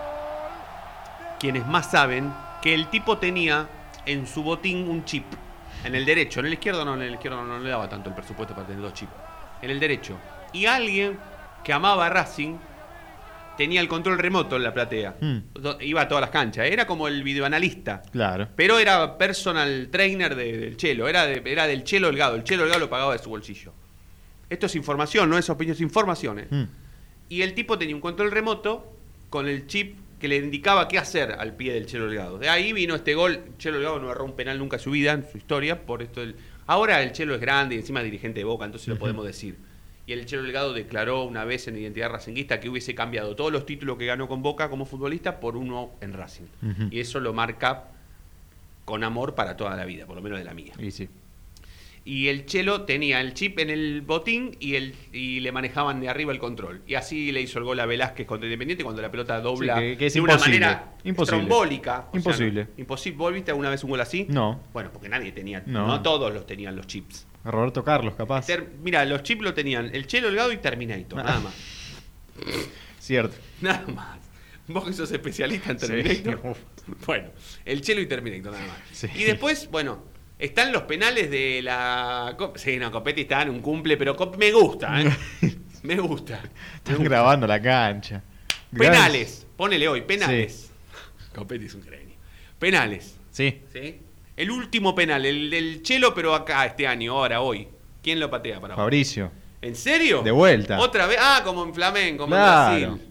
quienes 1.38 1.66
más 1.66 1.90
saben, 1.90 2.32
que 2.62 2.74
el 2.74 2.88
tipo 2.88 3.18
tenía 3.18 3.68
en 4.06 4.26
su 4.26 4.42
botín 4.42 4.88
un 4.88 5.04
chip. 5.04 5.24
En 5.84 5.94
el 5.94 6.04
derecho, 6.04 6.40
en 6.40 6.46
el 6.46 6.54
izquierdo 6.54 6.84
no, 6.84 6.94
en 6.94 7.02
el 7.02 7.14
izquierdo 7.14 7.44
no, 7.44 7.58
le 7.58 7.70
daba 7.70 7.88
tanto 7.88 8.08
el 8.08 8.14
presupuesto 8.14 8.54
para 8.54 8.66
tener 8.66 8.82
dos 8.82 8.94
chips. 8.94 9.12
En 9.62 9.70
el 9.70 9.78
derecho. 9.78 10.16
Y 10.52 10.66
alguien 10.66 11.16
que 11.62 11.72
amaba 11.72 12.06
a 12.06 12.08
Racing 12.10 12.56
tenía 13.56 13.80
el 13.80 13.88
control 13.88 14.18
remoto 14.18 14.56
en 14.56 14.62
la 14.62 14.72
platea. 14.72 15.16
Mm, 15.20 15.38
Do- 15.54 15.78
Iba 15.80 16.02
a 16.02 16.08
todas 16.08 16.22
las 16.22 16.30
canchas. 16.30 16.66
Era 16.66 16.86
como 16.86 17.06
el 17.08 17.22
videoanalista. 17.22 18.02
claro. 18.12 18.48
Pero 18.56 18.78
era 18.78 19.18
personal 19.18 19.88
trainer 19.90 20.34
de- 20.34 20.58
del 20.58 20.76
Chelo. 20.76 21.08
Era, 21.08 21.26
de- 21.26 21.42
era 21.44 21.66
del 21.66 21.84
Chelo 21.84 22.06
Delgado. 22.08 22.36
El 22.36 22.44
Chelo 22.44 22.62
Delgado 22.62 22.80
lo 22.84 22.90
pagaba 22.90 23.12
de 23.12 23.18
su 23.18 23.30
bolsillo. 23.30 23.72
Esto 24.48 24.66
es 24.66 24.74
información, 24.76 25.28
no 25.28 25.36
es 25.38 25.50
opinión, 25.50 25.74
es 25.74 25.80
información. 25.80 26.38
¿eh? 26.40 26.46
Mm. 26.50 26.64
Y 27.28 27.42
el 27.42 27.54
tipo 27.54 27.76
tenía 27.78 27.94
un 27.94 28.00
control 28.00 28.30
remoto 28.30 28.92
con 29.28 29.46
el 29.48 29.66
chip 29.66 29.96
que 30.18 30.28
le 30.28 30.36
indicaba 30.36 30.88
qué 30.88 30.98
hacer 30.98 31.32
al 31.32 31.54
pie 31.54 31.72
del 31.72 31.86
Chelo 31.86 32.06
Delgado. 32.06 32.38
De 32.38 32.48
ahí 32.48 32.72
vino 32.72 32.94
este 32.94 33.14
gol. 33.14 33.40
Chelo 33.58 33.76
Delgado 33.76 34.00
no 34.00 34.06
agarró 34.06 34.24
un 34.24 34.32
penal 34.34 34.58
nunca 34.58 34.76
en 34.76 34.82
su 34.82 34.90
vida, 34.90 35.12
en 35.12 35.24
su 35.30 35.38
historia, 35.38 35.86
por 35.86 36.02
esto 36.02 36.20
del... 36.20 36.36
Ahora 36.66 37.02
el 37.02 37.12
Chelo 37.12 37.34
es 37.34 37.40
grande 37.40 37.76
y 37.76 37.78
encima 37.78 38.00
es 38.00 38.04
dirigente 38.04 38.40
de 38.40 38.44
Boca, 38.44 38.64
entonces 38.64 38.88
lo 38.88 38.98
podemos 38.98 39.24
decir. 39.24 39.56
Y 40.06 40.12
el 40.12 40.26
Chelo 40.26 40.42
Delgado 40.42 40.72
declaró 40.72 41.24
una 41.24 41.44
vez 41.44 41.68
en 41.68 41.78
Identidad 41.78 42.10
Racinguista 42.10 42.60
que 42.60 42.68
hubiese 42.68 42.94
cambiado 42.94 43.36
todos 43.36 43.52
los 43.52 43.66
títulos 43.66 43.98
que 43.98 44.06
ganó 44.06 44.26
con 44.26 44.42
Boca 44.42 44.68
como 44.70 44.86
futbolista 44.86 45.38
por 45.38 45.56
uno 45.56 45.90
en 46.00 46.14
Racing. 46.14 46.46
Y 46.90 47.00
eso 47.00 47.20
lo 47.20 47.32
marca 47.32 47.84
con 48.84 49.04
amor 49.04 49.34
para 49.34 49.56
toda 49.56 49.76
la 49.76 49.84
vida, 49.84 50.06
por 50.06 50.16
lo 50.16 50.22
menos 50.22 50.38
de 50.38 50.44
la 50.44 50.54
mía. 50.54 50.72
Y 50.78 50.90
sí. 50.90 51.08
Y 52.10 52.28
el 52.28 52.46
Chelo 52.46 52.82
tenía 52.86 53.20
el 53.20 53.34
chip 53.34 53.58
en 53.58 53.68
el 53.68 54.00
botín 54.00 54.56
y, 54.60 54.76
el, 54.76 54.94
y 55.12 55.40
le 55.40 55.52
manejaban 55.52 56.00
de 56.00 56.08
arriba 56.08 56.32
el 56.32 56.38
control. 56.38 56.82
Y 56.86 56.94
así 56.94 57.32
le 57.32 57.42
hizo 57.42 57.58
el 57.58 57.66
gol 57.66 57.78
a 57.80 57.84
Velázquez 57.84 58.26
contra 58.26 58.46
Independiente 58.46 58.82
cuando 58.82 59.02
la 59.02 59.10
pelota 59.10 59.38
dobla 59.42 59.74
Sí, 59.76 59.80
que- 59.82 59.96
que 59.98 60.06
es 60.06 60.14
de 60.14 60.20
una 60.22 60.38
manera 60.38 60.94
Imposible. 61.04 61.40
trombólica. 61.46 62.06
O 62.08 62.10
sea, 62.12 62.18
Imposible. 62.18 62.64
no- 62.64 62.70
imposible. 62.78 63.18
¿Vos 63.18 63.34
viste 63.34 63.50
alguna 63.50 63.68
vez 63.68 63.84
un 63.84 63.90
gol 63.90 64.00
así? 64.00 64.24
No. 64.30 64.58
Bueno, 64.72 64.88
porque 64.90 65.10
nadie 65.10 65.32
tenía. 65.32 65.62
No. 65.66 65.86
No, 65.86 66.00
todos 66.00 66.32
los 66.32 66.46
tenían 66.46 66.76
los 66.76 66.86
chips. 66.86 67.26
Roberto 67.44 67.84
Carlos, 67.84 68.14
capaz. 68.14 68.46
Ter- 68.46 68.70
mira, 68.82 69.04
los 69.04 69.22
chips 69.22 69.42
lo 69.42 69.52
tenían 69.52 69.90
el 69.94 70.06
Chelo 70.06 70.28
Delgado 70.28 70.50
y 70.52 70.56
Terminator, 70.56 71.20
Ah. 71.20 71.24
nada 71.24 71.40
más. 71.40 71.54
Cierto. 72.98 73.36
Nada 73.60 73.84
más. 73.94 74.18
Vos 74.66 74.84
que 74.86 74.92
sos 74.92 75.10
especialista 75.12 75.72
en 75.72 75.78
Sí. 75.78 75.86
Terminator. 75.86 76.56
Bueno, 77.06 77.28
el 77.66 77.82
Chelo 77.82 78.00
y 78.00 78.06
Terminator, 78.06 78.50
nada 78.52 78.66
más. 78.66 78.78
Sí. 78.92 79.08
Y 79.14 79.24
después, 79.24 79.68
bueno, 79.70 80.04
están 80.38 80.72
los 80.72 80.82
penales 80.82 81.30
de 81.30 81.60
la. 81.62 82.36
Sí, 82.56 82.76
no, 82.78 82.90
Copetti 82.90 83.22
está 83.22 83.42
en 83.42 83.50
un 83.50 83.60
cumple, 83.60 83.96
pero 83.96 84.16
Cop- 84.16 84.36
me 84.36 84.52
gusta, 84.52 85.00
¿eh? 85.00 85.10
me 85.82 85.96
gusta. 85.98 86.40
Me 86.42 86.48
Están 86.76 86.94
gusta. 86.96 87.02
grabando 87.10 87.46
la 87.46 87.60
cancha. 87.60 88.22
Penales, 88.76 89.46
ponele 89.56 89.88
hoy, 89.88 90.02
penales. 90.02 90.70
Copetti 91.34 91.66
es 91.66 91.74
un 91.74 91.82
genio. 91.82 92.16
Penales, 92.58 93.16
Sí. 93.30 93.62
¿sí? 93.72 94.00
El 94.36 94.50
último 94.50 94.94
penal, 94.94 95.24
el 95.26 95.50
del 95.50 95.82
Chelo, 95.82 96.14
pero 96.14 96.34
acá 96.34 96.64
este 96.66 96.86
año, 96.86 97.12
ahora, 97.12 97.40
hoy. 97.40 97.68
¿Quién 98.02 98.20
lo 98.20 98.30
patea 98.30 98.60
para 98.60 98.74
vos? 98.74 98.82
Fabricio. 98.82 99.30
¿En 99.60 99.74
serio? 99.74 100.22
De 100.22 100.30
vuelta. 100.30 100.78
Otra 100.78 101.06
vez. 101.06 101.18
Ah, 101.20 101.40
como 101.44 101.64
en 101.64 101.74
Flamengo, 101.74 102.24
como 102.24 102.36
Claro. 102.36 102.76
en 102.76 102.84
Brasil. 102.92 103.07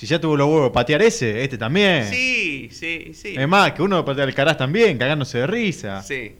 Si 0.00 0.06
ya 0.06 0.18
tuvo 0.18 0.34
los 0.34 0.48
huevos 0.48 0.64
de 0.64 0.70
patear 0.70 1.02
ese, 1.02 1.44
este 1.44 1.58
también. 1.58 2.06
Sí, 2.06 2.70
sí, 2.72 3.12
sí. 3.12 3.34
Es 3.36 3.46
más, 3.46 3.72
que 3.72 3.82
uno 3.82 4.02
patea 4.02 4.24
el 4.24 4.34
Caraz 4.34 4.56
también, 4.56 4.96
cagándose 4.96 5.36
de 5.36 5.46
risa. 5.46 6.02
Sí. 6.02 6.36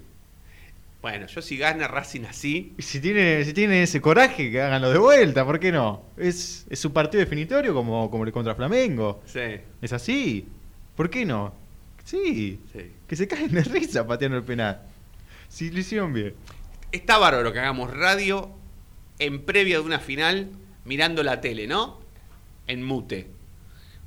Bueno, 1.03 1.27
yo 1.27 1.43
si 1.43 1.59
gana 1.59 1.87
Racing 1.87 2.23
así. 2.23 2.73
Si 2.79 3.01
tiene, 3.01 3.45
si 3.45 3.53
tiene 3.53 3.83
ese 3.83 4.01
coraje, 4.01 4.51
que 4.51 4.63
háganlo 4.63 4.91
de 4.91 4.99
vuelta, 4.99 5.45
¿por 5.45 5.61
qué 5.61 5.73
no? 5.73 6.05
Es, 6.17 6.65
es 6.71 6.79
su 6.79 6.91
partido 6.95 7.23
definitorio 7.23 7.75
como, 7.75 8.11
como 8.11 8.25
el 8.25 8.33
contra 8.33 8.55
Flamengo. 8.55 9.23
Sí. 9.27 9.61
Es 9.83 9.93
así. 9.93 10.49
¿Por 10.97 11.11
qué 11.11 11.27
no? 11.27 11.53
Sí. 12.05 12.61
Sí. 12.73 12.93
Que 13.07 13.15
se 13.15 13.29
caen 13.29 13.53
de 13.53 13.63
risa 13.63 14.07
pateando 14.07 14.39
el 14.39 14.45
penal. 14.45 14.81
Si 15.51 15.71
lo 15.71 15.81
hicieron 15.81 16.15
bien. 16.15 16.33
Está 16.93 17.19
bárbaro 17.19 17.53
que 17.53 17.59
hagamos 17.59 17.95
radio 17.95 18.53
en 19.19 19.45
previa 19.45 19.81
de 19.81 19.85
una 19.85 19.99
final 19.99 20.49
mirando 20.87 21.23
la 21.23 21.43
tele, 21.43 21.67
¿no? 21.67 22.01
En 22.67 22.83
mute. 22.83 23.39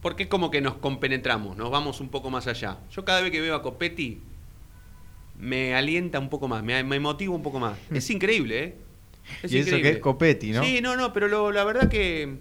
Porque 0.04 0.24
es 0.24 0.30
como 0.30 0.52
que 0.52 0.62
nos 0.62 0.76
compenetramos, 0.76 1.58
nos 1.58 1.72
vamos 1.72 2.00
un 2.02 2.10
poco 2.10 2.30
más 2.30 2.46
allá. 2.46 2.78
Yo 2.92 3.04
cada 3.06 3.22
vez 3.22 3.32
que 3.32 3.42
veo 3.42 3.56
a 3.56 3.64
Copetti 3.64 4.20
me 5.40 5.74
alienta 5.74 6.20
un 6.20 6.30
poco 6.30 6.48
más, 6.48 6.64
me, 6.64 6.84
me 6.84 7.00
motiva 7.00 7.34
un 7.34 7.42
poco 7.42 7.60
más. 7.60 7.78
Es 7.92 8.10
increíble, 8.12 8.64
¿eh? 8.64 8.76
Es 9.42 9.52
y 9.54 9.58
eso 9.60 9.78
que 9.78 9.90
es 9.90 10.00
Copetti, 10.00 10.52
¿no? 10.52 10.64
Sí, 10.64 10.80
no, 10.82 10.96
no, 10.96 11.12
pero 11.14 11.28
lo- 11.28 11.52
la 11.52 11.64
verdad 11.64 11.88
que 11.90 12.38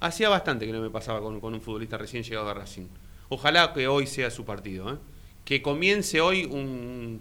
hacía 0.00 0.28
bastante 0.28 0.66
que 0.66 0.72
no 0.72 0.80
me 0.80 0.90
pasaba 0.90 1.20
con, 1.20 1.40
con 1.40 1.54
un 1.54 1.60
futbolista 1.60 1.96
recién 1.96 2.22
llegado 2.24 2.48
a 2.50 2.54
Racing. 2.54 2.86
Ojalá 3.28 3.72
que 3.72 3.86
hoy 3.88 4.06
sea 4.06 4.30
su 4.30 4.44
partido, 4.44 4.92
¿eh? 4.94 4.96
Que 5.44 5.62
comience 5.62 6.20
hoy 6.20 6.44
un, 6.44 7.20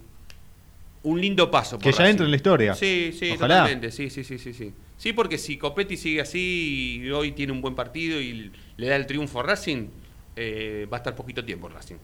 un 1.04 1.22
lindo 1.22 1.50
paso. 1.52 1.78
por 1.78 1.84
Que 1.84 1.92
ya 1.92 2.00
Racing. 2.00 2.12
entre 2.12 2.26
en 2.26 2.32
la 2.32 2.38
historia. 2.38 2.74
Sí, 2.74 3.12
sí, 3.18 3.32
Ojalá. 3.36 3.60
totalmente. 3.60 3.92
Sí, 3.92 4.10
sí, 4.10 4.24
sí, 4.24 4.38
sí, 4.40 4.54
sí. 4.54 4.74
Sí, 4.98 5.14
porque 5.14 5.38
si 5.38 5.58
Copetti 5.58 5.96
sigue 5.96 6.22
así 6.22 7.02
y 7.04 7.10
hoy 7.12 7.32
tiene 7.34 7.54
un 7.54 7.62
buen 7.62 7.76
partido 7.76 8.20
y 8.20 8.52
le 8.78 8.88
da 8.88 8.96
el 8.96 9.06
triunfo 9.06 9.40
a 9.40 9.44
Racing, 9.44 9.88
eh, 10.36 10.88
va 10.92 10.98
a 10.98 11.00
estar 11.00 11.16
poquito 11.16 11.44
tiempo 11.44 11.68
Racing. 11.68 11.98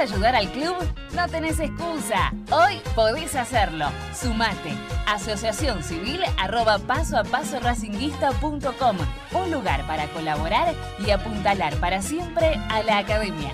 Ayudar 0.00 0.34
al 0.34 0.50
club? 0.50 0.76
No 1.14 1.28
tenés 1.28 1.60
excusa. 1.60 2.32
Hoy 2.50 2.80
podés 2.94 3.34
hacerlo. 3.36 3.86
Sumate. 4.14 4.72
Asociación 5.06 5.82
Civil 5.82 6.20
arroba 6.38 6.78
paso 6.78 7.18
a 7.18 7.24
paso 7.24 7.60
racinguista.com. 7.60 8.96
Un 9.32 9.50
lugar 9.50 9.86
para 9.86 10.06
colaborar 10.08 10.74
y 11.06 11.10
apuntalar 11.10 11.76
para 11.76 12.02
siempre 12.02 12.54
a 12.70 12.82
la 12.82 12.98
academia. 12.98 13.52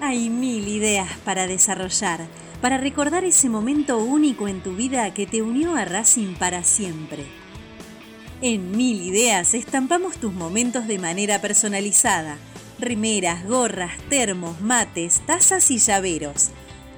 Hay 0.00 0.30
mil 0.30 0.68
ideas 0.68 1.08
para 1.24 1.46
desarrollar, 1.46 2.26
para 2.60 2.78
recordar 2.78 3.24
ese 3.24 3.48
momento 3.48 3.98
único 3.98 4.46
en 4.46 4.62
tu 4.62 4.74
vida 4.76 5.12
que 5.14 5.26
te 5.26 5.42
unió 5.42 5.76
a 5.76 5.84
Racing 5.84 6.34
para 6.34 6.62
siempre. 6.62 7.45
En 8.42 8.76
Mil 8.76 9.00
Ideas 9.00 9.54
estampamos 9.54 10.18
tus 10.18 10.30
momentos 10.30 10.86
de 10.86 10.98
manera 10.98 11.40
personalizada. 11.40 12.36
Remeras, 12.78 13.46
gorras, 13.46 13.96
termos, 14.10 14.60
mates, 14.60 15.22
tazas 15.24 15.70
y 15.70 15.78
llaveros. 15.78 16.50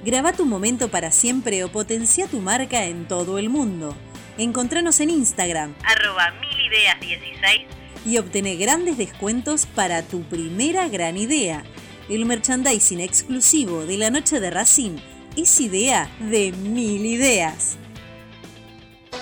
Graba 0.03 0.33
tu 0.33 0.45
momento 0.45 0.91
para 0.91 1.11
siempre 1.11 1.63
o 1.63 1.71
potencia 1.71 2.27
tu 2.27 2.41
marca 2.41 2.83
en 2.83 3.07
todo 3.07 3.37
el 3.37 3.49
mundo. 3.49 3.95
Encontranos 4.37 4.99
en 4.99 5.11
Instagram 5.11 5.75
Arroba 5.83 6.33
milideas16 6.41 7.65
y 8.05 8.17
obtener 8.17 8.57
grandes 8.57 8.97
descuentos 8.97 9.65
para 9.65 10.01
tu 10.01 10.23
primera 10.23 10.89
gran 10.89 11.15
idea. 11.15 11.63
El 12.09 12.25
merchandising 12.25 12.99
exclusivo 12.99 13.85
de 13.85 13.97
la 13.97 14.09
noche 14.09 14.41
de 14.41 14.49
Racing 14.49 14.97
es 15.37 15.61
idea 15.61 16.09
de 16.19 16.51
mil 16.51 17.05
ideas. 17.05 17.78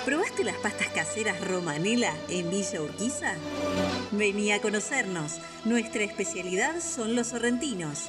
¿Probaste 0.08 0.44
las 0.46 0.56
pastas 0.56 0.88
caseras 0.88 1.42
Romanela 1.42 2.16
en 2.30 2.50
Villa 2.50 2.82
Urquiza? 2.82 3.34
Vení 4.12 4.54
a 4.54 4.62
conocernos. 4.62 5.42
Nuestra 5.66 6.06
especialidad 6.06 6.80
son 6.80 7.14
los 7.14 7.28
sorrentinos. 7.28 8.06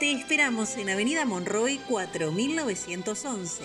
Te 0.00 0.10
esperamos 0.10 0.76
en 0.76 0.90
Avenida 0.90 1.24
Monroy 1.24 1.78
4911. 1.88 3.62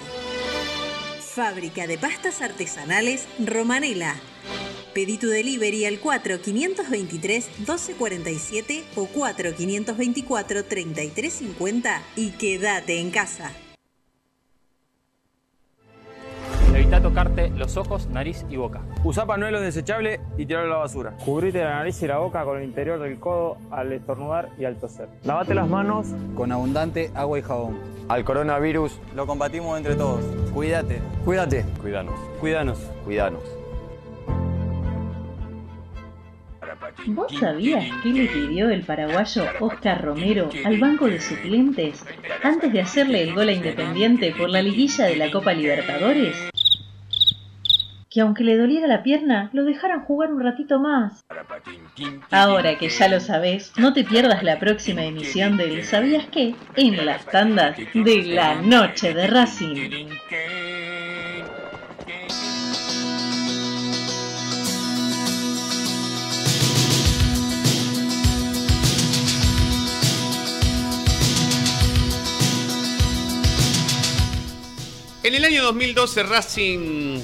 Fábrica 1.33 1.87
de 1.87 1.97
pastas 1.97 2.43
artesanales 2.43 3.25
Romanela. 3.39 4.15
Pedí 4.93 5.17
tu 5.17 5.29
delivery 5.29 5.85
al 5.85 5.99
4523-1247 5.99 8.83
o 8.95 9.07
4524-3350 9.07 11.99
y 12.15 12.29
quédate 12.29 12.99
en 12.99 13.09
casa. 13.09 13.51
Evita 16.91 17.07
tocarte 17.07 17.49
los 17.51 17.77
ojos, 17.77 18.09
nariz 18.09 18.45
y 18.49 18.57
boca. 18.57 18.81
Usa 19.05 19.25
panuelo 19.25 19.61
desechable 19.61 20.19
y 20.37 20.45
tirarlo 20.45 20.73
a 20.73 20.75
la 20.75 20.81
basura. 20.81 21.13
Cubrite 21.23 21.63
la 21.63 21.75
nariz 21.75 22.03
y 22.03 22.07
la 22.07 22.17
boca 22.17 22.43
con 22.43 22.57
el 22.57 22.65
interior 22.65 22.99
del 22.99 23.17
codo 23.17 23.55
al 23.71 23.93
estornudar 23.93 24.49
y 24.59 24.65
al 24.65 24.75
toser. 24.75 25.07
Lavate 25.23 25.55
las 25.55 25.69
manos 25.69 26.07
Con 26.35 26.51
abundante 26.51 27.09
agua 27.15 27.39
y 27.39 27.43
jabón. 27.43 27.79
Al 28.09 28.25
coronavirus, 28.25 28.99
Lo 29.15 29.25
combatimos 29.25 29.77
entre 29.77 29.95
todos. 29.95 30.19
Cuídate. 30.53 31.01
cuídate. 31.23 31.65
Cuídanos. 31.81 32.19
Cuídanos. 32.41 32.77
Cuídanos. 33.05 33.41
¿Vos 37.05 37.31
sabías 37.39 37.85
qué 38.03 38.09
le 38.09 38.27
pidió 38.27 38.69
el 38.69 38.83
paraguayo 38.83 39.45
Oscar 39.61 40.03
Romero 40.03 40.49
al 40.65 40.77
banco 40.77 41.05
de 41.07 41.21
suplentes 41.21 42.03
antes 42.43 42.73
de 42.73 42.81
hacerle 42.81 43.23
el 43.23 43.33
gol 43.33 43.47
a 43.47 43.53
Independiente 43.53 44.35
por 44.37 44.49
la 44.49 44.61
liguilla 44.61 45.05
de 45.05 45.15
la 45.15 45.31
Copa 45.31 45.53
Libertadores? 45.53 46.50
Que 48.11 48.19
aunque 48.19 48.43
le 48.43 48.57
doliera 48.57 48.87
la 48.87 49.03
pierna, 49.03 49.49
lo 49.53 49.63
dejaran 49.63 50.03
jugar 50.03 50.33
un 50.33 50.43
ratito 50.43 50.81
más. 50.81 51.23
Ahora 52.29 52.77
que 52.77 52.89
ya 52.89 53.07
lo 53.07 53.21
sabés, 53.21 53.71
no 53.77 53.93
te 53.93 54.03
pierdas 54.03 54.43
la 54.43 54.59
próxima 54.59 55.05
emisión 55.05 55.55
del 55.55 55.85
¿Sabías 55.85 56.25
qué? 56.29 56.53
en 56.75 57.05
las 57.05 57.25
tandas 57.25 57.77
de 57.93 58.23
la 58.23 58.55
noche 58.55 59.13
de 59.13 59.27
Racing. 59.27 60.09
En 75.23 75.35
el 75.35 75.45
año 75.45 75.63
2012 75.63 76.23
Racing 76.23 77.21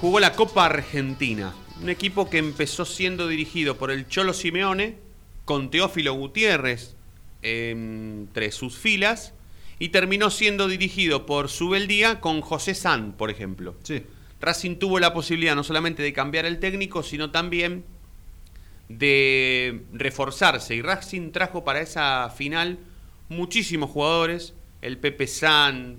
jugó 0.00 0.18
la 0.18 0.32
Copa 0.32 0.64
Argentina, 0.64 1.54
un 1.82 1.90
equipo 1.90 2.30
que 2.30 2.38
empezó 2.38 2.86
siendo 2.86 3.28
dirigido 3.28 3.76
por 3.76 3.90
el 3.90 4.08
Cholo 4.08 4.32
Simeone, 4.32 4.96
con 5.44 5.70
Teófilo 5.70 6.14
Gutiérrez 6.14 6.96
entre 7.42 8.50
sus 8.50 8.78
filas 8.78 9.34
y 9.78 9.90
terminó 9.90 10.30
siendo 10.30 10.68
dirigido 10.68 11.26
por 11.26 11.50
Subeldía 11.50 12.20
con 12.20 12.40
José 12.40 12.74
San, 12.74 13.12
por 13.12 13.30
ejemplo. 13.30 13.74
Sí. 13.82 14.02
Racing 14.40 14.76
tuvo 14.76 14.98
la 15.00 15.12
posibilidad 15.12 15.54
no 15.54 15.64
solamente 15.64 16.02
de 16.02 16.14
cambiar 16.14 16.46
el 16.46 16.60
técnico, 16.60 17.02
sino 17.02 17.30
también 17.30 17.84
de 18.88 19.82
reforzarse. 19.92 20.74
Y 20.74 20.82
Racing 20.82 21.30
trajo 21.30 21.62
para 21.62 21.80
esa 21.82 22.30
final 22.30 22.78
muchísimos 23.28 23.90
jugadores. 23.90 24.54
El 24.80 24.96
Pepe 24.96 25.26
San, 25.26 25.98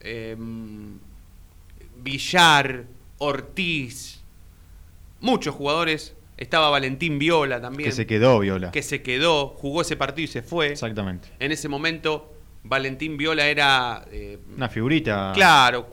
eh, 0.00 0.36
Villar, 1.96 2.84
Ortiz, 3.20 4.20
muchos 5.20 5.54
jugadores. 5.54 6.14
Estaba 6.38 6.70
Valentín 6.70 7.18
Viola 7.18 7.60
también. 7.60 7.90
Que 7.90 7.94
se 7.94 8.06
quedó 8.06 8.38
Viola. 8.40 8.70
Que 8.72 8.82
se 8.82 9.02
quedó, 9.02 9.48
jugó 9.48 9.82
ese 9.82 9.94
partido 9.96 10.24
y 10.24 10.28
se 10.28 10.42
fue. 10.42 10.68
Exactamente. 10.72 11.28
En 11.38 11.52
ese 11.52 11.68
momento, 11.68 12.32
Valentín 12.64 13.18
Viola 13.18 13.46
era. 13.46 14.06
eh, 14.10 14.38
Una 14.56 14.70
figurita. 14.70 15.32
Claro, 15.34 15.90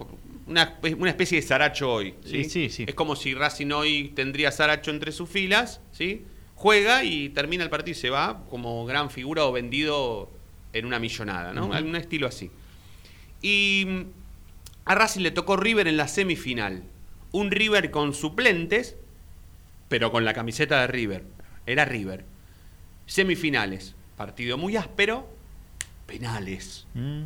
una, 0.48 0.80
una 0.98 1.10
especie 1.10 1.42
de 1.42 1.46
Saracho 1.46 1.92
hoy. 1.92 2.16
¿sí? 2.24 2.46
Sí, 2.46 2.50
sí, 2.50 2.70
sí. 2.70 2.86
Es 2.88 2.96
como 2.96 3.18
si 3.18 3.34
Racing 3.34 3.72
hoy 3.72 4.14
tendría 4.16 4.50
Saracho 4.54 4.90
entre 4.92 5.12
sus 5.12 5.30
filas, 5.30 5.82
¿sí? 5.92 6.24
Juega 6.56 7.04
y 7.04 7.28
termina 7.30 7.66
el 7.66 7.70
partido 7.70 7.92
y 7.92 8.00
se 8.00 8.10
va 8.10 8.46
como 8.50 8.86
gran 8.86 9.10
figura 9.10 9.44
o 9.46 9.52
vendido 9.52 10.32
en 10.72 10.86
una 10.86 10.98
millonada, 10.98 11.52
¿no? 11.52 11.74
Algún 11.74 11.98
estilo 11.98 12.26
así. 12.26 12.50
Y 13.42 13.84
mm, 13.86 14.02
a 14.86 14.96
Racing 14.96 15.22
le 15.24 15.32
tocó 15.32 15.58
River 15.58 15.90
en 15.90 15.98
la 15.98 16.08
semifinal. 16.08 16.84
Un 17.32 17.52
River 17.52 17.92
con 17.92 18.14
suplentes, 18.14 18.96
pero 19.90 20.12
con 20.12 20.26
la 20.26 20.34
camiseta 20.34 20.82
de 20.82 20.88
River. 20.88 21.24
Era 21.66 21.86
River. 21.86 22.26
Semifinales. 23.06 23.96
Partido 24.16 24.58
muy 24.58 24.76
áspero. 24.78 25.28
Penales. 26.06 26.88
Mm. 26.94 27.24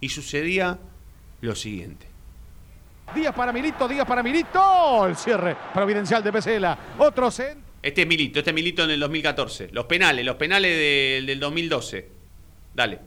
Y 0.00 0.08
sucedía 0.08 0.78
lo 1.40 1.54
siguiente. 1.54 2.06
Díaz 3.14 3.34
para 3.34 3.52
Milito, 3.52 3.86
Díaz 3.86 4.06
para 4.06 4.22
Milito. 4.22 5.06
El 5.06 5.16
cierre 5.16 5.56
providencial 5.72 6.22
de 6.22 6.32
Pesela. 6.32 6.78
Otro 6.98 7.30
centro. 7.30 7.62
Este 7.82 8.02
es 8.02 8.06
Milito, 8.08 8.38
este 8.38 8.50
es 8.50 8.54
Milito 8.54 8.82
en 8.84 8.90
el 8.90 9.00
2014. 9.00 9.68
Los 9.72 9.84
penales, 9.84 10.24
los 10.24 10.36
penales 10.36 10.70
del- 10.76 11.26
del 11.26 11.38
2012. 11.38 12.08
Dale. 12.74 12.98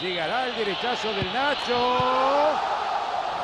Llegará 0.00 0.46
el 0.48 0.56
derechazo 0.56 1.12
del 1.12 1.26
Nacho. 1.32 2.69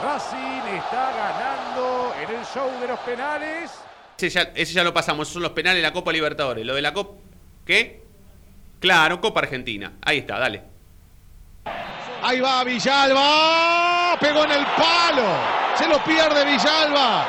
Racing 0.03 0.77
está 0.77 1.11
ganando 1.13 2.15
en 2.21 2.39
el 2.39 2.45
show 2.47 2.71
de 2.81 2.89
los 2.89 2.99
penales. 3.01 3.71
Ese 4.19 4.31
ya, 4.31 4.43
ese 4.55 4.73
ya 4.73 4.85
lo 4.85 4.95
pasamos, 4.95 5.27
esos 5.27 5.35
son 5.35 5.43
los 5.43 5.53
penales 5.53 5.79
de 5.79 5.83
la 5.83 5.93
Copa 5.93 6.13
Libertadores. 6.13 6.65
Lo 6.65 6.75
de 6.75 6.83
la 6.83 6.93
Copa... 6.93 7.15
¿Qué? 7.65 8.03
Claro, 8.81 9.21
Copa 9.21 9.41
Argentina. 9.41 9.93
Ahí 10.05 10.19
está, 10.19 10.39
dale. 10.39 10.63
Ahí 12.23 12.41
va 12.41 12.65
Villalba. 12.65 14.17
Pegó 14.21 14.45
en 14.45 14.53
el 14.53 14.67
palo. 14.67 15.25
Se 15.75 15.87
lo 15.89 16.03
pierde 16.05 16.45
Villalba. 16.45 17.27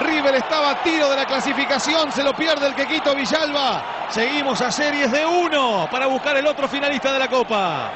River 0.00 0.34
estaba 0.34 0.72
a 0.72 0.82
tiro 0.82 1.08
de 1.08 1.16
la 1.16 1.24
clasificación. 1.24 2.12
Se 2.12 2.22
lo 2.22 2.34
pierde 2.34 2.66
el 2.66 2.74
Quequito 2.74 3.14
Villalba. 3.14 4.08
Seguimos 4.10 4.60
a 4.60 4.70
series 4.70 5.10
de 5.10 5.24
uno 5.24 5.88
para 5.90 6.06
buscar 6.06 6.36
el 6.36 6.46
otro 6.46 6.68
finalista 6.68 7.12
de 7.12 7.18
la 7.18 7.28
Copa. 7.28 7.90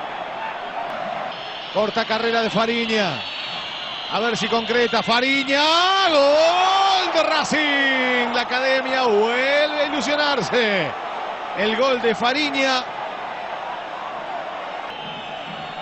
Corta 1.74 2.04
carrera 2.04 2.42
de 2.42 2.50
Fariña. 2.50 3.22
A 4.12 4.18
ver 4.18 4.36
si 4.36 4.48
concreta 4.48 5.04
Fariña. 5.04 5.62
Gol 6.08 7.12
de 7.14 7.22
Racing. 7.22 8.34
La 8.34 8.42
academia 8.42 9.02
vuelve 9.04 9.82
a 9.82 9.86
ilusionarse. 9.86 10.90
El 11.56 11.76
gol 11.76 12.00
de 12.02 12.14
Fariña 12.14 12.82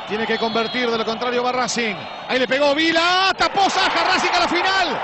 tiene 0.06 0.26
que 0.26 0.38
convertir, 0.38 0.90
de 0.90 0.98
lo 0.98 1.04
contrario 1.04 1.42
va 1.42 1.52
Racing. 1.52 1.94
Ahí 2.28 2.38
le 2.38 2.48
pegó 2.48 2.74
Vila, 2.74 3.32
tapó 3.36 3.68
Saja, 3.70 4.04
Racing 4.04 4.34
a 4.34 4.40
la 4.40 4.48
final. 4.48 5.00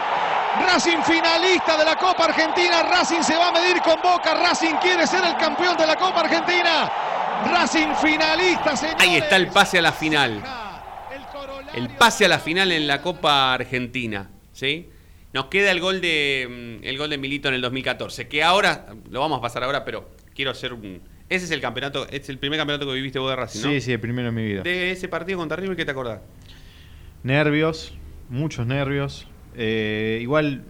Racing 0.66 1.02
finalista 1.02 1.78
de 1.78 1.84
la 1.84 1.96
Copa 1.96 2.24
Argentina. 2.24 2.82
Racing 2.82 3.22
se 3.22 3.36
va 3.36 3.48
a 3.48 3.52
medir 3.52 3.80
con 3.80 4.00
Boca. 4.02 4.34
Racing 4.34 4.74
quiere 4.76 5.06
ser 5.06 5.24
el 5.24 5.36
campeón 5.36 5.76
de 5.78 5.86
la 5.86 5.96
Copa 5.96 6.20
Argentina. 6.20 6.90
Racing 7.50 7.94
finalista, 8.02 8.76
señores. 8.76 9.00
Ahí 9.00 9.16
está 9.16 9.36
el 9.36 9.48
pase 9.48 9.78
a 9.78 9.82
la 9.82 9.92
final. 9.92 10.63
El 11.76 11.88
pase 11.88 12.24
a 12.24 12.28
la 12.28 12.38
final 12.38 12.70
en 12.72 12.86
la 12.86 13.02
Copa 13.02 13.52
Argentina. 13.54 14.30
¿Sí? 14.52 14.88
Nos 15.32 15.46
queda 15.46 15.72
el 15.72 15.80
gol 15.80 16.00
de 16.00 16.78
mm, 16.80 16.84
el 16.86 16.96
gol 16.98 17.10
de 17.10 17.18
Milito 17.18 17.48
en 17.48 17.54
el 17.54 17.60
2014. 17.60 18.28
Que 18.28 18.42
ahora, 18.42 18.86
lo 19.10 19.20
vamos 19.20 19.38
a 19.38 19.42
pasar 19.42 19.64
ahora, 19.64 19.84
pero 19.84 20.08
quiero 20.34 20.50
hacer 20.52 20.72
un. 20.72 21.00
Ese 21.28 21.46
es 21.46 21.50
el 21.50 21.60
campeonato, 21.60 22.06
es 22.08 22.28
el 22.28 22.38
primer 22.38 22.58
campeonato 22.58 22.86
que 22.86 22.92
viviste 22.94 23.18
vos 23.18 23.30
de 23.30 23.36
Racing, 23.36 23.60
¿no? 23.62 23.68
Sí, 23.70 23.80
sí, 23.80 23.92
el 23.92 24.00
primero 24.00 24.28
en 24.28 24.34
mi 24.34 24.44
vida. 24.44 24.62
De 24.62 24.92
ese 24.92 25.08
partido 25.08 25.38
contra 25.38 25.56
River, 25.56 25.74
¿qué 25.76 25.84
te 25.84 25.90
acordás? 25.90 26.20
Nervios, 27.22 27.94
muchos 28.28 28.66
nervios. 28.66 29.26
Eh, 29.56 30.18
igual, 30.22 30.62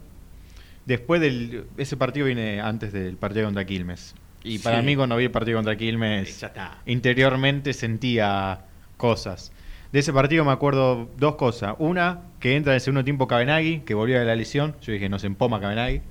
después 0.85 1.21
del. 1.21 1.65
Ese 1.77 1.97
partido 1.97 2.25
viene 2.25 2.61
antes 2.61 2.93
del 2.93 3.17
partido 3.17 3.45
contra 3.45 3.65
Quilmes. 3.65 4.15
Y 4.43 4.59
para 4.59 4.79
Sí. 4.79 4.85
mí, 4.85 4.95
cuando 4.95 5.17
vi 5.17 5.25
el 5.25 5.31
partido 5.31 5.57
contra 5.57 5.75
Quilmes, 5.75 6.43
interiormente 6.85 7.73
sentía 7.73 8.61
cosas. 8.97 9.51
De 9.95 10.01
ese 10.01 10.11
partido 10.11 10.43
me 10.43 10.51
acuerdo 10.51 11.07
dos 11.17 11.35
cosas. 11.35 11.75
Una, 11.79 12.19
que 12.41 12.57
entra 12.57 12.73
en 12.73 12.75
el 12.75 12.81
segundo 12.81 13.05
tiempo 13.05 13.29
Cabenagui, 13.29 13.79
que 13.85 13.93
volvió 13.93 14.19
de 14.19 14.25
la 14.25 14.35
lesión. 14.35 14.75
Yo 14.81 14.91
dije, 14.91 15.07
no 15.07 15.19
se 15.19 15.27
empoma 15.27 15.61
Cabenagui. 15.61 16.01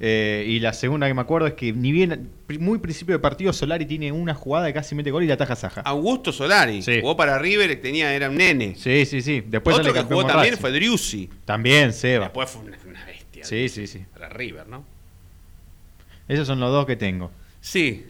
Eh, 0.00 0.44
y 0.48 0.58
la 0.58 0.72
segunda 0.72 1.06
que 1.06 1.14
me 1.14 1.20
acuerdo 1.20 1.46
es 1.46 1.54
que 1.54 1.72
ni 1.72 1.92
bien, 1.92 2.30
muy 2.58 2.80
principio 2.80 3.14
de 3.14 3.20
partido, 3.20 3.52
Solari 3.52 3.86
tiene 3.86 4.10
una 4.10 4.34
jugada 4.34 4.66
que 4.66 4.72
casi 4.72 4.96
mete 4.96 5.12
gol 5.12 5.22
y 5.22 5.28
la 5.28 5.34
ataja 5.34 5.54
Saja. 5.54 5.82
Augusto 5.82 6.32
Solari. 6.32 6.82
Sí. 6.82 7.02
Jugó 7.02 7.16
para 7.16 7.38
River, 7.38 7.80
tenía, 7.80 8.12
era 8.12 8.28
un 8.28 8.36
nene. 8.36 8.74
Sí, 8.74 9.06
sí, 9.06 9.22
sí. 9.22 9.44
Después 9.46 9.78
Otro 9.78 9.92
que 9.92 10.02
jugó 10.02 10.26
también 10.26 10.54
Racing. 10.54 10.60
fue 10.60 10.72
Driussi. 10.72 11.30
También, 11.44 11.92
Seba. 11.92 12.24
Después 12.24 12.50
fue 12.50 12.62
una, 12.62 12.76
una 12.84 13.04
bestia. 13.04 13.44
Sí, 13.44 13.68
sí, 13.68 13.86
sí. 13.86 14.04
Para 14.12 14.28
River, 14.28 14.66
¿no? 14.66 14.84
Esos 16.26 16.48
son 16.48 16.58
los 16.58 16.72
dos 16.72 16.84
que 16.84 16.96
tengo. 16.96 17.30
Sí. 17.60 18.06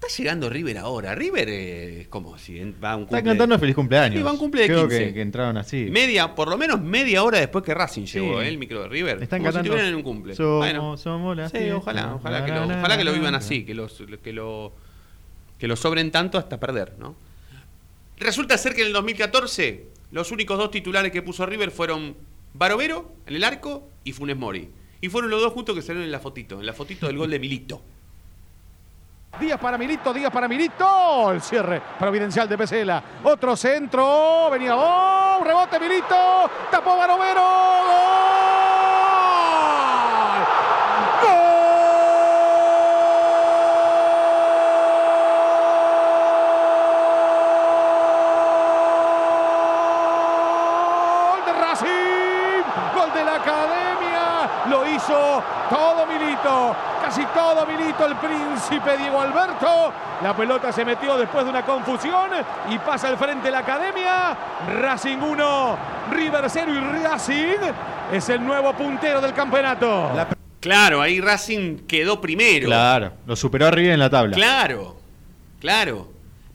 Está 0.00 0.06
llegando 0.16 0.48
River 0.48 0.78
ahora. 0.78 1.14
River 1.16 1.48
eh, 1.48 2.00
es 2.02 2.08
como 2.08 2.38
si 2.38 2.58
va 2.82 2.92
a 2.92 2.96
un 2.96 3.02
Está 3.02 3.16
cumple. 3.16 3.30
cantando 3.30 3.58
feliz 3.58 3.74
cumpleaños. 3.74 4.16
Sí, 4.18 4.22
va 4.22 4.30
a 4.30 4.32
un 4.32 4.38
cumple 4.38 4.60
de 4.62 4.66
Creo 4.68 4.82
15. 4.88 5.06
Que, 5.08 5.14
que 5.14 5.20
entraron 5.22 5.56
así. 5.56 5.88
Media, 5.90 6.36
por 6.36 6.48
lo 6.48 6.56
menos 6.56 6.80
media 6.80 7.24
hora 7.24 7.38
después 7.40 7.64
que 7.64 7.74
Racing 7.74 8.04
llegó, 8.06 8.38
Sí. 8.40 8.44
¿eh? 8.46 8.48
el 8.48 8.58
micro 8.58 8.82
de 8.82 8.88
River. 8.88 9.20
Están 9.22 9.40
como 9.40 9.50
si 9.50 9.54
cantando, 9.56 9.60
estuvieran 9.74 9.88
en 9.88 9.94
un 9.96 10.02
cumple. 10.02 10.34
Somos- 10.36 10.58
Bueno, 10.58 10.96
somos 10.96 11.36
la 11.36 11.48
sí, 11.48 11.70
ojalá, 11.72 12.14
ojalá 12.14 12.44
que, 12.44 12.52
lo, 12.52 12.66
la, 12.66 12.78
ojalá 12.78 12.96
que 12.96 13.04
lo 13.04 13.12
vivan 13.12 13.34
así, 13.34 13.64
que, 13.64 13.74
los, 13.74 14.00
que, 14.22 14.32
lo, 14.32 14.72
que 15.58 15.66
lo 15.66 15.74
sobren 15.74 16.12
tanto 16.12 16.38
hasta 16.38 16.60
perder, 16.60 16.94
¿no? 17.00 17.16
Resulta 18.18 18.56
ser 18.56 18.74
que 18.74 18.82
en 18.82 18.88
el 18.88 18.92
2014 18.92 19.84
los 20.12 20.30
únicos 20.32 20.58
dos 20.58 20.70
titulares 20.70 21.10
que 21.12 21.22
puso 21.22 21.44
River 21.44 21.70
fueron 21.72 22.16
Barovero 22.54 23.12
en 23.26 23.34
el 23.36 23.42
arco 23.44 23.88
y 24.04 24.12
Funes 24.12 24.36
Mori. 24.36 24.68
Y 25.00 25.08
fueron 25.08 25.30
los 25.30 25.40
dos 25.40 25.52
juntos 25.52 25.74
que 25.76 25.82
salieron 25.82 26.04
en 26.04 26.12
la 26.12 26.18
fotito, 26.20 26.58
en 26.60 26.66
la 26.66 26.72
fotito 26.72 27.06
del 27.08 27.16
gol 27.18 27.30
de 27.30 27.38
Milito. 27.38 27.82
Díaz 29.36 29.60
para 29.60 29.78
Milito, 29.78 30.12
Díaz 30.12 30.32
para 30.32 30.48
Milito. 30.48 31.30
El 31.32 31.40
cierre 31.40 31.80
providencial 31.98 32.48
de 32.48 32.58
Pesela. 32.58 33.02
Otro 33.22 33.54
centro. 33.56 34.48
Venía. 34.50 34.74
¡Oh! 34.76 35.40
Rebote 35.44 35.78
Milito. 35.78 36.50
Tapó 36.70 36.96
Barovero. 36.96 37.42
¡Gol! 41.22 41.38
¡Gol 51.30 51.44
de 51.46 51.52
Racing! 51.52 52.64
¡Gol 52.94 53.12
de 53.14 53.24
la 53.24 53.34
Academia! 53.36 54.50
Todo 55.08 56.06
Milito, 56.06 56.76
casi 57.02 57.24
todo 57.26 57.66
Milito, 57.66 58.06
el 58.06 58.16
príncipe 58.16 58.98
Diego 58.98 59.20
Alberto. 59.20 59.92
La 60.22 60.36
pelota 60.36 60.70
se 60.70 60.84
metió 60.84 61.16
después 61.16 61.44
de 61.44 61.50
una 61.50 61.64
confusión 61.64 62.30
y 62.70 62.78
pasa 62.78 63.08
al 63.08 63.16
frente 63.16 63.50
la 63.50 63.60
Academia. 63.60 64.36
Racing 64.80 65.18
1, 65.18 65.78
River 66.10 66.44
0 66.46 66.72
y 66.74 67.02
Racing 67.02 67.72
es 68.12 68.28
el 68.28 68.44
nuevo 68.44 68.72
puntero 68.74 69.20
del 69.20 69.32
campeonato. 69.32 70.10
Claro, 70.60 71.00
ahí 71.00 71.20
Racing 71.20 71.86
quedó 71.86 72.20
primero. 72.20 72.66
Claro, 72.66 73.12
lo 73.26 73.36
superó 73.36 73.68
a 73.68 73.70
River 73.70 73.92
en 73.92 74.00
la 74.00 74.10
tabla. 74.10 74.34
Claro, 74.34 74.96
claro. 75.60 76.08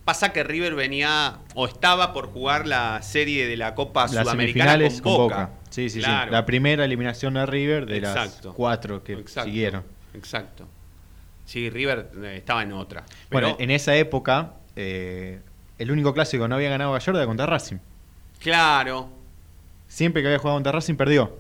Pasa 0.05 0.33
que 0.33 0.43
River 0.43 0.75
venía 0.75 1.37
o 1.55 1.65
estaba 1.65 2.11
por 2.11 2.27
jugar 2.27 2.67
la 2.67 3.01
serie 3.01 3.47
de 3.47 3.55
la 3.55 3.73
Copa 3.73 4.01
Las 4.01 4.11
Sudamericana 4.11 4.77
con 5.01 5.13
Boca. 5.13 5.49
Sí, 5.73 5.89
sí, 5.89 5.99
Claro. 6.01 6.29
sí. 6.29 6.31
La 6.33 6.45
primera 6.45 6.85
eliminación 6.85 7.33
de 7.33 7.45
River 7.47 7.87
de 7.87 7.97
Exacto. 7.97 8.49
las 8.49 8.55
cuatro 8.55 9.03
que 9.03 9.13
Exacto, 9.13 9.49
siguieron. 9.49 9.83
Exacto. 10.13 10.67
Sí, 11.45 11.69
River 11.71 12.11
eh, 12.23 12.35
estaba 12.37 12.61
en 12.61 12.73
otra. 12.73 13.03
Pero, 13.29 13.47
Bueno, 13.47 13.57
en 13.59 13.71
esa 13.71 13.95
época, 13.95 14.53
eh, 14.75 15.39
el 15.79 15.91
único 15.91 16.13
clásico 16.13 16.43
que 16.43 16.47
no 16.47 16.55
había 16.55 16.69
ganado 16.69 16.91
Gallardo 16.93 17.19
era 17.19 17.25
contra 17.27 17.45
Racing. 17.47 17.77
claro. 18.39 19.09
Siempre 19.87 20.21
que 20.21 20.27
había 20.27 20.39
jugado 20.39 20.57
contra 20.57 20.71
Racing 20.71 20.95
perdió. 20.95 21.37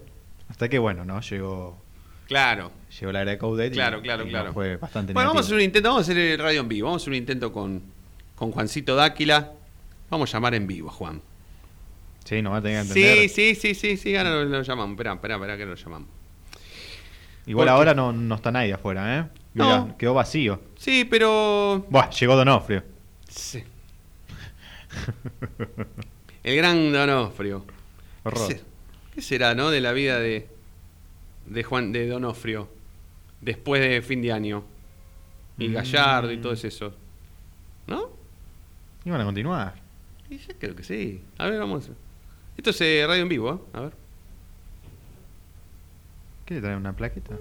Hasta 0.49 0.67
que, 0.69 0.77
bueno, 0.79 1.05
¿no? 1.05 1.21
Llegó 1.21 1.81
Claro. 2.27 2.71
Llegó 2.99 3.11
la 3.11 3.21
era 3.21 3.31
de 3.31 3.37
Coudet 3.37 3.71
y- 3.71 3.75
Claro, 3.75 4.01
claro, 4.01 4.25
y 4.25 4.29
claro. 4.29 4.45
nos 4.45 4.53
fue 4.53 4.77
bastante 4.77 5.13
Bueno, 5.13 5.29
vamos 5.29 5.43
a 5.43 5.45
hacer 5.45 5.55
un 5.55 5.61
intento, 5.61 5.89
vamos 5.89 6.01
a 6.07 6.11
hacer 6.11 6.17
el 6.17 6.39
radio 6.39 6.61
en 6.61 6.67
vivo. 6.67 6.87
Vamos 6.87 7.01
a 7.01 7.03
hacer 7.03 7.11
un 7.11 7.17
intento 7.17 7.51
con, 7.51 7.81
con 8.35 8.51
Juancito 8.51 8.95
Dáquila. 8.95 9.51
Vamos 10.09 10.29
a 10.33 10.37
llamar 10.37 10.53
en 10.55 10.65
vivo, 10.67 10.89
Juan. 10.89 11.21
Sí, 12.23 12.41
nos 12.41 12.53
va 12.53 12.57
a 12.57 12.61
tener 12.61 12.77
que 12.83 12.87
entender. 12.87 13.29
Sí, 13.29 13.53
sí, 13.53 13.55
sí, 13.55 13.75
sí, 13.75 13.97
sí, 13.97 14.15
ahora 14.15 14.31
lo, 14.31 14.45
lo 14.45 14.61
llamamos. 14.61 14.93
Espera, 14.93 15.13
espera, 15.13 15.35
espera 15.35 15.57
que 15.57 15.65
lo 15.65 15.75
llamamos. 15.75 16.09
Igual 17.45 17.65
Porque- 17.67 17.69
ahora 17.77 17.93
no, 17.93 18.13
no 18.13 18.35
está 18.35 18.51
nadie 18.51 18.73
afuera, 18.73 19.19
¿eh? 19.19 19.25
No. 19.53 19.95
Quedó 19.97 20.13
vacío. 20.13 20.61
Sí, 20.77 21.05
pero. 21.05 21.85
Buah, 21.89 22.09
llegó 22.09 22.35
Donofrio. 22.35 22.83
Sí. 23.29 23.63
El 26.43 26.55
gran 26.57 26.91
Donofrio. 26.91 27.65
Horror. 28.23 28.47
¿Qué, 28.47 28.53
se- 28.55 28.63
qué 29.15 29.21
será, 29.21 29.55
no? 29.55 29.69
De 29.69 29.81
la 29.81 29.91
vida 29.91 30.19
de, 30.19 30.47
de 31.45 31.63
Juan 31.63 31.91
de 31.91 32.07
Donofrio. 32.07 32.69
Después 33.41 33.81
de 33.81 34.01
fin 34.01 34.21
de 34.21 34.31
año. 34.31 34.63
Y 35.57 35.69
Mm. 35.69 35.73
Gallardo 35.73 36.31
y 36.31 36.37
todo 36.37 36.53
eso. 36.53 36.93
¿No? 37.87 38.09
Iban 39.05 39.21
a 39.21 39.25
continuar. 39.25 39.75
Y 40.29 40.37
yo 40.37 40.53
creo 40.59 40.75
que 40.75 40.83
sí. 40.83 41.21
A 41.37 41.47
ver, 41.49 41.59
vamos. 41.59 41.89
Esto 42.57 42.69
es 42.69 42.81
eh, 42.81 43.03
radio 43.07 43.23
en 43.23 43.29
vivo, 43.29 43.53
¿eh? 43.53 43.77
A 43.77 43.81
ver. 43.81 43.93
¿Qué 46.45 46.55
le 46.55 46.61
trae 46.61 46.75
una 46.75 46.93
plaqueta? 46.93 47.35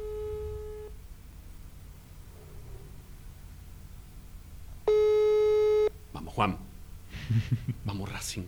Vamos, 6.13 6.35
Juan. 6.35 6.57
Vamos, 7.85 8.11
Racing. 8.11 8.45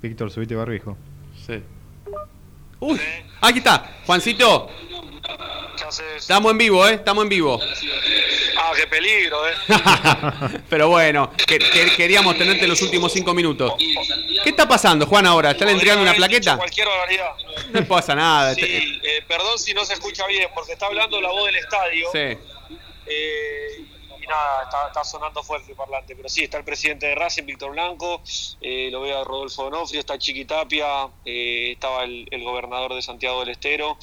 Víctor, 0.00 0.30
subite 0.30 0.54
barbijo. 0.54 0.96
Sí. 1.46 1.62
Uy, 2.80 3.00
aquí 3.40 3.58
está, 3.58 4.00
Juancito. 4.06 4.68
Estamos 6.16 6.52
en 6.52 6.58
vivo, 6.58 6.86
¿eh? 6.86 6.94
Estamos 6.94 7.24
en 7.24 7.28
vivo. 7.28 7.60
Ah, 8.56 8.72
qué 8.76 8.86
peligro, 8.86 9.48
¿eh? 9.48 9.52
Pero 10.68 10.88
bueno, 10.88 11.30
que- 11.46 11.58
que- 11.58 11.90
queríamos 11.96 12.36
tenerte 12.36 12.66
los 12.66 12.80
últimos 12.82 13.12
cinco 13.12 13.34
minutos. 13.34 13.74
¿Qué 14.42 14.50
está 14.50 14.66
pasando, 14.68 15.06
Juan, 15.06 15.26
ahora? 15.26 15.52
¿Está 15.52 15.70
entregando 15.70 16.02
una 16.02 16.14
plaqueta? 16.14 16.56
Cualquier 16.56 16.86
barbaridad. 16.88 17.30
No 17.72 17.84
pasa 17.86 18.14
nada. 18.14 18.54
Sí, 18.54 18.62
eh, 18.62 19.22
perdón 19.26 19.58
si 19.58 19.74
no 19.74 19.84
se 19.84 19.94
escucha 19.94 20.26
bien, 20.26 20.48
porque 20.54 20.72
está 20.72 20.86
hablando 20.86 21.20
la 21.20 21.30
voz 21.30 21.46
del 21.46 21.56
estadio. 21.56 22.08
Sí. 22.12 22.38
Eh, 23.06 23.84
y 24.22 24.26
nada, 24.26 24.62
está, 24.64 24.86
está 24.88 25.04
sonando 25.04 25.42
fuerte 25.42 25.70
el 25.72 25.76
parlante. 25.76 26.16
Pero 26.16 26.28
sí, 26.28 26.44
está 26.44 26.58
el 26.58 26.64
presidente 26.64 27.06
de 27.06 27.14
Racing, 27.14 27.44
Víctor 27.44 27.72
Blanco. 27.72 28.22
eh, 28.60 28.88
lo 28.90 29.02
veo 29.02 29.20
a 29.20 29.24
Rodolfo 29.24 29.64
Donofrio, 29.64 30.00
está 30.00 30.18
Chiqui 30.18 30.44
Tapia. 30.44 31.08
eh, 31.24 31.72
estaba 31.72 32.04
el, 32.04 32.26
el 32.30 32.42
gobernador 32.42 32.94
de 32.94 33.02
Santiago 33.02 33.40
del 33.40 33.50
Estero. 33.50 33.98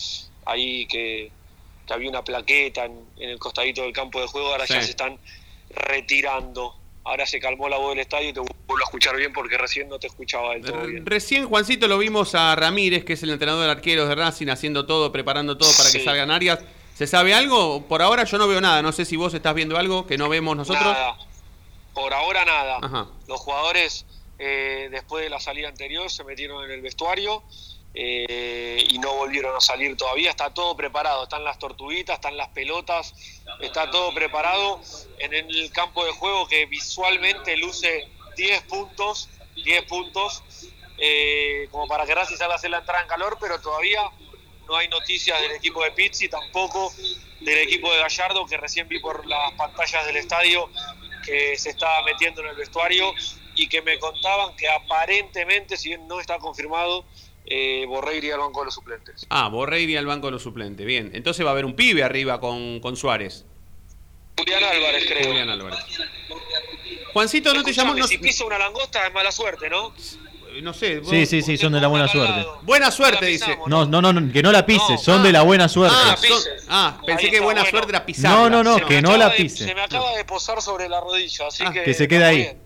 Ahí 0.46 0.86
que, 0.88 1.32
que 1.86 1.94
había 1.94 2.10
una 2.10 2.24
plaqueta 2.24 2.86
en, 2.86 3.00
en 3.18 3.30
el 3.30 3.40
costadito 3.40 3.82
del 3.82 3.94
campo 3.94 4.22
de 4.22 4.28
juego. 4.28 4.50
Ahora 4.50 4.66
ya 4.66 4.82
se 4.82 4.92
están 4.92 5.18
retirando. 5.70 6.76
Ahora 7.04 7.26
se 7.26 7.40
calmó 7.40 7.68
la 7.68 7.78
voz 7.78 7.90
del 7.90 8.00
estadio 8.00 8.30
y 8.30 8.34
te 8.34 8.40
vuelvo 8.40 8.78
a 8.78 8.84
escuchar 8.84 9.16
bien 9.16 9.34
porque 9.34 9.58
recién 9.58 9.90
no 9.90 9.98
te 9.98 10.06
escuchaba 10.08 10.54
del 10.54 10.64
todo 10.64 10.86
bien. 10.86 11.06
Recién, 11.06 11.48
Juancito, 11.48 11.88
lo 11.88 11.98
vimos 11.98 12.36
a 12.36 12.56
Ramírez, 12.56 13.04
que 13.04 13.14
es 13.14 13.24
el 13.24 13.32
entrenador 13.32 13.66
de 13.66 13.72
arqueros 13.72 14.08
de 14.08 14.14
Racing, 14.14 14.50
haciendo 14.50 14.86
todo, 14.86 15.12
preparando 15.12 15.58
todo 15.58 15.72
para 15.76 15.92
que 15.92 16.04
salgan 16.04 16.30
Arias. 16.30 16.60
¿Se 16.94 17.08
sabe 17.08 17.34
algo? 17.34 17.88
Por 17.88 18.04
ahora 18.04 18.26
yo 18.26 18.38
no 18.38 18.48
veo 18.48 18.62
nada. 18.62 18.84
No 18.84 18.92
sé 18.92 19.06
si 19.06 19.16
vos 19.16 19.34
estás 19.34 19.56
viendo 19.56 19.78
algo 19.78 20.06
que 20.06 20.18
no 20.18 20.30
vemos 20.30 20.56
nosotros. 20.56 20.84
Nada. 20.84 21.18
Por 21.96 22.14
ahora 22.14 22.46
nada. 22.46 22.78
Ajá. 22.82 23.08
Los 23.28 23.40
jugadores, 23.40 24.06
eh, 24.38 24.88
después 24.92 25.24
de 25.24 25.32
la 25.32 25.40
salida 25.40 25.70
anterior, 25.70 26.12
se 26.12 26.24
metieron 26.24 26.64
en 26.64 26.70
el 26.70 26.82
vestuario 26.82 27.42
eh, 27.94 28.86
y 28.90 28.98
no 29.00 29.14
volvieron 29.16 29.56
a 29.56 29.62
salir 29.62 29.98
todavía. 29.98 30.30
Está 30.30 30.54
todo 30.54 30.76
preparado. 30.76 31.24
Están 31.24 31.44
las 31.44 31.60
tortuguitas, 31.60 32.16
están 32.16 32.38
las 32.38 32.50
pelotas, 32.50 33.14
está 33.60 33.90
todo 33.92 34.14
preparado 34.14 34.82
en 35.20 35.34
el 35.34 35.72
campo 35.72 36.06
de 36.06 36.12
juego 36.12 36.48
que 36.48 36.66
visualmente 36.66 37.58
luce 37.58 38.08
10 38.38 38.62
puntos, 38.64 39.30
10 39.64 39.84
puntos, 39.84 40.44
eh, 40.98 41.68
como 41.72 41.88
para 41.88 42.06
que 42.06 42.16
Racing 42.16 42.38
salga 42.38 42.54
a 42.54 42.58
hacer 42.58 42.70
la 42.70 42.80
entrada 42.80 43.02
en 43.02 43.08
calor, 43.08 43.38
pero 43.40 43.60
todavía 43.60 44.02
no 44.68 44.78
hay 44.78 44.88
noticias 44.88 45.40
del 45.42 45.52
equipo 45.52 45.84
de 45.84 45.92
Pizzi, 45.92 46.30
tampoco 46.30 46.94
del 47.42 47.58
equipo 47.58 47.92
de 47.92 48.00
Gallardo, 48.00 48.46
que 48.46 48.58
recién 48.58 48.88
vi 48.88 49.00
por 49.00 49.26
las 49.26 49.52
pantallas 49.54 50.06
del 50.06 50.18
estadio 50.18 50.70
que 51.26 51.58
se 51.58 51.72
estaba 51.72 52.04
metiendo 52.04 52.42
en 52.42 52.48
el 52.48 52.56
vestuario 52.56 53.14
y 53.56 53.68
que 53.68 53.82
me 53.82 54.00
contaban 54.00 54.56
que 54.56 54.70
aparentemente, 54.70 55.78
si 55.78 55.90
bien 55.90 56.08
no 56.08 56.20
está 56.20 56.40
confirmado, 56.40 57.06
eh, 57.46 57.86
Borré 57.88 58.18
iría 58.18 58.36
al 58.36 58.40
banco 58.42 58.60
de 58.62 58.66
los 58.66 58.76
suplentes. 58.76 59.26
Ah, 59.30 59.50
Borré 59.50 59.82
iría 59.82 60.00
al 60.00 60.06
banco 60.06 60.28
de 60.28 60.32
los 60.34 60.44
suplentes. 60.44 60.86
Bien, 60.86 61.12
entonces 61.14 61.46
va 61.46 61.50
a 61.50 61.54
haber 61.54 61.66
un 61.66 61.76
pibe 61.76 62.04
arriba 62.04 62.40
con, 62.40 62.80
con 62.80 62.96
Suárez. 62.96 63.46
Julián 64.38 64.64
Álvarez, 64.64 65.06
creo. 65.08 65.28
Julián 65.28 65.50
Álvarez. 65.50 65.80
Juancito, 67.14 67.54
¿no 67.54 67.64
te 67.64 67.74
llamó? 67.74 67.94
No, 67.94 68.08
Si 68.08 68.18
pisa 68.18 68.46
una 68.46 68.58
langosta 68.58 69.06
es 69.06 69.14
mala 69.14 69.32
suerte, 69.32 69.70
¿no? 69.70 69.94
no 70.62 70.74
sé. 70.74 71.00
vos- 71.00 71.10
Sí, 71.10 71.26
sí, 71.26 71.42
sí, 71.42 71.58
son 71.58 71.74
de 71.74 71.80
la 71.82 71.88
buena 71.88 72.08
suerte. 72.08 72.46
Buena 72.64 72.92
suerte, 72.92 73.26
dice. 73.26 73.58
No, 73.68 73.86
no, 73.86 74.02
no, 74.02 74.32
que 74.32 74.42
no 74.42 74.52
la 74.52 74.66
pise, 74.66 74.98
son 74.98 75.24
de 75.24 75.32
la 75.32 75.42
buena 75.44 75.68
suerte. 75.70 75.96
Ah, 75.98 76.16
son- 76.18 76.42
ah, 76.70 77.02
pensé 77.06 77.30
que 77.30 77.40
buena 77.40 77.62
bueno. 77.62 77.70
suerte 77.70 77.90
era 77.92 78.06
pisar. 78.06 78.32
No, 78.32 78.50
no, 78.50 78.64
no, 78.64 78.76
Se 78.76 78.82
me 78.82 78.88
que 78.88 79.02
no 79.02 79.10
acaba 79.10 79.26
la 79.26 79.30
de- 79.32 79.38
pise. 79.38 79.66
Se 79.66 79.76
me 79.76 79.82
acaba 79.82 80.12
de 80.16 80.26
posar 80.26 80.62
sobre 80.62 80.88
la 80.90 81.00
rodilla, 81.02 81.48
así 81.48 81.64
que... 81.72 81.84
Que 81.84 81.94
se 81.94 82.08
quede 82.08 82.20
estamos 82.20 82.30
ahí. 82.30 82.38
bien. 82.38 82.62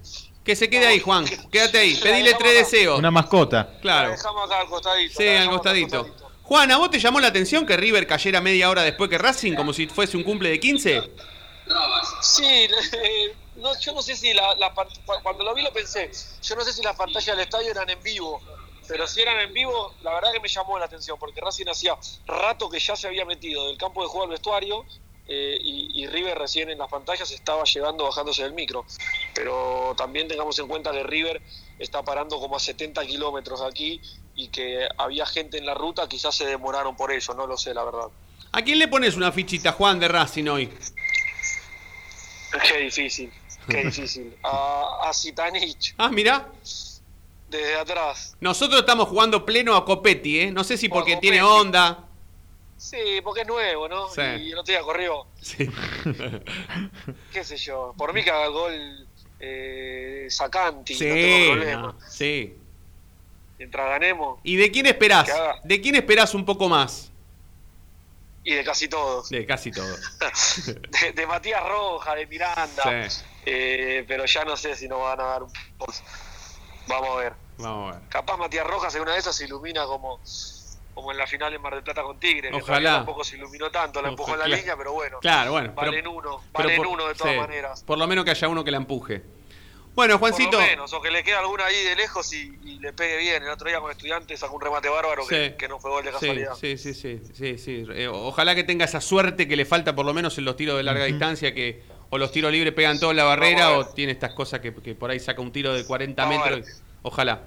Que 0.45 0.55
se 0.55 0.69
quede 0.69 0.85
ahí, 0.85 0.99
Juan. 0.99 1.25
Quédate 1.51 1.79
ahí. 1.79 1.95
Pedile 1.95 2.35
tres 2.35 2.53
deseos. 2.53 2.99
Una 2.99 3.09
mascota. 3.09 3.67
La 3.73 3.79
Claro. 3.81 4.11
dejamos 4.11 4.45
acá 4.45 4.61
al 4.61 4.67
costadito. 4.67 5.13
Sí, 5.17 5.25
la 5.25 5.41
al 5.41 5.49
costadito. 5.49 6.07
Juan, 6.43 6.71
¿a 6.71 6.77
vos 6.77 6.91
te 6.91 6.99
llamó 6.99 7.19
la 7.19 7.27
atención 7.27 7.65
que 7.65 7.75
River 7.75 8.05
cayera 8.05 8.39
media 8.39 8.69
hora 8.69 8.83
después 8.83 9.09
que 9.09 9.17
Racing, 9.17 9.55
como 9.55 9.73
si 9.73 9.87
fuese 9.87 10.15
un 10.15 10.23
cumple 10.23 10.49
de 10.49 10.59
15? 10.59 11.11
Sí, 12.21 12.45
eh, 12.45 13.35
no, 13.55 13.71
yo 13.79 13.93
no 13.93 14.03
sé 14.03 14.15
si 14.15 14.31
la, 14.33 14.53
la 14.55 14.71
cuando 15.23 15.43
lo 15.43 15.55
vi 15.55 15.63
lo 15.63 15.73
pensé. 15.73 16.11
Yo 16.43 16.55
no 16.55 16.63
sé 16.63 16.73
si 16.73 16.83
las 16.83 16.95
pantallas 16.95 17.35
del 17.35 17.39
estadio 17.39 17.71
eran 17.71 17.89
en 17.89 18.01
vivo, 18.03 18.39
pero 18.87 19.07
si 19.07 19.21
eran 19.21 19.39
en 19.39 19.51
vivo, 19.51 19.95
la 20.03 20.13
verdad 20.13 20.31
que 20.31 20.39
me 20.39 20.47
llamó 20.47 20.77
la 20.77 20.85
atención 20.85 21.17
porque 21.19 21.41
Racing 21.41 21.65
hacía 21.67 21.97
rato 22.27 22.69
que 22.69 22.79
ya 22.79 22.95
se 22.95 23.07
había 23.07 23.25
metido 23.25 23.67
del 23.67 23.79
campo 23.79 24.03
de 24.03 24.09
juego 24.09 24.25
al 24.25 24.29
vestuario 24.29 24.85
eh, 25.27 25.57
y, 25.61 26.03
y 26.03 26.07
River 26.07 26.37
recién 26.37 26.69
en 26.69 26.77
las 26.77 26.89
pantallas 26.89 27.31
estaba 27.31 27.63
llegando 27.63 28.03
bajándose 28.03 28.43
del 28.43 28.53
micro. 28.53 28.85
Pero 29.33 29.93
también 29.97 30.27
tengamos 30.27 30.57
en 30.59 30.67
cuenta 30.67 30.91
que 30.91 31.03
River 31.03 31.41
está 31.79 32.03
parando 32.03 32.39
como 32.39 32.55
a 32.55 32.59
70 32.59 33.05
kilómetros 33.05 33.61
aquí 33.61 34.01
y 34.35 34.49
que 34.49 34.87
había 34.97 35.25
gente 35.25 35.57
en 35.57 35.65
la 35.65 35.73
ruta, 35.73 36.07
quizás 36.07 36.35
se 36.35 36.45
demoraron 36.45 36.95
por 36.95 37.11
eso, 37.11 37.33
no 37.33 37.47
lo 37.47 37.57
sé, 37.57 37.73
la 37.73 37.83
verdad. 37.83 38.07
¿A 38.51 38.61
quién 38.61 38.79
le 38.79 38.87
pones 38.87 39.15
una 39.15 39.31
fichita, 39.31 39.71
Juan, 39.71 39.99
de 39.99 40.07
Racing 40.07 40.47
hoy? 40.47 40.69
Qué 42.69 42.77
difícil, 42.79 43.31
qué 43.67 43.83
difícil. 43.85 44.35
A, 44.43 45.09
a 45.09 45.13
Zitanich. 45.13 45.93
Ah, 45.97 46.09
mirá. 46.09 46.49
Desde 47.49 47.75
atrás. 47.75 48.35
Nosotros 48.39 48.79
estamos 48.79 49.07
jugando 49.07 49.45
pleno 49.45 49.75
a 49.75 49.85
Copetti, 49.85 50.39
¿eh? 50.39 50.51
No 50.51 50.63
sé 50.63 50.77
si 50.77 50.89
porque 50.89 51.17
tiene 51.17 51.41
onda. 51.41 52.04
Sí, 52.77 53.21
porque 53.23 53.41
es 53.41 53.47
nuevo, 53.47 53.87
¿no? 53.87 54.09
Sí. 54.09 54.21
Y 54.21 54.51
el 54.51 54.57
otro 54.59 54.71
día 54.71 54.81
corrió. 54.81 55.25
Sí. 55.41 55.69
Qué 57.31 57.43
sé 57.43 57.57
yo. 57.57 57.93
Por 57.97 58.13
mí 58.13 58.23
que 58.23 58.29
haga 58.31 58.45
el 58.45 58.51
gol 58.51 59.07
eh, 59.39 60.27
Sacanti. 60.29 60.93
no 60.93 60.99
Sí, 60.99 61.05
tengo 61.05 61.53
problema. 61.53 61.81
no, 61.81 61.99
sí. 62.09 62.57
Mientras 63.57 63.89
ganemos. 63.89 64.39
¿Y 64.43 64.57
de 64.57 64.69
quién 64.71 64.85
esperás? 64.87 65.29
¿De 65.63 65.79
quién 65.81 65.95
esperás 65.95 66.33
un 66.33 66.45
poco 66.45 66.67
más? 66.67 67.11
Y 68.43 68.53
de 68.53 68.63
casi 68.63 68.87
todos. 68.87 69.29
De 69.29 69.45
casi 69.45 69.71
todo. 69.71 69.87
De, 71.01 71.13
de 71.13 71.25
Matías 71.27 71.63
Roja, 71.67 72.13
de 72.15 72.27
Miranda. 72.27 73.09
Sí. 73.09 73.23
Eh, 73.45 74.03
pero 74.07 74.25
ya 74.25 74.43
no 74.45 74.55
sé 74.57 74.75
si 74.75 74.87
nos 74.87 74.99
van 75.01 75.19
a 75.19 75.23
dar 75.23 75.43
un 75.43 75.51
poco. 75.77 75.93
Vamos 76.87 77.09
a 77.09 77.15
ver. 77.15 77.33
Vamos 77.57 77.93
a 77.95 77.97
ver. 77.99 78.09
Capaz 78.09 78.37
Matías 78.37 78.67
Rojas 78.67 78.93
en 78.95 79.01
una 79.01 79.13
de 79.13 79.19
esas 79.19 79.35
se 79.35 79.45
ilumina 79.45 79.85
como, 79.85 80.19
como 80.95 81.11
en 81.11 81.17
la 81.19 81.27
final 81.27 81.53
en 81.53 81.61
Mar 81.61 81.75
del 81.75 81.83
Plata 81.83 82.01
con 82.01 82.19
Tigre. 82.19 82.49
que 82.49 82.55
Ojalá. 82.55 82.65
todavía 82.65 82.91
tampoco 82.95 83.23
se 83.23 83.35
iluminó 83.35 83.69
tanto, 83.69 84.01
la 84.01 84.09
empujó 84.09 84.31
en 84.33 84.39
la 84.39 84.45
Claro. 84.45 84.59
línea, 84.61 84.75
pero 84.77 84.93
bueno. 84.93 85.19
Claro, 85.19 85.51
bueno. 85.51 85.73
pero- 85.75 85.91
Valen 85.91 86.07
uno, 86.07 86.41
pero 86.51 86.63
valen 86.67 86.77
por- 86.77 86.87
uno 86.87 87.07
de 87.07 87.13
todas 87.13 87.33
sí, 87.33 87.39
maneras. 87.39 87.83
Por 87.83 87.97
lo 87.99 88.07
menos 88.07 88.25
que 88.25 88.31
haya 88.31 88.47
uno 88.47 88.63
que 88.63 88.71
la 88.71 88.77
empuje. 88.77 89.21
Bueno, 89.93 90.17
Juancito. 90.19 90.51
Por 90.51 90.59
lo 90.61 90.65
menos, 90.67 90.91
o 90.93 91.01
que 91.01 91.09
le 91.09 91.23
quede 91.23 91.35
alguna 91.35 91.65
ahí 91.67 91.83
de 91.85 91.95
lejos 91.95 92.33
y, 92.33 92.51
y 92.65 92.79
le 92.79 92.91
pegue 92.91 93.15
bien. 93.17 93.43
El 93.43 93.49
otro 93.49 93.69
día 93.69 93.79
con 93.79 93.89
estudiantes 93.91 94.37
sacó 94.39 94.55
un 94.55 94.61
remate 94.61 94.89
bárbaro 94.89 95.25
que, 95.25 95.49
Sí. 95.51 95.55
que 95.57 95.67
no 95.69 95.79
fue 95.79 95.89
gol 95.89 96.03
de 96.03 96.11
casualidad. 96.11 96.53
sí, 96.55 96.77
sí, 96.77 96.93
sí, 96.93 97.21
sí, 97.33 97.57
sí. 97.57 97.85
Eh, 97.93 98.07
ojalá 98.09 98.55
que 98.55 98.65
tenga 98.65 98.83
esa 98.83 98.99
suerte 98.99 99.47
que 99.47 99.55
le 99.55 99.63
falta 99.63 99.95
por 99.95 100.05
lo 100.05 100.13
menos 100.13 100.37
en 100.37 100.43
los 100.43 100.57
tiros 100.57 100.75
de 100.75 100.83
larga 100.83 101.05
distancia, 101.05 101.53
que 101.53 101.81
o 102.09 102.17
los 102.17 102.29
tiros 102.31 102.51
libres 102.51 102.73
pegan 102.73 102.99
toda 102.99 103.13
la 103.13 103.23
barrera 103.23 103.77
o 103.77 103.85
tiene 103.85 104.11
estas 104.11 104.33
cosas 104.33 104.59
que, 104.59 104.73
que 104.73 104.95
por 104.95 105.11
ahí 105.11 105.19
saca 105.21 105.41
un 105.41 105.51
tiro 105.53 105.73
de 105.73 105.85
40 105.85 106.25
Vamos 106.25 106.45
a 106.45 106.49
metros. 106.49 106.81
Ojalá. 107.01 107.43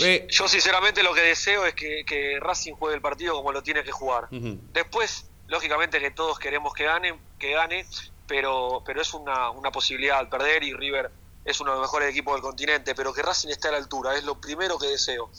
Eh, 0.00 0.26
Yo 0.30 0.46
sinceramente 0.48 1.02
lo 1.02 1.14
que 1.14 1.22
deseo 1.22 1.64
es 1.66 1.74
que, 1.74 2.04
que 2.04 2.38
Racing 2.40 2.74
juegue 2.74 2.96
el 2.96 3.00
partido 3.00 3.34
como 3.34 3.52
lo 3.52 3.62
tiene 3.62 3.82
que 3.82 3.92
jugar. 3.92 4.28
Después, 4.30 5.26
lógicamente 5.48 6.00
que 6.00 6.10
todos 6.10 6.38
queremos 6.38 6.74
que 6.74 6.84
gane, 6.84 7.14
que 7.38 7.52
gane, 7.52 7.86
pero, 8.26 8.82
pero 8.84 9.00
es 9.00 9.14
una, 9.14 9.50
una 9.50 9.70
posibilidad 9.70 10.18
al 10.18 10.28
perder 10.28 10.64
y 10.64 10.72
River 10.74 11.10
es 11.46 11.60
uno 11.60 11.70
de 11.70 11.76
los 11.76 11.86
mejores 11.86 12.10
equipos 12.10 12.34
del 12.34 12.42
continente, 12.42 12.94
pero 12.96 13.12
que 13.14 13.22
Racing 13.22 13.50
esté 13.50 13.68
a 13.68 13.70
la 13.70 13.76
altura, 13.78 14.16
es 14.16 14.24
lo 14.24 14.40
primero 14.40 14.78
que 14.78 14.88
deseo. 14.88 15.30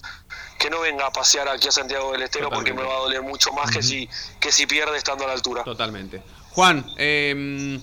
Que 0.57 0.69
no 0.69 0.79
venga 0.79 1.05
a 1.05 1.11
pasear 1.11 1.49
aquí 1.49 1.67
a 1.67 1.71
Santiago 1.71 2.13
del 2.13 2.21
Estero 2.21 2.49
porque 2.49 2.73
me 2.73 2.81
va 2.81 2.95
a 2.95 2.99
doler 2.99 3.21
mucho 3.21 3.51
más 3.51 3.69
que, 3.69 3.83
si, 3.83 4.07
que 4.39 4.53
si 4.53 4.65
pierde 4.65 4.97
estando 4.97 5.25
a 5.25 5.27
la 5.27 5.33
altura. 5.33 5.65
Totalmente. 5.65 6.23
Juan, 6.51 6.85
eh, 6.97 7.79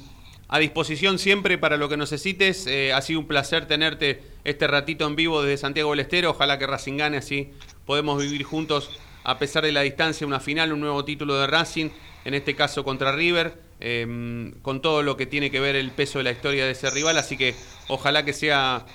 a 0.49 0.59
disposición 0.59 1.19
siempre 1.19 1.59
para 1.59 1.77
lo 1.77 1.89
que 1.89 1.99
necesites. 1.99 2.67
Eh, 2.67 2.95
ha 2.95 3.03
sido 3.03 3.21
un 3.21 3.29
placer 3.29 3.69
tenerte 3.69 4.23
este 4.45 4.67
ratito 4.67 5.07
en 5.07 5.17
vivo 5.17 5.43
desde 5.43 5.57
Santiago 5.57 5.91
del 5.91 6.01
Estero. 6.01 6.31
Ojalá 6.31 6.59
que 6.59 6.67
Racing 6.67 6.97
gane 6.97 7.17
así. 7.17 7.51
Podemos 7.87 8.23
vivir 8.23 8.45
juntos, 8.45 9.01
a 9.25 9.39
pesar 9.39 9.65
de 9.65 9.73
la 9.73 9.83
distancia, 9.83 10.27
una 10.27 10.41
final, 10.41 10.73
un 10.73 10.81
nuevo 10.81 11.05
título 11.05 11.37
de 11.39 11.47
Racing, 11.47 11.91
en 12.25 12.35
este 12.35 12.55
caso 12.55 12.85
contra 12.85 13.13
River, 13.13 13.59
eh, 13.81 14.53
con 14.63 14.81
todo 14.81 15.03
lo 15.03 15.17
que 15.17 15.27
tiene 15.27 15.51
que 15.51 15.61
ver 15.61 15.77
el 15.77 15.91
peso 15.91 16.19
de 16.19 16.25
la 16.25 16.31
historia 16.31 16.65
de 16.67 16.73
ese 16.73 16.91
rival. 16.91 17.19
Así 17.19 17.37
que 17.37 17.55
ojalá 17.89 18.25
que 18.25 18.33
sea 18.33 18.87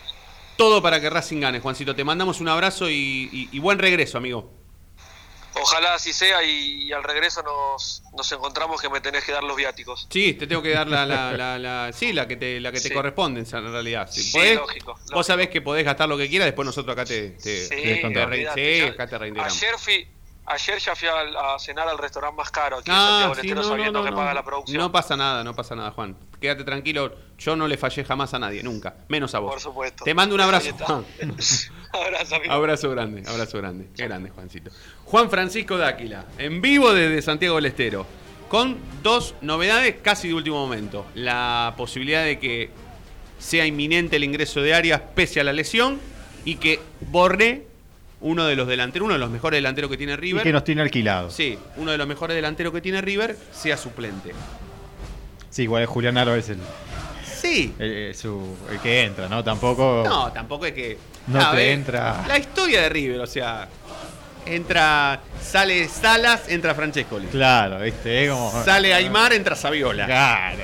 todo 0.57 0.81
para 0.81 1.01
que 1.01 1.09
Racing 1.09 1.39
gane. 1.41 1.59
Juancito, 1.59 1.95
te 1.95 2.03
mandamos 2.03 2.41
un 2.41 2.49
abrazo 2.49 2.89
y 2.89 3.59
buen 3.59 3.79
regreso, 3.79 4.17
amigo. 4.17 4.58
Ojalá 5.71 5.93
así 5.93 6.13
sea 6.13 6.43
y, 6.43 6.91
al 6.91 7.03
regreso 7.03 7.43
nos, 7.43 8.03
nos, 8.15 8.31
encontramos 8.31 8.81
que 8.81 8.89
me 8.89 9.01
tenés 9.01 9.23
que 9.23 9.31
dar 9.31 9.43
los 9.43 9.55
viáticos. 9.55 10.07
Sí, 10.09 10.33
te 10.33 10.47
tengo 10.47 10.61
que 10.61 10.71
dar 10.71 10.87
la, 10.87 11.05
la, 11.05 11.57
la, 11.59 11.91
sí, 11.93 12.13
la 12.13 12.27
que 12.27 12.35
te, 12.35 12.59
la 12.59 12.71
que 12.71 12.79
te 12.79 12.91
corresponde 12.91 13.41
en 13.41 13.71
realidad. 13.71 14.09
sí, 14.11 14.55
lógico, 14.55 14.99
Vos 15.13 15.27
sabés 15.27 15.49
que 15.49 15.61
podés 15.61 15.85
gastar 15.85 16.09
lo 16.09 16.17
que 16.17 16.29
quieras, 16.29 16.47
después 16.47 16.65
nosotros 16.65 16.93
acá 16.93 17.05
te, 17.05 17.31
te, 17.31 17.67
sí, 17.67 17.75
sí, 18.55 18.81
acá 18.81 19.07
te. 19.07 19.15
Ayer 19.39 19.77
fui, 19.77 20.07
Ayer 20.49 20.79
ya 20.79 20.95
fui 20.95 21.07
a, 21.07 21.59
cenar 21.59 21.87
al 21.87 21.97
restaurante 21.99 22.35
más 22.35 22.49
caro 22.49 22.77
aquí 22.77 22.89
ah, 22.91 23.27
en 23.29 23.35
Santiago 23.35 23.63
sí, 23.63 23.91
no, 23.91 24.03
que 24.03 24.11
paga 24.11 24.33
la 24.33 24.43
producción. 24.43 24.81
No 24.81 24.91
pasa 24.91 25.15
nada, 25.15 25.43
no 25.43 25.53
pasa 25.53 25.75
nada, 25.75 25.91
Juan. 25.91 26.17
Quédate 26.41 26.63
tranquilo, 26.63 27.13
yo 27.37 27.55
no 27.55 27.67
le 27.67 27.77
fallé 27.77 28.03
jamás 28.03 28.33
a 28.33 28.39
nadie, 28.39 28.63
nunca, 28.63 28.95
menos 29.09 29.35
a 29.35 29.39
vos. 29.39 29.51
Por 29.51 29.61
supuesto. 29.61 30.03
Te 30.03 30.15
mando 30.15 30.33
un 30.33 30.41
abrazo. 30.41 30.75
abrazo, 31.93 32.35
amigo. 32.35 32.51
Abrazo 32.51 32.89
grande, 32.89 33.29
abrazo 33.29 33.59
grande. 33.59 33.89
Qué 33.95 34.05
grande, 34.05 34.31
Juancito. 34.31 34.71
Juan 35.05 35.29
Francisco 35.29 35.77
Dáquila, 35.77 36.25
en 36.39 36.61
vivo 36.61 36.93
desde 36.93 37.21
Santiago 37.21 37.57
del 37.57 37.67
Estero, 37.67 38.07
con 38.47 38.79
dos 39.03 39.35
novedades 39.41 39.97
casi 40.01 40.29
de 40.29 40.33
último 40.33 40.57
momento. 40.57 41.05
La 41.13 41.75
posibilidad 41.77 42.23
de 42.23 42.39
que 42.39 42.71
sea 43.37 43.67
inminente 43.67 44.15
el 44.15 44.23
ingreso 44.23 44.61
de 44.61 44.73
Arias 44.73 45.01
pese 45.13 45.39
a 45.39 45.43
la 45.43 45.53
lesión 45.53 45.99
y 46.43 46.55
que 46.55 46.79
Borré 47.01 47.68
uno 48.21 48.45
de 48.45 48.55
los 48.55 48.67
delanteros, 48.67 49.05
uno 49.05 49.13
de 49.13 49.19
los 49.19 49.29
mejores 49.29 49.57
delanteros 49.57 49.89
que 49.89 49.97
tiene 49.97 50.15
River. 50.17 50.41
Y 50.41 50.43
que 50.43 50.53
nos 50.53 50.63
tiene 50.63 50.81
alquilado. 50.81 51.29
Sí, 51.29 51.57
uno 51.77 51.91
de 51.91 51.97
los 51.97 52.07
mejores 52.07 52.35
delanteros 52.35 52.73
que 52.73 52.81
tiene 52.81 53.01
River 53.01 53.37
sea 53.51 53.77
suplente. 53.77 54.33
Sí, 55.49 55.63
igual 55.63 55.83
es 55.83 55.89
Julián 55.89 56.17
Álvarez 56.17 56.49
el. 56.49 56.59
Sí. 57.23 57.73
El, 57.79 58.15
que 58.83 59.03
entra, 59.03 59.29
¿no? 59.29 59.43
Tampoco. 59.43 60.03
No, 60.05 60.31
tampoco 60.31 60.65
es 60.65 60.73
que. 60.73 60.97
No 61.27 61.51
te 61.51 61.71
entra. 61.71 62.23
La 62.27 62.37
historia 62.37 62.81
de 62.81 62.89
River, 62.89 63.21
o 63.21 63.27
sea. 63.27 63.67
Entra. 64.45 65.21
Sale 65.41 65.87
Salas, 65.87 66.49
entra 66.49 66.75
Francescoli. 66.75 67.27
Claro, 67.27 67.79
viste, 67.79 68.29
como. 68.29 68.51
Sale 68.63 68.93
Aymar, 68.93 69.33
entra 69.33 69.55
Saviola. 69.55 70.05
Claro. 70.05 70.63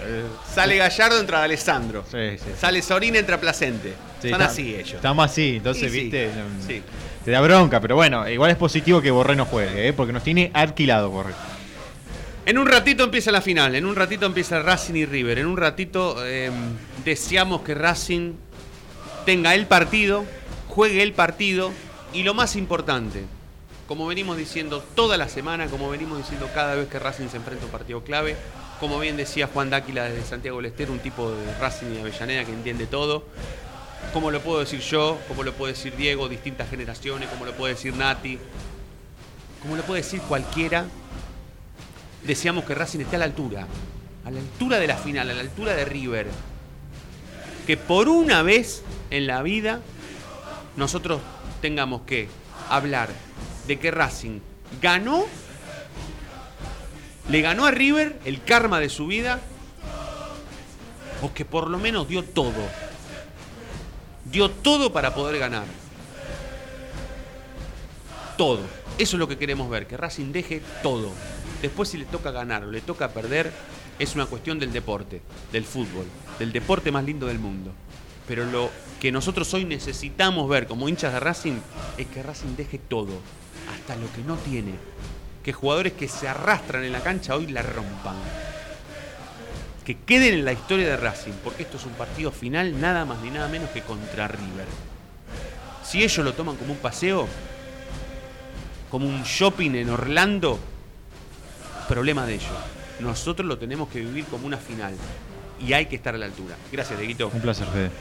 Sale 0.54 0.78
Gallardo, 0.78 1.20
entra 1.20 1.44
Alessandro. 1.44 2.04
Sí, 2.10 2.38
sí. 2.38 2.52
Sale 2.60 2.82
Sorín, 2.82 3.16
entra 3.16 3.40
Placente. 3.40 3.94
Están 4.22 4.42
así 4.42 4.74
ellos. 4.76 4.96
Estamos 4.96 5.26
así, 5.26 5.58
entonces, 5.58 5.92
viste. 5.92 6.30
Sí 6.68 6.82
te 7.26 7.32
da 7.32 7.42
bronca, 7.42 7.82
pero 7.82 7.96
bueno, 7.96 8.30
igual 8.30 8.52
es 8.52 8.58
positivo 8.58 9.02
que 9.02 9.10
Borré 9.10 9.36
no 9.36 9.46
juegue, 9.46 9.88
¿eh? 9.88 9.94
porque 9.94 10.14
nos 10.14 10.22
tiene 10.22 10.52
alquilado 10.54 11.10
Borré. 11.10 11.34
En 12.46 12.60
un 12.60 12.68
ratito 12.68 13.04
empieza 13.04 13.32
la 13.32 13.42
final, 13.42 13.74
en 13.74 13.88
un 13.88 13.96
ratito 13.96 14.28
empieza 14.28 14.62
Racing 14.62 14.94
y 14.94 15.06
River, 15.08 15.40
en 15.40 15.48
un 15.48 15.58
ratito 15.58 16.24
em, 16.24 16.54
deseamos 17.04 17.62
que 17.62 17.74
Racing 17.74 18.34
tenga 19.26 19.56
el 19.56 19.66
partido, 19.66 20.24
juegue 20.68 21.02
el 21.02 21.14
partido 21.14 21.72
y 22.14 22.22
lo 22.22 22.36
más 22.36 22.56
importante, 22.56 23.24
como 23.88 24.06
venimos 24.06 24.38
diciendo 24.38 24.84
toda 24.94 25.18
la 25.18 25.28
semana, 25.28 25.66
como 25.66 25.90
venimos 25.90 26.20
diciendo 26.20 26.48
cada 26.54 26.76
vez 26.76 26.88
que 26.88 27.00
Racing 27.00 27.30
se 27.30 27.38
enfrenta 27.38 27.64
a 27.64 27.66
un 27.66 27.72
partido 27.72 28.04
clave, 28.04 28.36
como 28.80 29.00
bien 29.00 29.18
decía 29.18 29.50
Juan 29.52 29.72
Dáquila 29.72 30.04
desde 30.04 30.24
Santiago 30.28 30.58
del 30.58 30.68
Estero, 30.68 30.92
un 30.92 31.00
tipo 31.00 31.32
de 31.32 31.58
Racing 31.60 31.88
y 31.96 32.00
Avellaneda 32.02 32.46
que 32.46 32.52
entiende 32.52 32.86
todo, 32.86 33.26
como 34.14 34.32
lo 34.32 34.42
puedo 34.42 34.60
decir 34.60 34.80
yo, 34.80 35.20
como 35.28 35.44
lo 35.44 35.54
puede 35.54 35.74
decir 35.74 35.96
Diego, 35.96 36.30
distintas 36.30 36.70
generaciones, 36.70 37.30
como 37.30 37.46
lo 37.46 37.54
puede 37.54 37.74
decir 37.74 37.96
Nati, 37.96 38.40
como 39.62 39.76
lo 39.76 39.84
puede 39.84 40.02
decir 40.02 40.22
cualquiera, 40.22 40.86
deseamos 42.24 42.66
que 42.66 42.76
Racing 42.76 43.00
esté 43.00 43.16
a 43.16 43.20
la 43.20 43.26
altura, 43.26 43.68
a 44.24 44.32
la 44.32 44.40
altura 44.40 44.80
de 44.80 44.88
la 44.88 44.98
final, 44.98 45.30
a 45.30 45.34
la 45.34 45.42
altura 45.42 45.74
de 45.74 45.86
River. 45.86 46.28
Que 47.68 47.78
por 47.78 48.10
una 48.10 48.42
vez 48.42 48.84
en 49.10 49.28
la 49.28 49.42
vida 49.42 49.82
nosotros 50.78 51.22
tengamos 51.62 52.02
que 52.02 52.28
hablar 52.70 53.10
de 53.68 53.80
que 53.80 53.92
Racing 53.92 54.40
ganó, 54.82 55.26
le 57.30 57.42
ganó 57.42 57.66
a 57.66 57.72
River 57.72 58.20
el 58.26 58.44
karma 58.44 58.80
de 58.80 58.90
su 58.90 59.08
vida, 59.08 59.40
o 61.22 61.34
que 61.34 61.46
por 61.46 61.70
lo 61.70 61.80
menos 61.80 62.08
dio 62.08 62.24
todo 62.24 62.85
dio 64.36 64.52
todo 64.52 64.92
para 64.92 65.16
poder 65.16 65.40
ganar. 65.40 65.64
Todo. 68.38 68.60
Eso 68.98 69.16
es 69.16 69.20
lo 69.20 69.30
que 69.30 69.38
queremos 69.38 69.70
ver, 69.70 69.88
que 69.88 69.96
Racing 69.96 70.34
deje 70.34 70.62
todo. 70.84 71.10
Después 71.62 71.88
si 71.88 71.98
le 71.98 72.04
toca 72.04 72.32
ganar 72.32 72.66
o 72.66 72.72
le 72.72 72.82
toca 72.82 73.14
perder, 73.14 73.54
es 73.98 74.14
una 74.14 74.26
cuestión 74.26 74.60
del 74.60 74.74
deporte, 74.74 75.22
del 75.54 75.64
fútbol, 75.64 76.06
del 76.38 76.52
deporte 76.52 76.92
más 76.92 77.06
lindo 77.06 77.28
del 77.28 77.40
mundo. 77.40 77.72
Pero 78.28 78.44
lo 78.44 78.70
que 79.00 79.10
nosotros 79.10 79.54
hoy 79.54 79.64
necesitamos 79.64 80.50
ver 80.50 80.68
como 80.68 80.90
hinchas 80.90 81.14
de 81.14 81.22
Racing 81.22 81.60
es 81.98 82.08
que 82.08 82.22
Racing 82.22 82.58
deje 82.58 82.78
todo, 82.78 83.14
hasta 83.74 83.96
lo 83.96 84.12
que 84.12 84.22
no 84.28 84.36
tiene. 84.36 84.74
Que 85.46 85.54
jugadores 85.54 85.94
que 85.94 86.10
se 86.10 86.28
arrastran 86.28 86.84
en 86.84 86.92
la 86.92 87.00
cancha 87.00 87.38
hoy 87.38 87.48
la 87.48 87.62
rompan 87.62 88.18
que 89.86 89.96
queden 90.00 90.34
en 90.34 90.46
la 90.46 90.52
historia 90.52 90.88
de 90.88 90.98
Racing, 90.98 91.34
porque 91.44 91.64
esto 91.64 91.78
es 91.78 91.86
un 91.86 91.94
partido 91.94 92.32
final 92.32 92.82
nada 92.82 93.06
más 93.06 93.22
ni 93.22 93.30
nada 93.30 93.48
menos 93.48 93.70
que 93.70 93.82
contra 93.82 94.28
River. 94.28 94.66
Si 95.84 96.04
ellos 96.04 96.26
lo 96.26 96.34
toman 96.34 96.56
como 96.56 96.74
un 96.74 96.80
paseo, 96.80 97.28
como 98.90 99.08
un 99.08 99.24
shopping 99.24 99.76
en 99.76 99.90
Orlando, 99.92 100.60
problema 101.88 102.26
de 102.26 102.36
ellos. 102.36 102.50
Nosotros 103.00 103.48
lo 103.48 103.58
tenemos 103.58 103.88
que 103.90 104.00
vivir 104.00 104.26
como 104.26 104.48
una 104.48 104.58
final 104.58 104.96
y 105.60 105.74
hay 105.74 105.86
que 105.86 105.98
estar 105.98 106.16
a 106.16 106.18
la 106.18 106.26
altura. 106.26 106.56
Gracias, 106.72 106.98
Deguito. 107.00 107.30
Un 107.32 107.42
placer, 107.42 107.68
Fede. 107.68 107.92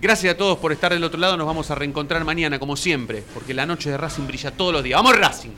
Gracias 0.00 0.32
a 0.32 0.36
todos 0.36 0.56
por 0.58 0.72
estar 0.72 0.92
del 0.92 1.04
otro 1.04 1.20
lado. 1.20 1.36
Nos 1.36 1.46
vamos 1.46 1.70
a 1.70 1.74
reencontrar 1.74 2.24
mañana, 2.24 2.58
como 2.58 2.76
siempre, 2.76 3.22
porque 3.34 3.52
la 3.52 3.66
noche 3.66 3.90
de 3.90 3.98
Racing 3.98 4.26
brilla 4.26 4.50
todos 4.50 4.72
los 4.72 4.82
días. 4.82 4.96
¡Vamos, 4.96 5.18
Racing! 5.18 5.50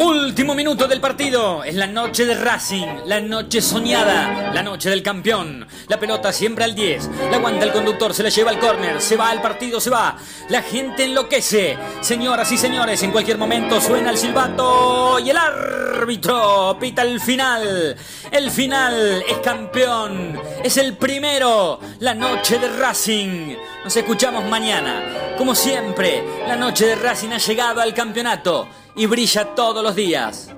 Último 0.00 0.54
minuto 0.54 0.86
del 0.86 1.00
partido. 1.00 1.64
Es 1.64 1.74
la 1.74 1.88
noche 1.88 2.24
de 2.24 2.36
Racing, 2.36 2.86
la 3.06 3.20
noche 3.20 3.60
soñada, 3.60 4.52
la 4.54 4.62
noche 4.62 4.90
del 4.90 5.02
campeón. 5.02 5.66
La 5.88 5.98
pelota 5.98 6.32
siempre 6.32 6.64
al 6.64 6.74
10. 6.74 7.10
La 7.30 7.38
aguanta 7.38 7.64
el 7.64 7.72
conductor, 7.72 8.14
se 8.14 8.22
la 8.22 8.28
lleva 8.28 8.50
al 8.52 8.60
córner. 8.60 9.00
Se 9.00 9.16
va 9.16 9.30
al 9.30 9.42
partido, 9.42 9.80
se 9.80 9.90
va. 9.90 10.16
La 10.50 10.62
gente 10.62 11.04
enloquece. 11.04 11.76
Señoras 12.00 12.52
y 12.52 12.58
señores, 12.58 13.02
en 13.02 13.10
cualquier 13.10 13.38
momento 13.38 13.80
suena 13.80 14.10
el 14.10 14.18
silbato 14.18 15.18
y 15.18 15.30
el 15.30 15.36
árbitro 15.36 16.76
pita 16.78 17.02
el 17.02 17.20
final. 17.20 17.96
El 18.30 18.50
final 18.52 19.24
es 19.28 19.38
campeón. 19.38 20.40
Es 20.62 20.76
el 20.76 20.96
primero. 20.96 21.80
La 21.98 22.14
noche 22.14 22.60
de 22.60 22.68
Racing. 22.68 23.56
Nos 23.82 23.96
escuchamos 23.96 24.44
mañana. 24.44 25.34
Como 25.36 25.56
siempre, 25.56 26.22
la 26.46 26.54
noche 26.54 26.86
de 26.86 26.94
Racing 26.94 27.30
ha 27.30 27.38
llegado 27.38 27.80
al 27.80 27.94
campeonato 27.94 28.68
y 28.98 29.06
brilla 29.06 29.54
todos 29.54 29.82
los 29.82 29.94
días. 29.94 30.50